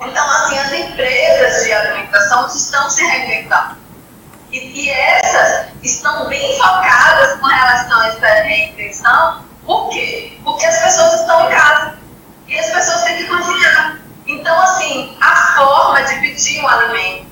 [0.00, 3.83] Então, assim, as empresas de alimentação estão se reinventando.
[4.54, 9.44] E, essas estão bem focadas com relação a essa reinvenção.
[9.66, 10.38] Por quê?
[10.44, 11.98] Porque as pessoas estão em casa.
[12.46, 13.98] E as pessoas têm que cozinhar.
[14.28, 17.26] Então, assim, a forma de pedir um alimento.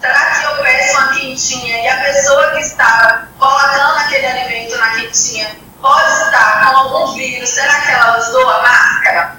[0.00, 4.90] Será que eu peço uma quentinha e a pessoa que está colocando aquele alimento na
[4.90, 7.48] quentinha pode estar com algum vírus?
[7.48, 9.36] Será que ela usou a máscara?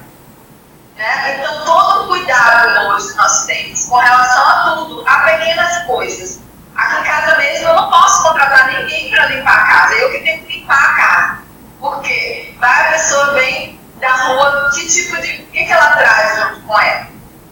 [0.95, 1.35] Né?
[1.37, 6.46] Então, todo o cuidado hoje nós temos com relação a tudo, a pequenas coisas.
[6.77, 10.19] Aqui em casa mesmo eu não posso contratar ninguém para limpar a casa, eu que
[10.19, 11.37] tenho que limpar a casa.
[11.79, 12.55] Por quê?
[12.59, 15.41] Vai a pessoa vem da rua, que tipo de.
[15.41, 17.07] O que, que ela traz junto com ela?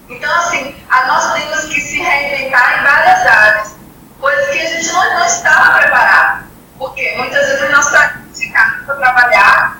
[0.08, 3.74] Então, assim, a nós temos que se reinventar em várias áreas,
[4.20, 6.46] coisas que a gente não, não estava preparado.
[6.78, 9.78] Porque muitas vezes nós saímos de casa para trabalhar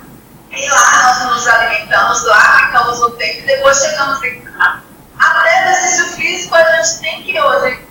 [0.51, 4.83] e lá nós nos alimentamos, lá ficamos um tempo e depois chegamos em casa.
[5.17, 7.86] Até exercício físico a gente tem que hoje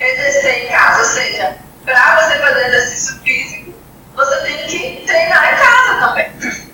[0.00, 3.74] exercer em casa, ou seja, para você fazer exercício físico,
[4.14, 6.68] você tem que treinar em casa também.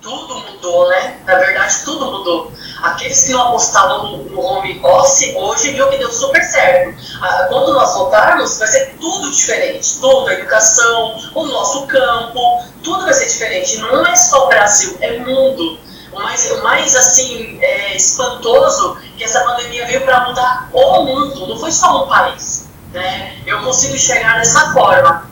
[0.00, 1.18] Tudo mudou, né?
[1.24, 2.52] Na verdade, tudo mudou.
[2.82, 6.94] Aqueles que não apostavam no, no home office, hoje viu que deu super certo.
[7.22, 9.98] Ah, quando nós voltarmos, vai ser tudo diferente.
[10.00, 13.78] Tudo, a educação, o nosso campo, tudo vai ser diferente.
[13.78, 15.78] Não é só Brasil, é mundo.
[16.12, 21.46] O mais, o mais assim, é, espantoso que essa pandemia veio para mudar o mundo,
[21.46, 22.68] não foi só um país.
[22.92, 23.34] Né?
[23.46, 25.30] Eu consigo enxergar dessa forma.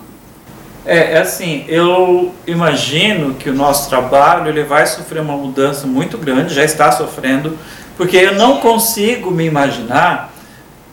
[0.85, 6.19] É, é assim, eu imagino que o nosso trabalho ele vai sofrer uma mudança muito
[6.19, 7.57] grande, já está sofrendo,
[7.97, 10.33] porque eu não consigo me imaginar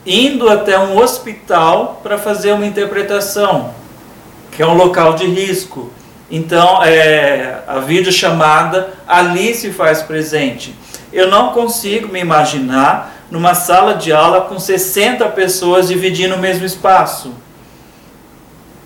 [0.06, 3.74] indo até um hospital para fazer uma interpretação,
[4.52, 5.92] que é um local de risco.
[6.30, 10.74] Então, é, a videochamada ali se faz presente.
[11.12, 16.64] Eu não consigo me imaginar numa sala de aula com 60 pessoas dividindo o mesmo
[16.64, 17.32] espaço.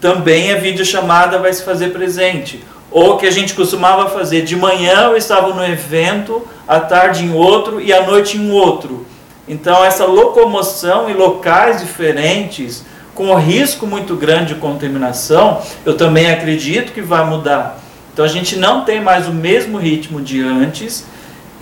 [0.01, 2.63] Também a videochamada vai se fazer presente.
[2.91, 7.33] Ou que a gente costumava fazer, de manhã eu estava no evento, à tarde em
[7.35, 9.07] outro e à noite em outro.
[9.49, 12.85] Então essa locomoção em locais diferentes,
[13.15, 17.79] com um risco muito grande de contaminação, eu também acredito que vai mudar.
[18.13, 21.05] Então a gente não tem mais o mesmo ritmo de antes,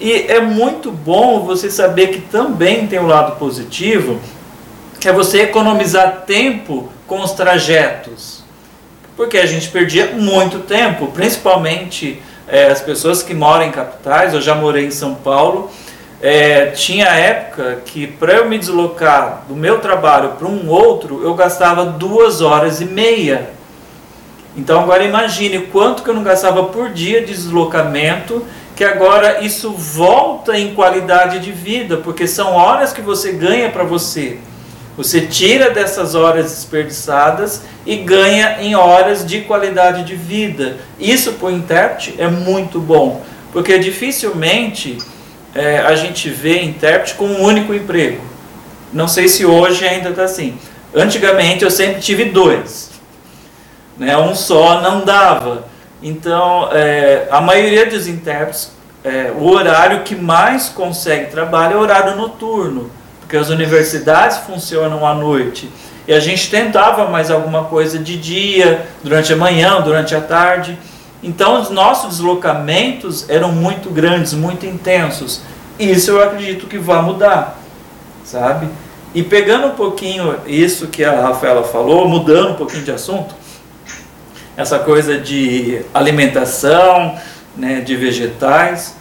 [0.03, 4.19] e é muito bom você saber que também tem um lado positivo,
[4.99, 8.43] que é você economizar tempo com os trajetos.
[9.17, 14.41] Porque a gente perdia muito tempo, principalmente é, as pessoas que moram em capitais, eu
[14.41, 15.71] já morei em São Paulo,
[16.21, 21.35] é, tinha época que para eu me deslocar do meu trabalho para um outro, eu
[21.35, 23.51] gastava duas horas e meia.
[24.57, 28.45] Então agora imagine quanto que eu não gastava por dia de deslocamento
[28.83, 33.85] que agora isso volta em qualidade de vida, porque são horas que você ganha para
[33.85, 34.39] você.
[34.97, 40.79] Você tira dessas horas desperdiçadas e ganha em horas de qualidade de vida.
[40.99, 44.99] Isso para o intérprete é muito bom, porque dificilmente
[45.55, 48.21] é, a gente vê intérprete com um único emprego.
[48.93, 50.59] Não sei se hoje ainda está assim.
[50.93, 52.91] Antigamente eu sempre tive dois.
[53.97, 54.17] Né?
[54.17, 55.69] Um só não dava.
[56.03, 58.73] Então, é, a maioria dos intérpretes,
[59.05, 65.07] é, o horário que mais consegue trabalho é o horário noturno, porque as universidades funcionam
[65.07, 65.71] à noite.
[66.07, 70.77] E a gente tentava mais alguma coisa de dia, durante a manhã, durante a tarde.
[71.23, 75.41] Então, os nossos deslocamentos eram muito grandes, muito intensos.
[75.79, 77.61] Isso eu acredito que vai mudar,
[78.25, 78.69] sabe?
[79.15, 83.35] E pegando um pouquinho isso que a Rafaela falou, mudando um pouquinho de assunto,
[84.57, 87.19] essa coisa de alimentação,
[87.57, 88.97] né, de vegetais.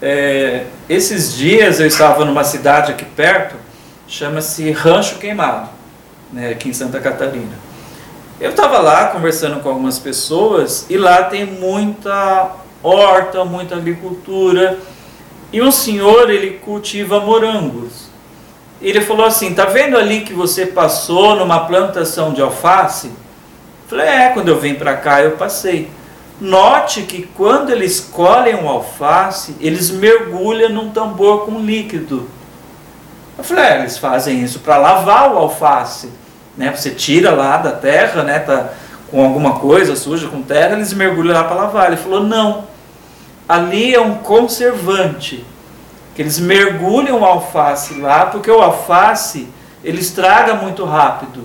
[0.00, 3.56] É, esses dias eu estava numa cidade aqui perto,
[4.06, 5.68] chama-se Rancho Queimado,
[6.32, 7.66] né, aqui em Santa Catarina.
[8.38, 12.50] Eu estava lá conversando com algumas pessoas e lá tem muita
[12.82, 14.78] horta, muita agricultura.
[15.50, 18.10] E um senhor, ele cultiva morangos.
[18.82, 23.10] Ele falou assim: "Tá vendo ali que você passou numa plantação de alface?"
[23.88, 25.90] Falei: "É, quando eu vim para cá eu passei."
[26.40, 32.28] Note que quando eles colhem um alface, eles mergulham num tambor com líquido.
[33.38, 36.10] Eu falei: é, "Eles fazem isso para lavar o alface."
[36.56, 36.72] né?
[36.74, 38.38] Você tira lá da terra, né?
[38.38, 38.70] Tá
[39.10, 41.86] com alguma coisa suja, com terra, eles mergulham lá para lavar.
[41.88, 42.64] Ele falou: não,
[43.48, 45.44] ali é um conservante.
[46.14, 49.48] Que eles mergulham o alface lá, porque o alface
[49.84, 51.44] ele estraga muito rápido.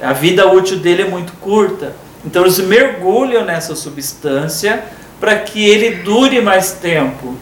[0.00, 1.94] A vida útil dele é muito curta.
[2.24, 4.84] Então eles mergulham nessa substância
[5.20, 7.36] para que ele dure mais tempo.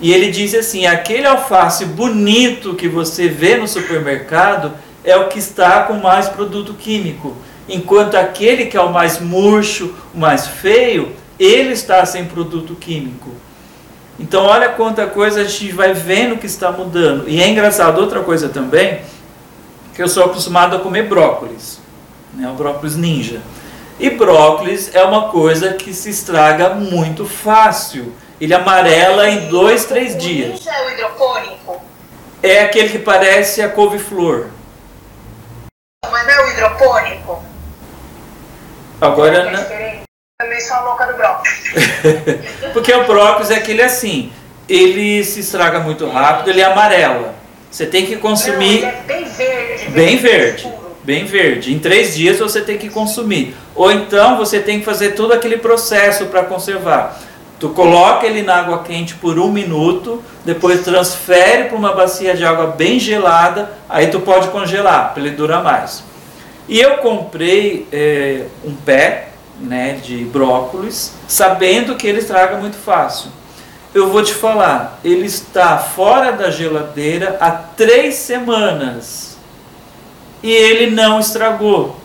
[0.00, 4.72] E ele diz assim: aquele alface bonito que você vê no supermercado
[5.04, 7.36] é o que está com mais produto químico,
[7.68, 13.30] enquanto aquele que é o mais murcho, o mais feio, ele está sem produto químico.
[14.18, 17.28] Então, olha quanta coisa a gente vai vendo que está mudando.
[17.28, 19.00] E é engraçado, outra coisa também,
[19.94, 21.73] que eu sou acostumado a comer brócolis,
[22.34, 23.40] né, o brócolis ninja.
[23.98, 28.12] E brócolis é uma coisa que se estraga muito fácil.
[28.40, 30.50] Ele amarela em dois, três dias.
[30.58, 31.82] Ninja é o hidropônico?
[32.42, 34.48] É aquele que parece a couve-flor.
[36.10, 37.42] Mas não é o hidropônico?
[39.00, 40.04] Agora É não.
[40.40, 41.72] Também sou a louca do brócolis.
[42.74, 44.32] Porque o brócolis é aquele assim,
[44.68, 47.34] ele se estraga muito rápido, ele é amarela.
[47.70, 49.88] Você tem que Não, consumir ele é bem verde.
[49.90, 50.72] bem verde.
[51.04, 51.72] Bem verde.
[51.72, 53.54] Em três dias você tem que consumir.
[53.74, 57.20] Ou então você tem que fazer todo aquele processo para conservar.
[57.60, 62.44] Tu coloca ele na água quente por um minuto, depois transfere para uma bacia de
[62.44, 66.02] água bem gelada, aí tu pode congelar para ele durar mais.
[66.68, 69.28] E eu comprei eh, um pé
[69.60, 73.30] né, de brócolis, sabendo que ele estraga muito fácil.
[73.94, 79.33] Eu vou te falar, ele está fora da geladeira há três semanas
[80.44, 81.96] e ele não estragou.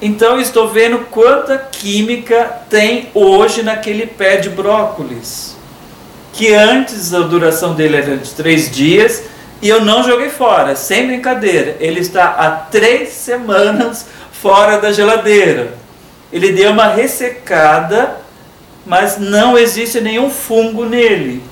[0.00, 5.56] Então estou vendo quanta química tem hoje naquele pé de brócolis.
[6.32, 9.24] Que antes a duração dele era de três dias
[9.60, 11.76] e eu não joguei fora, sem brincadeira.
[11.80, 15.74] Ele está há três semanas fora da geladeira.
[16.32, 18.18] Ele deu uma ressecada,
[18.86, 21.42] mas não existe nenhum fungo nele.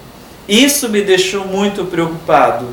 [0.49, 2.73] Isso me deixou muito preocupado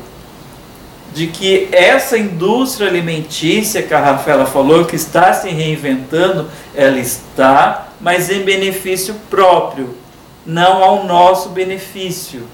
[1.16, 7.88] de que essa indústria alimentícia que a Rafaela falou, que está se reinventando, ela está,
[7.98, 9.96] mas em benefício próprio,
[10.44, 12.46] não ao nosso benefício.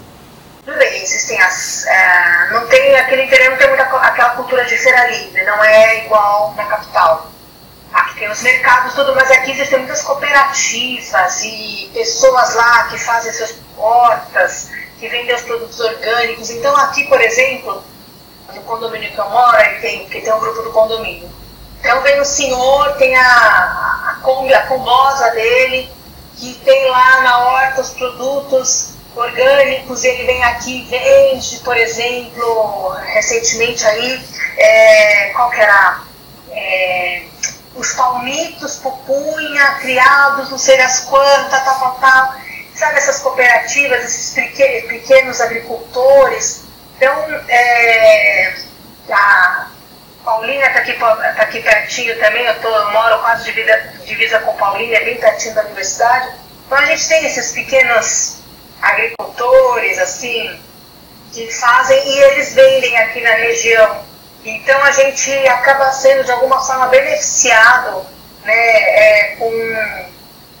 [0.63, 1.85] Tudo bem, existem as.
[1.87, 6.05] é, não tem aquele interior, não tem muita, aquela cultura de feira livre, não é
[6.05, 7.29] igual na capital.
[7.91, 13.33] Aqui tem os mercados, tudo, mas aqui existem muitas cooperativas e pessoas lá que fazem
[13.33, 14.69] suas hortas,
[15.01, 16.49] que vendem os produtos orgânicos.
[16.49, 17.83] Então aqui, por exemplo,
[18.53, 21.29] no condomínio que eu moro, aí tem, que tem um grupo do condomínio.
[21.79, 25.89] Então vem o senhor, tem a, a Kombi, a combosa dele,
[26.37, 33.85] que tem lá na horta os produtos orgânicos, ele vem aqui vende, por exemplo, recentemente
[33.85, 34.21] aí,
[34.57, 36.01] é, qual que era?
[36.51, 37.23] É,
[37.75, 42.35] os palmitos, pupunha, criados, não sei das quantas, tal, tal, tal.
[42.75, 46.63] Sabe essas cooperativas, esses peque- pequenos agricultores?
[46.95, 48.55] Então, é,
[49.09, 49.67] a
[50.23, 54.55] Paulínia está aqui, tá aqui pertinho também, eu, tô, eu moro quase divisa, divisa com
[54.55, 56.29] Paulínia, bem pertinho da universidade.
[56.65, 58.37] Então a gente tem esses pequenos
[58.81, 60.59] agricultores, assim,
[61.33, 64.03] que fazem e eles vendem aqui na região.
[64.45, 68.05] Então a gente acaba sendo de alguma forma beneficiado
[68.43, 70.05] né, é, com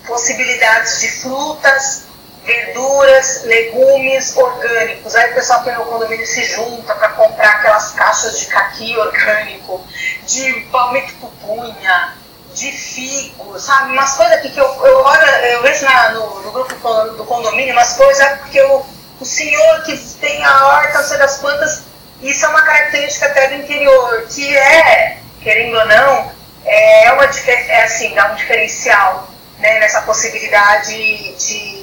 [0.05, 2.07] possibilidades de frutas,
[2.43, 5.15] verduras, legumes orgânicos.
[5.15, 9.85] Aí o pessoal aqui no condomínio se junta para comprar aquelas caixas de caqui orgânico,
[10.25, 12.13] de palmito pupunha,
[12.53, 13.91] de figo, sabe?
[13.91, 16.73] Umas coisas que eu, eu, olho, eu vejo na, no, no grupo
[17.17, 18.85] do condomínio, umas coisas porque o,
[19.19, 21.83] o senhor que tem a horta, não sei das quantas,
[22.21, 26.31] isso é uma característica até do interior, que é, querendo ou não,
[26.65, 29.27] é, uma, é assim, dá um diferencial
[29.59, 30.93] né, nessa possibilidade
[31.35, 31.82] de,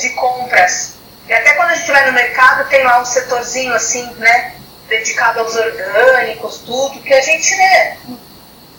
[0.00, 0.94] de compras.
[1.28, 4.54] E até quando a gente vai no mercado, tem lá um setorzinho assim, né?
[4.90, 7.96] dedicado aos orgânicos, tudo, que a gente, né,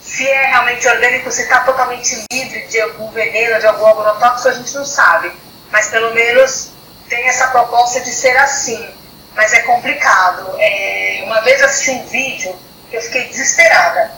[0.01, 4.53] se é realmente orgânico, se está totalmente livre de algum veneno, de algum agrotóxico, a
[4.53, 5.31] gente não sabe.
[5.71, 6.71] Mas pelo menos
[7.07, 8.93] tem essa proposta de ser assim.
[9.33, 10.53] Mas é complicado.
[10.59, 12.53] É, uma vez assisti um vídeo
[12.89, 14.11] que eu fiquei desesperada.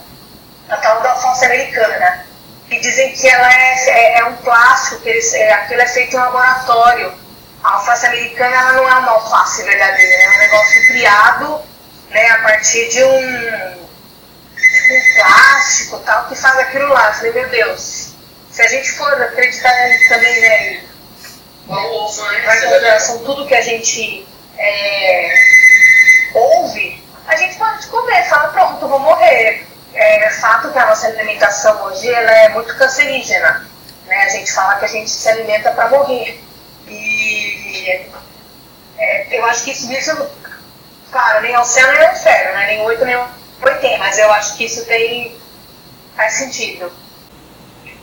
[0.68, 2.26] A tal da alface americana.
[2.74, 6.16] E dizem que ela é, é, é um plástico, que eles, é, aquilo é feito
[6.16, 7.14] em laboratório.
[7.62, 11.62] A alface americana ela não é uma alface verdadeira, é um negócio criado
[12.10, 13.84] né, a partir de um
[14.88, 17.08] com plástico tal, que faz aquilo lá.
[17.08, 18.12] Eu falei, meu Deus,
[18.50, 19.72] se a gente for acreditar
[20.08, 20.80] também, né?
[21.66, 24.26] Vai em consideração tudo que a gente
[24.58, 25.34] é,
[26.34, 29.64] ouve, a gente pode comer, fala, pronto, vou morrer.
[29.94, 33.66] É fato que a nossa alimentação hoje ela é muito cancerígena.
[34.06, 34.16] Né?
[34.22, 36.42] A gente fala que a gente se alimenta para morrer.
[36.86, 38.10] E
[38.98, 40.30] é, eu acho que isso, isso,
[41.10, 42.66] claro, nem ao céu nem ao inferno, né?
[42.66, 43.16] nem oito nem
[43.80, 45.38] tem, mas eu acho que isso tem
[46.16, 46.92] faz sentido.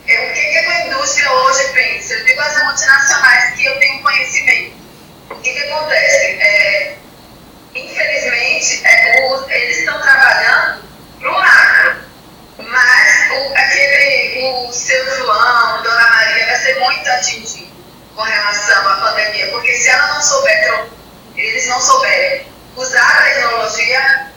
[0.08, 2.14] É, o que, que a indústria hoje pensa?
[2.14, 4.76] Eu digo as multinacionais que eu tenho conhecimento.
[5.30, 6.42] O que, que acontece?
[6.42, 6.98] É,
[7.76, 10.91] infelizmente, é, eles estão trabalhando
[11.22, 11.96] para o macro,
[12.58, 17.72] mas o, aquele, o seu João, Dona Maria, vai ser muito atingido
[18.16, 20.88] com relação à pandemia, porque se ela não souber,
[21.36, 24.32] eles não souberem usar a tecnologia,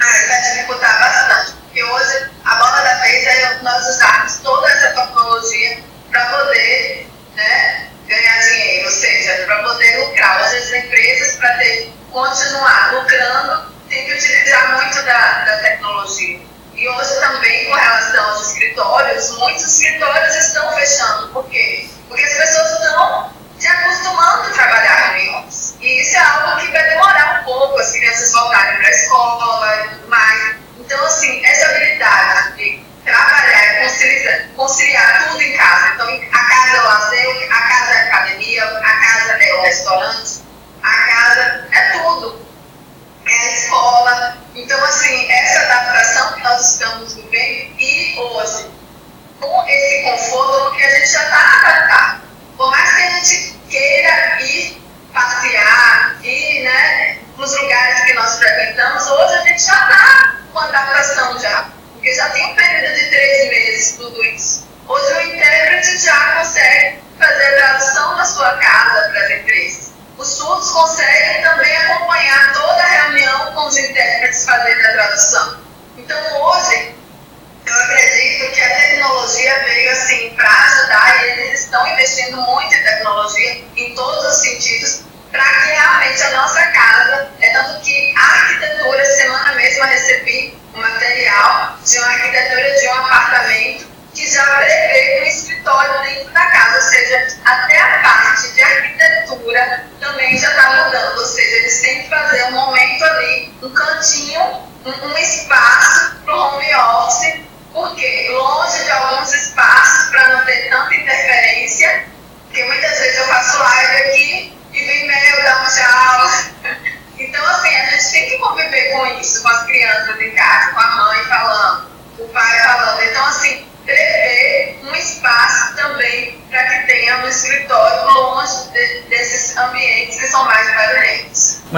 [0.00, 1.56] ah, vai dificultar bastante.
[1.62, 7.88] Porque hoje a bola da vez é nós usarmos toda essa tecnologia para poder né,
[8.06, 10.42] ganhar dinheiro, ou seja, para poder lucrar.
[10.42, 11.58] Hoje as empresas, para
[12.10, 16.40] continuar lucrando, tem que utilizar muito da, da tecnologia.
[16.74, 21.28] E hoje também, com relação aos escritórios, muitos escritórios estão fechando.
[21.28, 21.77] Por quê?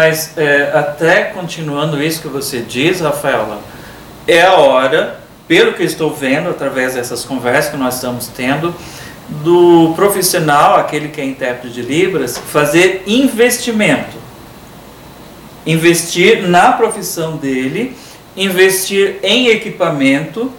[0.00, 3.60] Mas, é, até continuando isso que você diz, Rafaela,
[4.26, 8.74] é a hora, pelo que estou vendo através dessas conversas que nós estamos tendo,
[9.28, 14.16] do profissional, aquele que é intérprete de Libras, fazer investimento.
[15.66, 17.94] Investir na profissão dele,
[18.34, 20.50] investir em equipamento,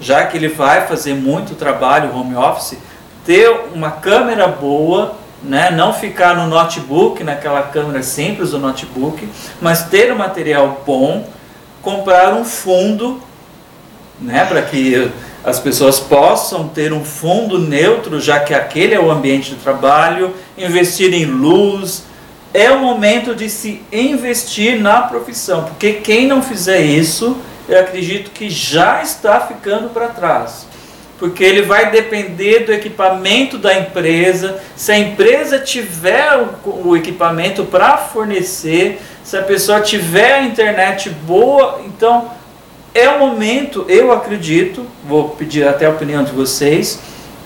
[0.00, 2.76] já que ele vai fazer muito trabalho home office,
[3.24, 5.70] ter uma câmera boa, né?
[5.70, 9.28] não ficar no notebook, naquela câmera simples do notebook,
[9.60, 11.28] mas ter um material bom,
[11.82, 13.22] comprar um fundo,
[14.20, 14.44] né?
[14.44, 15.10] para que
[15.42, 20.34] as pessoas possam ter um fundo neutro, já que aquele é o ambiente de trabalho,
[20.56, 22.04] investir em luz,
[22.52, 27.36] é o momento de se investir na profissão, porque quem não fizer isso,
[27.68, 30.66] eu acredito que já está ficando para trás.
[31.20, 34.58] Porque ele vai depender do equipamento da empresa.
[34.74, 41.10] Se a empresa tiver o, o equipamento para fornecer, se a pessoa tiver a internet
[41.10, 42.30] boa, então
[42.94, 46.98] é o momento, eu acredito, vou pedir até a opinião de vocês,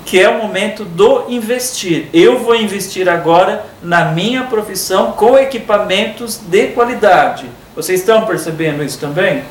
[0.07, 2.09] que é o momento do investir.
[2.13, 7.47] Eu vou investir agora na minha profissão com equipamentos de qualidade.
[7.75, 9.43] Vocês estão percebendo isso também?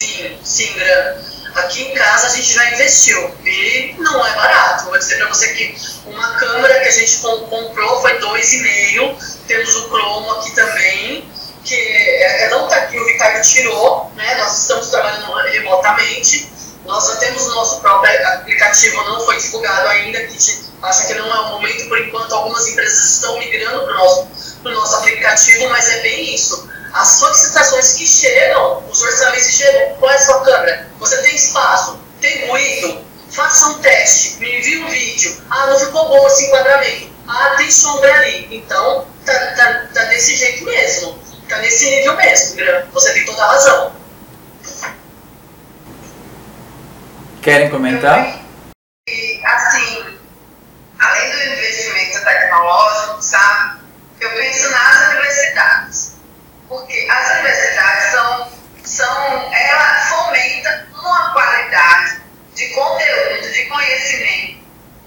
[0.00, 1.37] Sim, sim, Gran.
[1.68, 4.86] Aqui em casa a gente já investiu e não é barato.
[4.86, 5.76] Vou dizer para você que
[6.06, 9.16] uma câmera que a gente comprou foi 2,5.
[9.46, 11.30] Temos o cromo aqui também,
[11.62, 14.36] que é, não está aqui, o Ricardo tirou, né?
[14.36, 16.50] Nós estamos trabalhando remotamente.
[16.86, 21.06] Nós já temos o nosso próprio aplicativo, não foi divulgado ainda, que a gente acha
[21.06, 24.28] que não é o momento, por enquanto algumas empresas estão migrando para o nosso,
[24.64, 30.10] nosso aplicativo, mas é bem isso as solicitações que chegam, os orçamentos que chegam, qual
[30.10, 30.88] é a sua câmera?
[30.98, 31.98] Você tem espaço?
[32.20, 33.06] Tem ruído?
[33.30, 35.36] Faça um teste, me envie um vídeo.
[35.50, 37.12] Ah, não ficou bom esse enquadramento.
[37.28, 38.48] Ah, tem sombra ali.
[38.50, 41.18] Então, tá, tá, tá desse jeito mesmo.
[41.48, 42.56] Tá nesse nível mesmo,
[42.92, 43.92] Você tem toda a razão.
[47.42, 48.40] Querem comentar?
[49.08, 50.18] E, assim,
[50.98, 53.80] além do investimento tecnológico, sabe?
[54.20, 56.07] Eu penso nas universidades
[56.68, 58.52] porque as universidades são,
[58.84, 62.20] são ela fomenta uma qualidade
[62.54, 64.58] de conteúdo, de conhecimento,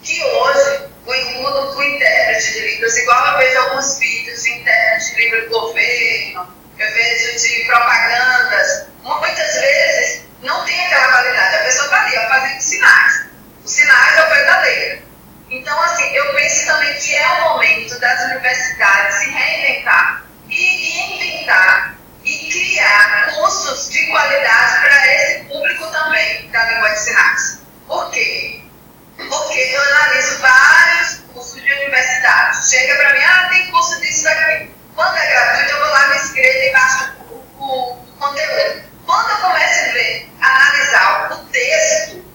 [0.01, 5.15] que hoje o estudo do intérprete de livros, igual eu vejo alguns vídeos de intérprete
[5.15, 11.55] de livro do governo, eu vejo de propagandas, muitas vezes não tem aquela qualidade.
[11.55, 13.25] A pessoa está ali, ó, fazendo sinais.
[13.63, 15.03] Os sinais é o pé da letra.
[15.51, 21.95] Então, assim, eu penso também que é o momento das universidades se reinventar e inventar
[22.25, 27.61] e criar cursos de qualidade para esse público também da língua de sinais.
[27.87, 28.61] Por quê?
[29.17, 32.69] Porque eu analiso vários cursos de universidade.
[32.69, 34.75] Chega para mim, ah, tem curso disso aqui.
[34.93, 38.83] Quando é gratuito, eu vou lá, me inscrevo e baixo o, o, o conteúdo.
[39.05, 42.25] Quando eu começo a ver, analisar o texto,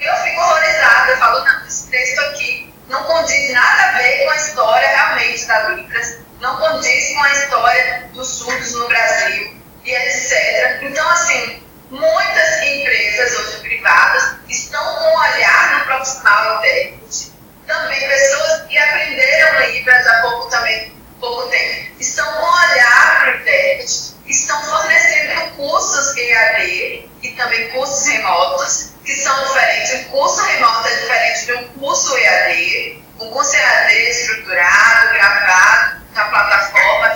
[0.00, 1.12] eu fico horrorizada.
[1.12, 5.46] Eu falo, não, esse texto aqui não condiz nada a ver com a história realmente
[5.46, 10.82] da Libras não condiz com a história dos surdos no Brasil e etc.
[10.82, 17.32] Então, assim, muitas empresas hoje privadas estão com um olhar no profissional intérprete.
[17.66, 23.32] Também pessoas que aprenderam Libras há pouco também, pouco tempo, estão com um olhar para
[23.32, 29.92] o intérprete, estão fornecendo cursos EAD e também cursos remotos, que são diferentes.
[29.92, 33.04] Um curso remoto é diferente de um curso EAD.
[33.20, 37.14] Um curso EAD estruturado, gravado, na plataforma,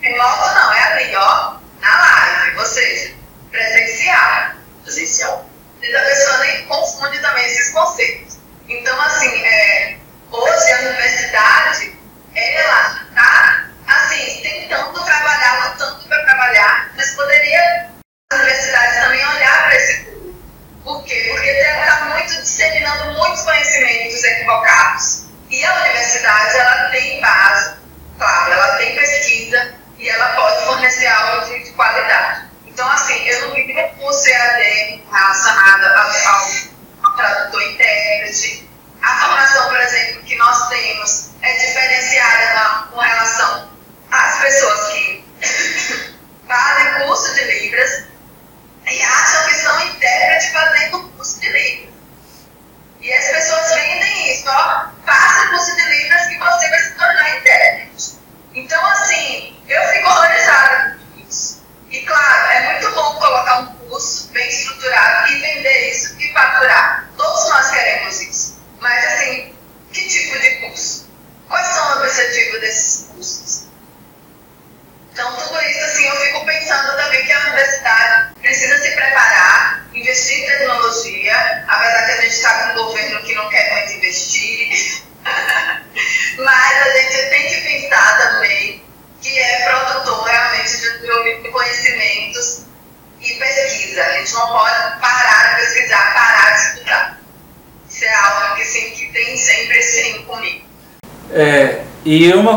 [0.00, 3.14] remoto não, é ali, ó, na live, ou seja,
[3.50, 4.52] presencial.
[4.82, 5.46] Presencial.
[5.82, 8.38] E a pessoa nem confunde também esses conceitos.
[8.68, 9.98] Então, assim, é,
[10.30, 11.98] hoje a universidade,
[12.34, 17.90] ela está, assim, tentando trabalhar, lutando para trabalhar, mas poderia
[18.32, 20.42] a universidade também olhar para esse público.
[20.84, 21.26] Por quê?
[21.30, 25.26] Porque está muito disseminando muitos conhecimentos equivocados.
[25.50, 27.81] E a universidade, ela tem base
[28.18, 32.48] claro, ela tem pesquisa e ela pode fornecer algo de, de qualidade.
[32.66, 38.68] Então, assim, eu não vi nenhum curso EAD relacionado ao, ao tradutor intérprete.
[39.02, 40.68] A formação, por exemplo, que nós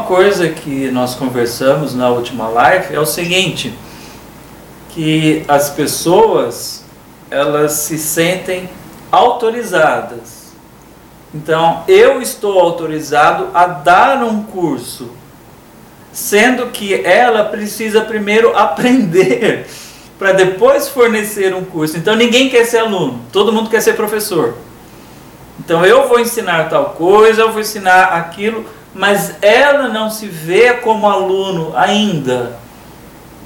[0.06, 3.73] coisa que nós conversamos na última live é o seguinte,
[4.90, 6.84] que as pessoas
[7.30, 8.69] elas se sentem
[9.11, 10.36] autorizadas
[11.36, 15.11] então, eu estou autorizado a dar um curso,
[16.14, 19.68] sendo que ela precisa primeiro aprender
[20.18, 21.98] para depois fornecer um curso.
[21.98, 24.56] Então, ninguém quer ser aluno, todo mundo quer ser professor.
[25.60, 28.65] Então, eu vou ensinar tal coisa, eu vou ensinar aquilo,
[28.96, 32.58] mas ela não se vê como aluno ainda.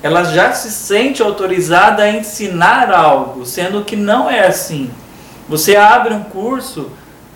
[0.03, 4.91] Ela já se sente autorizada a ensinar algo, sendo que não é assim.
[5.49, 6.91] Você abre um curso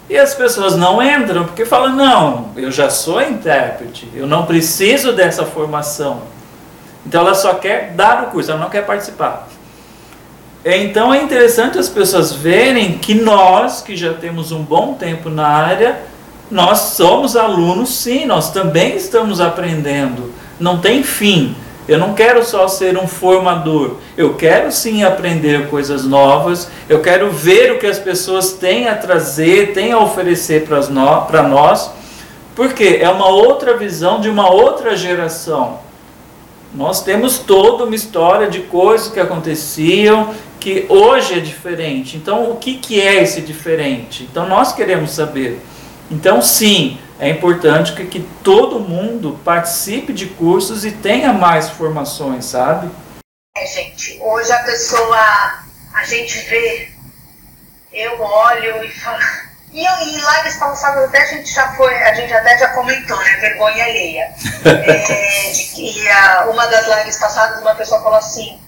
[0.07, 5.11] e as pessoas não entram porque falam: não, eu já sou intérprete, eu não preciso
[5.11, 6.21] dessa formação.
[7.05, 9.49] Então ela só quer dar o curso, ela não quer participar.
[10.63, 15.47] Então é interessante as pessoas verem que nós, que já temos um bom tempo na
[15.47, 16.12] área,
[16.53, 20.31] nós somos alunos sim, nós também estamos aprendendo.
[20.59, 21.55] Não tem fim.
[21.87, 27.29] Eu não quero só ser um formador, eu quero sim aprender coisas novas, eu quero
[27.29, 31.91] ver o que as pessoas têm a trazer, têm a oferecer para nós,
[32.55, 35.79] porque é uma outra visão de uma outra geração.
[36.73, 42.15] Nós temos toda uma história de coisas que aconteciam, que hoje é diferente.
[42.15, 44.27] Então, o que, que é esse diferente?
[44.31, 45.59] Então, nós queremos saber.
[46.13, 52.45] Então, sim, é importante que, que todo mundo participe de cursos e tenha mais formações,
[52.45, 52.87] sabe?
[53.57, 55.17] É, gente, hoje a pessoa,
[55.95, 56.91] a gente vê,
[57.91, 59.17] eu olho e falo.
[59.71, 63.37] E, e lives passadas até a gente já foi, a gente até já comentou, né?
[63.37, 64.29] Vergonha alheia.
[64.65, 68.61] é, de que a, uma das lives passadas uma pessoa falou assim,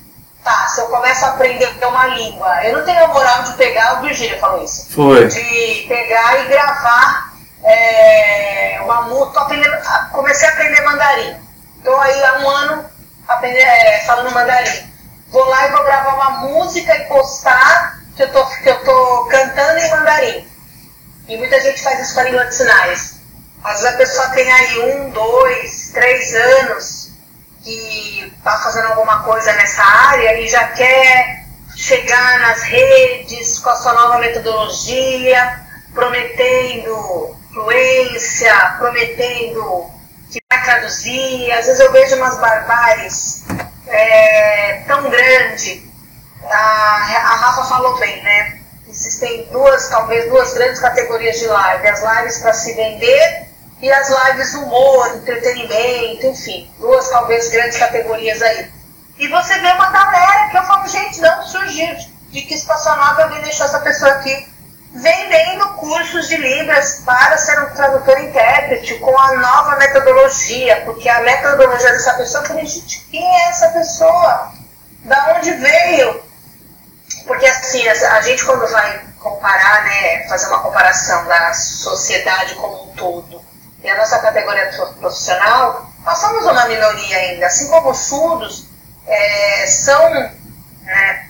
[0.44, 4.00] tá, se eu começo a aprender uma língua, eu não tenho a moral de pegar,
[4.00, 4.92] o Virgínia falou isso.
[4.92, 5.28] Foi.
[5.28, 7.25] De pegar e gravar
[7.66, 11.36] é, música, comecei a aprender mandarim.
[11.78, 12.86] Estou aí há um ano
[13.28, 14.94] aprender, é, falando mandarim.
[15.30, 19.26] Vou lá e vou gravar uma música e postar que eu tô, que eu tô
[19.26, 20.48] cantando em mandarim.
[21.28, 23.16] E muita gente faz isso com a língua de sinais.
[23.64, 27.12] Às vezes a pessoa tem aí um, dois, três anos
[27.64, 33.76] que está fazendo alguma coisa nessa área e já quer chegar nas redes com a
[33.76, 35.62] sua nova metodologia,
[35.94, 39.90] prometendo influência, prometendo
[40.30, 41.52] que vai traduzir.
[41.54, 43.46] Às vezes eu vejo umas barbáries
[43.88, 45.90] é, tão grande.
[46.44, 48.60] A, a Rafa falou bem, né?
[48.88, 51.88] Existem duas, talvez duas grandes categorias de live.
[51.88, 53.48] As lives para se vender
[53.82, 56.70] e as lives humor, entretenimento, enfim.
[56.80, 58.70] Duas, talvez, grandes categorias aí.
[59.18, 61.96] E você vê uma galera que eu falo, gente, não surgiu
[62.30, 64.55] de que espaçonave alguém deixou essa pessoa aqui
[64.96, 71.22] vendendo cursos de Libras para ser um tradutor intérprete com a nova metodologia, porque a
[71.22, 74.54] metodologia dessa pessoa, eu falei, gente, quem é essa pessoa?
[75.04, 76.24] Da onde veio?
[77.28, 82.96] Porque assim, a gente quando vai comparar, né, fazer uma comparação da sociedade como um
[82.96, 83.44] todo
[83.84, 88.68] e a nossa categoria profissional, nós somos uma minoria ainda, assim como os surdos
[89.06, 90.10] é, são
[90.84, 91.25] né,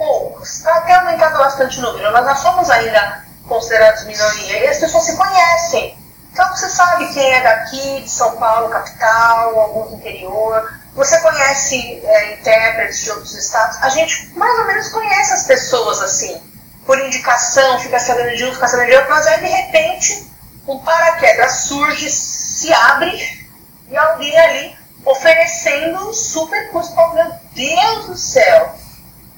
[0.00, 0.66] poucos.
[0.66, 4.64] Até aumentando bastante o número, mas nós somos ainda considerados minoria.
[4.64, 5.98] E as pessoas se conhecem.
[6.32, 10.72] Então você sabe quem é daqui, de São Paulo, capital, algum do interior.
[10.94, 13.76] Você conhece é, intérpretes de outros estados.
[13.82, 16.40] A gente mais ou menos conhece as pessoas assim.
[16.86, 20.30] Por indicação, fica sabendo de um, fica sabendo de outro, mas aí de repente
[20.66, 23.48] um paraquedas surge, se abre
[23.88, 26.94] e alguém ali oferecendo um super curso.
[26.96, 28.79] Oh, meu Deus do céu!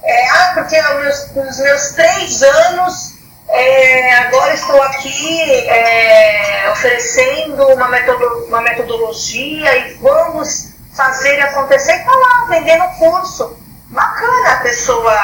[0.03, 3.15] É, ah, porque meus, nos meus três anos,
[3.49, 11.93] é, agora estou aqui é, oferecendo uma, metodo, uma metodologia e vamos fazer acontecer.
[11.93, 13.57] E está lá, vendendo curso.
[13.89, 15.15] Bacana a pessoa,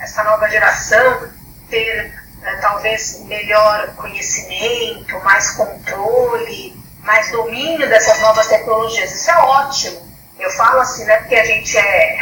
[0.00, 1.28] essa nova geração,
[1.70, 9.12] ter é, talvez melhor conhecimento, mais controle, mais domínio dessas novas tecnologias.
[9.12, 10.10] Isso é ótimo.
[10.38, 12.18] Eu falo assim, né, porque a gente é,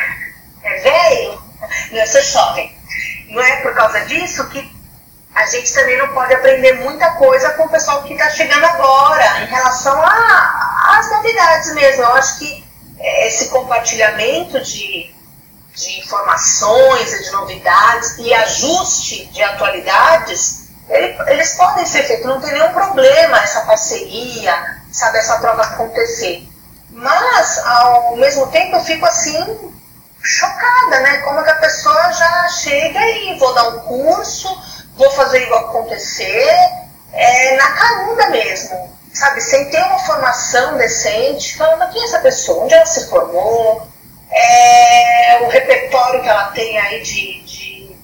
[0.62, 1.48] é velho,
[1.93, 2.76] não é ser jovem.
[3.28, 4.78] Não é por causa disso que
[5.35, 9.43] a gente também não pode aprender muita coisa com o pessoal que está chegando agora,
[9.43, 12.02] em relação às novidades mesmo.
[12.02, 12.64] Eu acho que
[12.98, 15.14] é, esse compartilhamento de,
[15.74, 22.40] de informações e de novidades e ajuste de atualidades, ele, eles podem ser feitos, não
[22.40, 26.48] tem nenhum problema essa parceria, sabe, essa troca acontecer.
[26.90, 29.72] Mas, ao mesmo tempo, eu fico assim,
[30.28, 31.18] chocada, né?
[31.18, 34.48] Como que a pessoa já chega e vou dar um curso,
[34.94, 36.70] vou fazer igual acontecer,
[37.12, 39.40] é, na carunda mesmo, sabe?
[39.40, 43.88] Sem ter uma formação decente, falando quem é essa pessoa, onde ela se formou,
[44.30, 47.96] é, o repertório que ela tem aí de, de,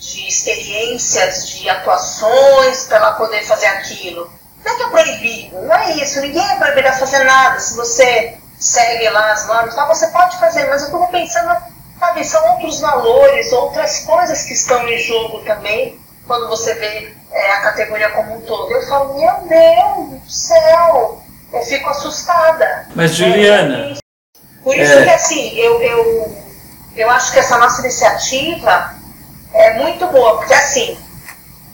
[0.00, 4.28] de experiências, de atuações para ela poder fazer aquilo.
[4.64, 7.60] Não é que é proibido, não é isso, ninguém é proibido a fazer nada.
[7.60, 11.56] Se você segue lá as normas, tá, você pode fazer, mas eu estou pensando,
[11.98, 15.98] sabe, são outros valores, outras coisas que estão em jogo também,
[16.28, 18.70] quando você vê é, a categoria como um todo.
[18.70, 21.20] Eu falo, meu Deus do céu,
[21.52, 22.86] eu fico assustada.
[22.94, 23.96] Mas, Juliana.
[23.96, 25.04] É, por isso é...
[25.04, 26.36] que, assim, eu, eu,
[26.94, 28.94] eu acho que essa nossa iniciativa
[29.52, 30.96] é muito boa, porque, assim,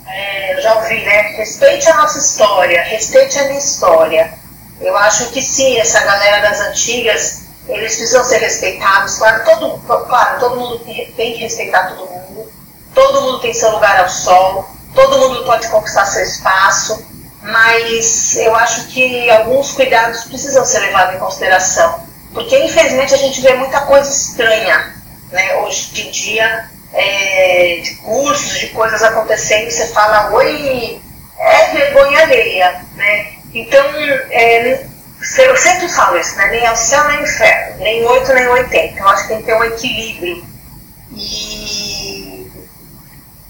[0.07, 1.21] é, eu já ouvi, né?
[1.37, 4.48] Respeite a nossa história, respeite a minha história.
[4.81, 9.19] Eu acho que sim, essa galera das antigas, eles precisam ser respeitados.
[9.19, 10.79] Claro, todo, claro, todo mundo
[11.17, 12.53] tem que respeitar todo mundo,
[12.95, 17.05] todo mundo tem seu lugar ao sol, todo mundo pode conquistar seu espaço,
[17.43, 22.01] mas eu acho que alguns cuidados precisam ser levados em consideração,
[22.33, 24.95] porque infelizmente a gente vê muita coisa estranha
[25.31, 31.01] né, hoje em dia, é, de cursos, de coisas acontecendo, você fala, oi,
[31.39, 33.38] é vergonha alheia, né?
[33.55, 33.85] Então,
[34.31, 34.85] é,
[35.39, 36.51] eu sempre falo isso, né?
[36.51, 38.99] Nem é o céu nem o inferno, nem 8 nem 80.
[38.99, 40.45] Eu acho que tem que ter um equilíbrio.
[41.11, 42.49] E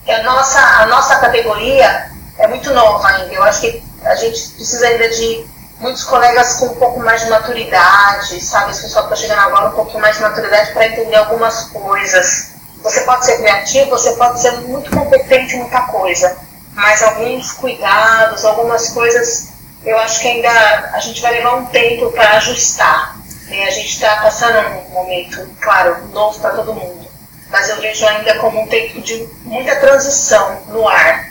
[0.08, 3.34] a nossa, a nossa categoria é muito nova ainda.
[3.34, 5.46] Eu acho que a gente precisa ainda de
[5.80, 8.70] muitos colegas com um pouco mais de maturidade, sabe?
[8.70, 12.52] Esse pessoal que está chegando agora um pouquinho mais de maturidade para entender algumas coisas.
[12.82, 16.36] Você pode ser criativo, você pode ser muito competente em muita coisa,
[16.72, 19.48] mas alguns cuidados, algumas coisas,
[19.84, 20.50] eu acho que ainda
[20.92, 23.16] a gente vai levar um tempo para ajustar.
[23.48, 23.64] Né?
[23.64, 27.06] A gente está passando um momento, claro, novo para todo mundo,
[27.50, 31.28] mas eu vejo ainda como um tempo de muita transição no ar.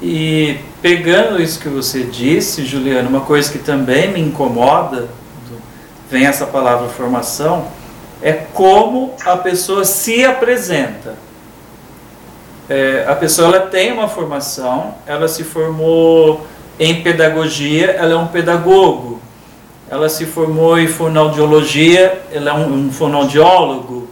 [0.00, 5.08] E pegando isso que você disse, Juliana, uma coisa que também me incomoda,
[6.10, 7.68] vem essa palavra formação,
[8.22, 11.14] é como a pessoa se apresenta.
[12.68, 16.46] É, a pessoa ela tem uma formação, ela se formou
[16.78, 19.20] em pedagogia, ela é um pedagogo.
[19.88, 24.08] Ela se formou em fonoaudiologia, ela é um, um fonoaudiólogo.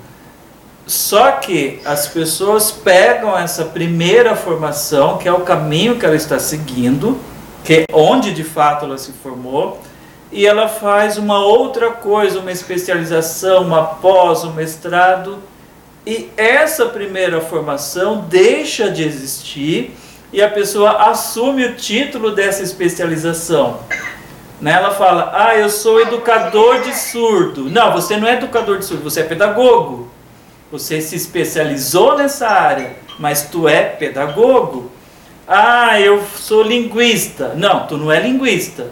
[0.86, 6.38] Só que as pessoas pegam essa primeira formação, que é o caminho que ela está
[6.38, 7.18] seguindo,
[7.64, 9.80] que é onde de fato ela se formou,
[10.30, 15.38] e ela faz uma outra coisa, uma especialização, uma pós, um mestrado,
[16.06, 19.96] e essa primeira formação deixa de existir
[20.34, 23.78] e a pessoa assume o título dessa especialização.
[24.60, 24.72] Né?
[24.72, 27.70] Ela fala: Ah, eu sou educador de surdo.
[27.70, 30.10] Não, você não é educador de surdo, você é pedagogo.
[30.72, 34.90] Você se especializou nessa área, mas tu é pedagogo.
[35.46, 37.54] Ah, eu sou linguista.
[37.54, 38.90] Não, tu não é linguista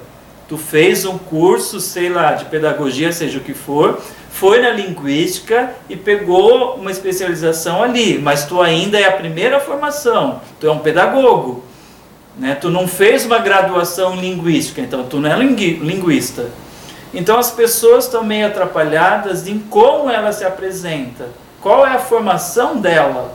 [0.52, 3.98] tu fez um curso, sei lá, de pedagogia, seja o que for,
[4.30, 10.42] foi na linguística e pegou uma especialização ali, mas tu ainda é a primeira formação,
[10.60, 11.64] tu é um pedagogo.
[12.38, 12.54] Né?
[12.54, 16.50] Tu não fez uma graduação em linguística, então tu não é linguista.
[17.14, 21.28] Então as pessoas estão meio atrapalhadas em como ela se apresenta,
[21.62, 23.34] qual é a formação dela,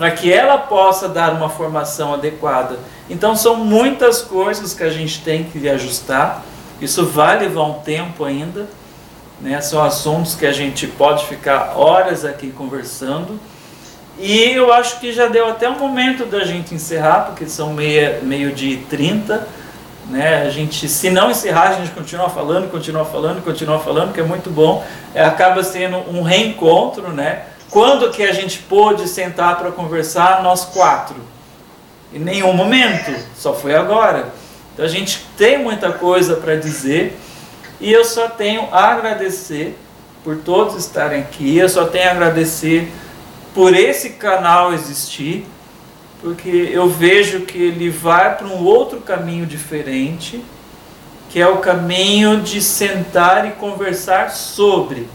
[0.00, 2.78] para que ela possa dar uma formação adequada.
[3.10, 6.42] Então são muitas coisas que a gente tem que ajustar.
[6.80, 8.66] Isso vai levar um tempo ainda.
[9.42, 9.60] Né?
[9.60, 13.38] São assuntos que a gente pode ficar horas aqui conversando.
[14.18, 18.20] E eu acho que já deu até o momento da gente encerrar, porque são meia,
[18.22, 19.46] meio de 30.
[20.08, 20.44] Né?
[20.46, 24.24] A gente, se não encerrar, a gente continua falando, continua falando, continua falando, que é
[24.24, 24.82] muito bom.
[25.14, 27.42] É, acaba sendo um reencontro, né?
[27.70, 31.16] Quando que a gente pôde sentar para conversar, nós quatro?
[32.12, 34.32] Em nenhum momento, só foi agora.
[34.74, 37.16] Então a gente tem muita coisa para dizer
[37.80, 39.78] e eu só tenho a agradecer
[40.24, 42.92] por todos estarem aqui, eu só tenho a agradecer
[43.54, 45.46] por esse canal existir,
[46.20, 50.44] porque eu vejo que ele vai para um outro caminho diferente,
[51.30, 55.08] que é o caminho de sentar e conversar sobre.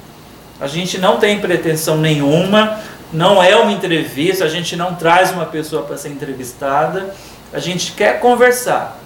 [0.59, 2.79] A gente não tem pretensão nenhuma
[3.15, 7.13] não é uma entrevista, a gente não traz uma pessoa para ser entrevistada,
[7.53, 8.99] a gente quer conversar,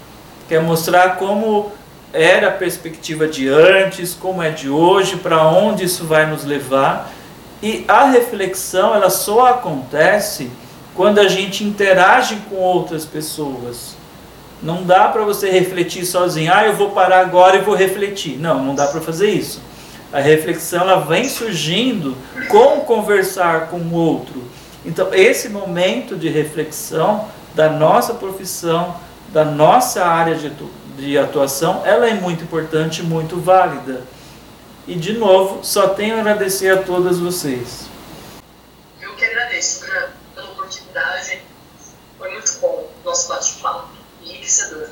[0.47, 1.71] quer mostrar como
[2.11, 7.11] era a perspectiva de antes, como é de hoje, para onde isso vai nos levar.
[7.61, 10.49] E a reflexão, ela só acontece
[10.95, 13.95] quando a gente interage com outras pessoas.
[14.63, 18.39] Não dá para você refletir sozinho, ah, eu vou parar agora e vou refletir.
[18.39, 19.61] Não, não dá para fazer isso.
[20.11, 22.17] A reflexão ela vem surgindo
[22.47, 24.43] com conversar com o outro.
[24.83, 28.95] Então, esse momento de reflexão da nossa profissão,
[29.29, 30.35] da nossa área
[30.97, 34.03] de atuação, ela é muito importante, muito válida.
[34.87, 37.85] E, de novo, só tenho a agradecer a todas vocês.
[38.99, 39.85] Eu que agradeço
[40.33, 41.43] pela oportunidade.
[42.17, 43.89] Foi muito bom o nosso bate-papo,
[44.23, 44.87] enriquecedor.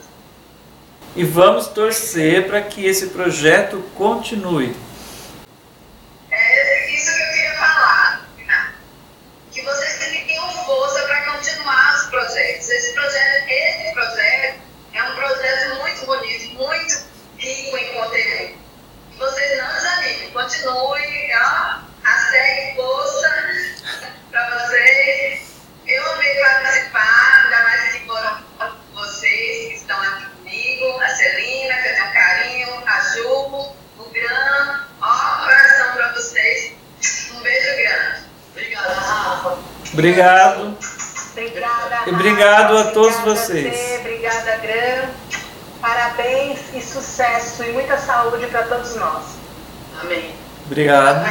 [1.16, 4.76] E vamos torcer para que esse projeto continue.
[20.68, 23.30] abençoe, ó, a sério, força
[24.32, 25.52] para vocês.
[25.88, 28.38] Eu amei participar, ainda mais que foram
[28.94, 34.86] vocês que estão aqui comigo, a Celina, que eu um carinho, a Ju, o Gran,
[35.02, 36.74] ó, coração para vocês.
[37.34, 38.28] Um beijo grande.
[38.52, 39.58] Obrigada, Rafa.
[39.94, 40.78] Obrigado.
[42.08, 44.00] Obrigado a todos vocês.
[44.00, 45.10] Obrigada, Gran.
[45.80, 49.38] Parabéns e sucesso e muita saúde para todos nós.
[50.02, 50.47] Amém.
[50.68, 51.26] Obrigado.